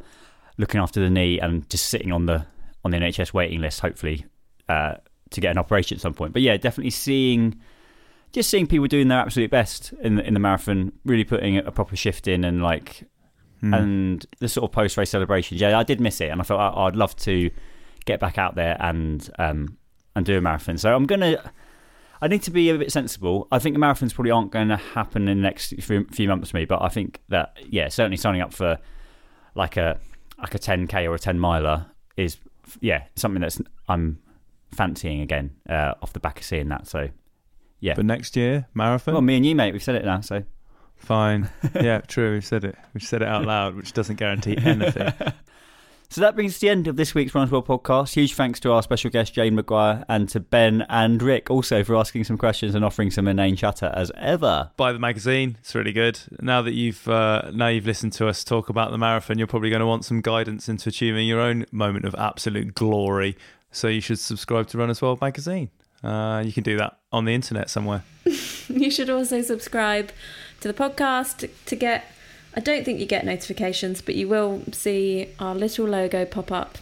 looking 0.57 0.81
after 0.81 1.01
the 1.01 1.11
knee 1.11 1.38
and 1.40 1.68
just 1.70 1.87
sitting 1.87 2.12
on 2.12 2.27
the 2.27 2.46
on 2.85 2.90
the 2.92 2.98
NHS 2.98 3.33
waiting 3.33 3.61
list, 3.61 3.81
hopefully 3.81 4.24
uh, 4.68 4.94
to 5.31 5.40
get 5.40 5.51
an 5.51 5.59
operation 5.59 5.96
at 5.96 6.01
some 6.01 6.14
point. 6.14 6.33
But 6.33 6.42
yeah, 6.42 6.57
definitely 6.57 6.90
seeing. 6.90 7.61
Just 8.32 8.50
seeing 8.50 8.66
people 8.66 8.86
doing 8.86 9.08
their 9.08 9.18
absolute 9.18 9.50
best 9.50 9.92
in 10.02 10.16
the, 10.16 10.26
in 10.26 10.34
the 10.34 10.40
marathon, 10.40 10.92
really 11.04 11.24
putting 11.24 11.56
a 11.56 11.72
proper 11.72 11.96
shift 11.96 12.28
in, 12.28 12.44
and 12.44 12.62
like 12.62 13.04
Hmm. 13.60 13.74
and 13.74 14.26
the 14.38 14.48
sort 14.48 14.70
of 14.70 14.72
post 14.72 14.96
race 14.96 15.10
celebrations. 15.10 15.60
Yeah, 15.60 15.76
I 15.76 15.82
did 15.82 16.00
miss 16.00 16.20
it, 16.20 16.28
and 16.28 16.40
I 16.40 16.44
thought 16.44 16.60
I, 16.76 16.86
I'd 16.86 16.94
love 16.94 17.16
to 17.16 17.50
get 18.04 18.20
back 18.20 18.38
out 18.38 18.54
there 18.54 18.76
and 18.78 19.28
um, 19.36 19.78
and 20.14 20.24
do 20.24 20.38
a 20.38 20.40
marathon. 20.40 20.78
So 20.78 20.94
I'm 20.94 21.06
gonna. 21.06 21.50
I 22.22 22.28
need 22.28 22.42
to 22.42 22.50
be 22.52 22.70
a 22.70 22.78
bit 22.78 22.92
sensible. 22.92 23.48
I 23.50 23.58
think 23.58 23.74
the 23.74 23.80
marathons 23.80 24.14
probably 24.14 24.30
aren't 24.30 24.50
going 24.52 24.68
to 24.68 24.76
happen 24.76 25.28
in 25.28 25.38
the 25.38 25.42
next 25.42 25.74
few, 25.80 26.04
few 26.10 26.28
months 26.28 26.50
for 26.50 26.56
me, 26.56 26.64
but 26.66 26.82
I 26.82 26.88
think 26.88 27.20
that 27.30 27.56
yeah, 27.68 27.88
certainly 27.88 28.16
signing 28.16 28.40
up 28.42 28.52
for 28.52 28.78
like 29.56 29.76
a 29.76 29.98
like 30.40 30.54
a 30.54 30.58
10k 30.58 31.08
or 31.08 31.14
a 31.14 31.18
10 31.18 31.38
miler 31.40 31.86
is 32.16 32.36
yeah 32.80 33.04
something 33.16 33.40
that's 33.40 33.60
I'm 33.88 34.18
fancying 34.72 35.20
again 35.20 35.50
uh, 35.68 35.94
off 36.00 36.12
the 36.12 36.20
back 36.20 36.38
of 36.38 36.44
seeing 36.44 36.68
that. 36.68 36.86
So 36.86 37.08
yeah, 37.80 37.94
But 37.94 38.04
next 38.06 38.36
year, 38.36 38.66
marathon. 38.74 39.14
well, 39.14 39.22
me 39.22 39.36
and 39.36 39.46
you, 39.46 39.54
mate, 39.54 39.72
we've 39.72 39.82
said 39.82 39.94
it 39.94 40.04
now. 40.04 40.20
So 40.20 40.44
Fine. 40.96 41.48
yeah, 41.74 42.00
true. 42.00 42.34
We've 42.34 42.44
said 42.44 42.64
it. 42.64 42.76
We've 42.92 43.02
said 43.02 43.22
it 43.22 43.28
out 43.28 43.44
loud, 43.44 43.76
which 43.76 43.92
doesn't 43.92 44.16
guarantee 44.16 44.56
anything. 44.58 45.12
So 46.10 46.22
that 46.22 46.34
brings 46.34 46.52
us 46.52 46.60
to 46.60 46.60
the 46.62 46.70
end 46.70 46.88
of 46.88 46.96
this 46.96 47.14
week's 47.14 47.34
Runners 47.34 47.50
World 47.50 47.66
podcast. 47.66 48.14
Huge 48.14 48.32
thanks 48.32 48.58
to 48.60 48.72
our 48.72 48.82
special 48.82 49.10
guest 49.10 49.34
Jane 49.34 49.58
McGuire, 49.58 50.06
and 50.08 50.26
to 50.31 50.40
Ben 50.40 50.87
and 50.88 51.20
Rick 51.20 51.50
also 51.50 51.85
for 51.85 51.96
asking 51.96 52.24
some 52.24 52.38
questions 52.38 52.74
and 52.74 52.83
offering 52.83 53.10
some 53.10 53.29
inane 53.29 53.56
chatter 53.56 53.92
as 53.94 54.10
ever. 54.16 54.70
Buy 54.79 54.92
the 54.94 54.98
magazine; 54.98 55.58
it's 55.60 55.74
really 55.74 55.92
good. 55.92 56.18
Now 56.40 56.62
that 56.62 56.72
you've 56.72 57.06
uh, 57.06 57.50
now 57.52 57.66
you've 57.68 57.85
listened 57.85 58.14
to 58.14 58.26
us 58.26 58.42
talk 58.42 58.70
about 58.70 58.90
the 58.90 58.96
marathon, 58.96 59.37
you're 59.37 59.46
probably 59.46 59.68
going 59.68 59.81
to 59.81 59.87
want 59.87 60.06
some 60.06 60.22
guidance 60.22 60.66
into 60.66 60.88
achieving 60.88 61.26
your 61.26 61.40
own 61.40 61.66
moment 61.72 62.06
of 62.06 62.14
absolute 62.14 62.72
glory. 62.72 63.37
So 63.70 63.88
you 63.88 64.00
should 64.00 64.18
subscribe 64.18 64.68
to 64.68 64.79
Runners 64.79 65.02
World 65.02 65.20
magazine. 65.20 65.68
Uh, 66.03 66.42
you 66.44 66.53
can 66.53 66.63
do 66.63 66.77
that 66.77 66.99
on 67.13 67.25
the 67.25 67.35
internet 67.35 67.71
somewhere. 67.71 68.05
You 68.69 68.90
should 68.90 69.09
also 69.09 69.40
subscribe 69.40 70.11
to 70.61 70.69
the 70.69 70.75
podcast 70.75 71.49
to 71.65 71.77
get. 71.77 72.05
I 72.55 72.61
don't 72.61 72.85
think 72.85 73.01
you 73.01 73.07
get 73.07 73.25
notifications, 73.25 74.03
but 74.03 74.15
you 74.15 74.29
will 74.29 74.63
see 74.73 75.29
our 75.38 75.55
little 75.55 75.87
logo 75.87 76.27
pop 76.27 76.53
up 76.53 76.77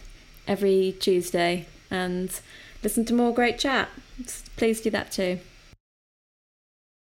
every 0.47 0.97
Tuesday 0.99 1.65
and 1.89 2.29
listen 2.83 3.05
to 3.05 3.13
more 3.13 3.33
great 3.33 3.57
chat. 3.57 3.87
Please 4.57 4.81
do 4.81 4.89
that 4.89 5.11
too. 5.13 5.39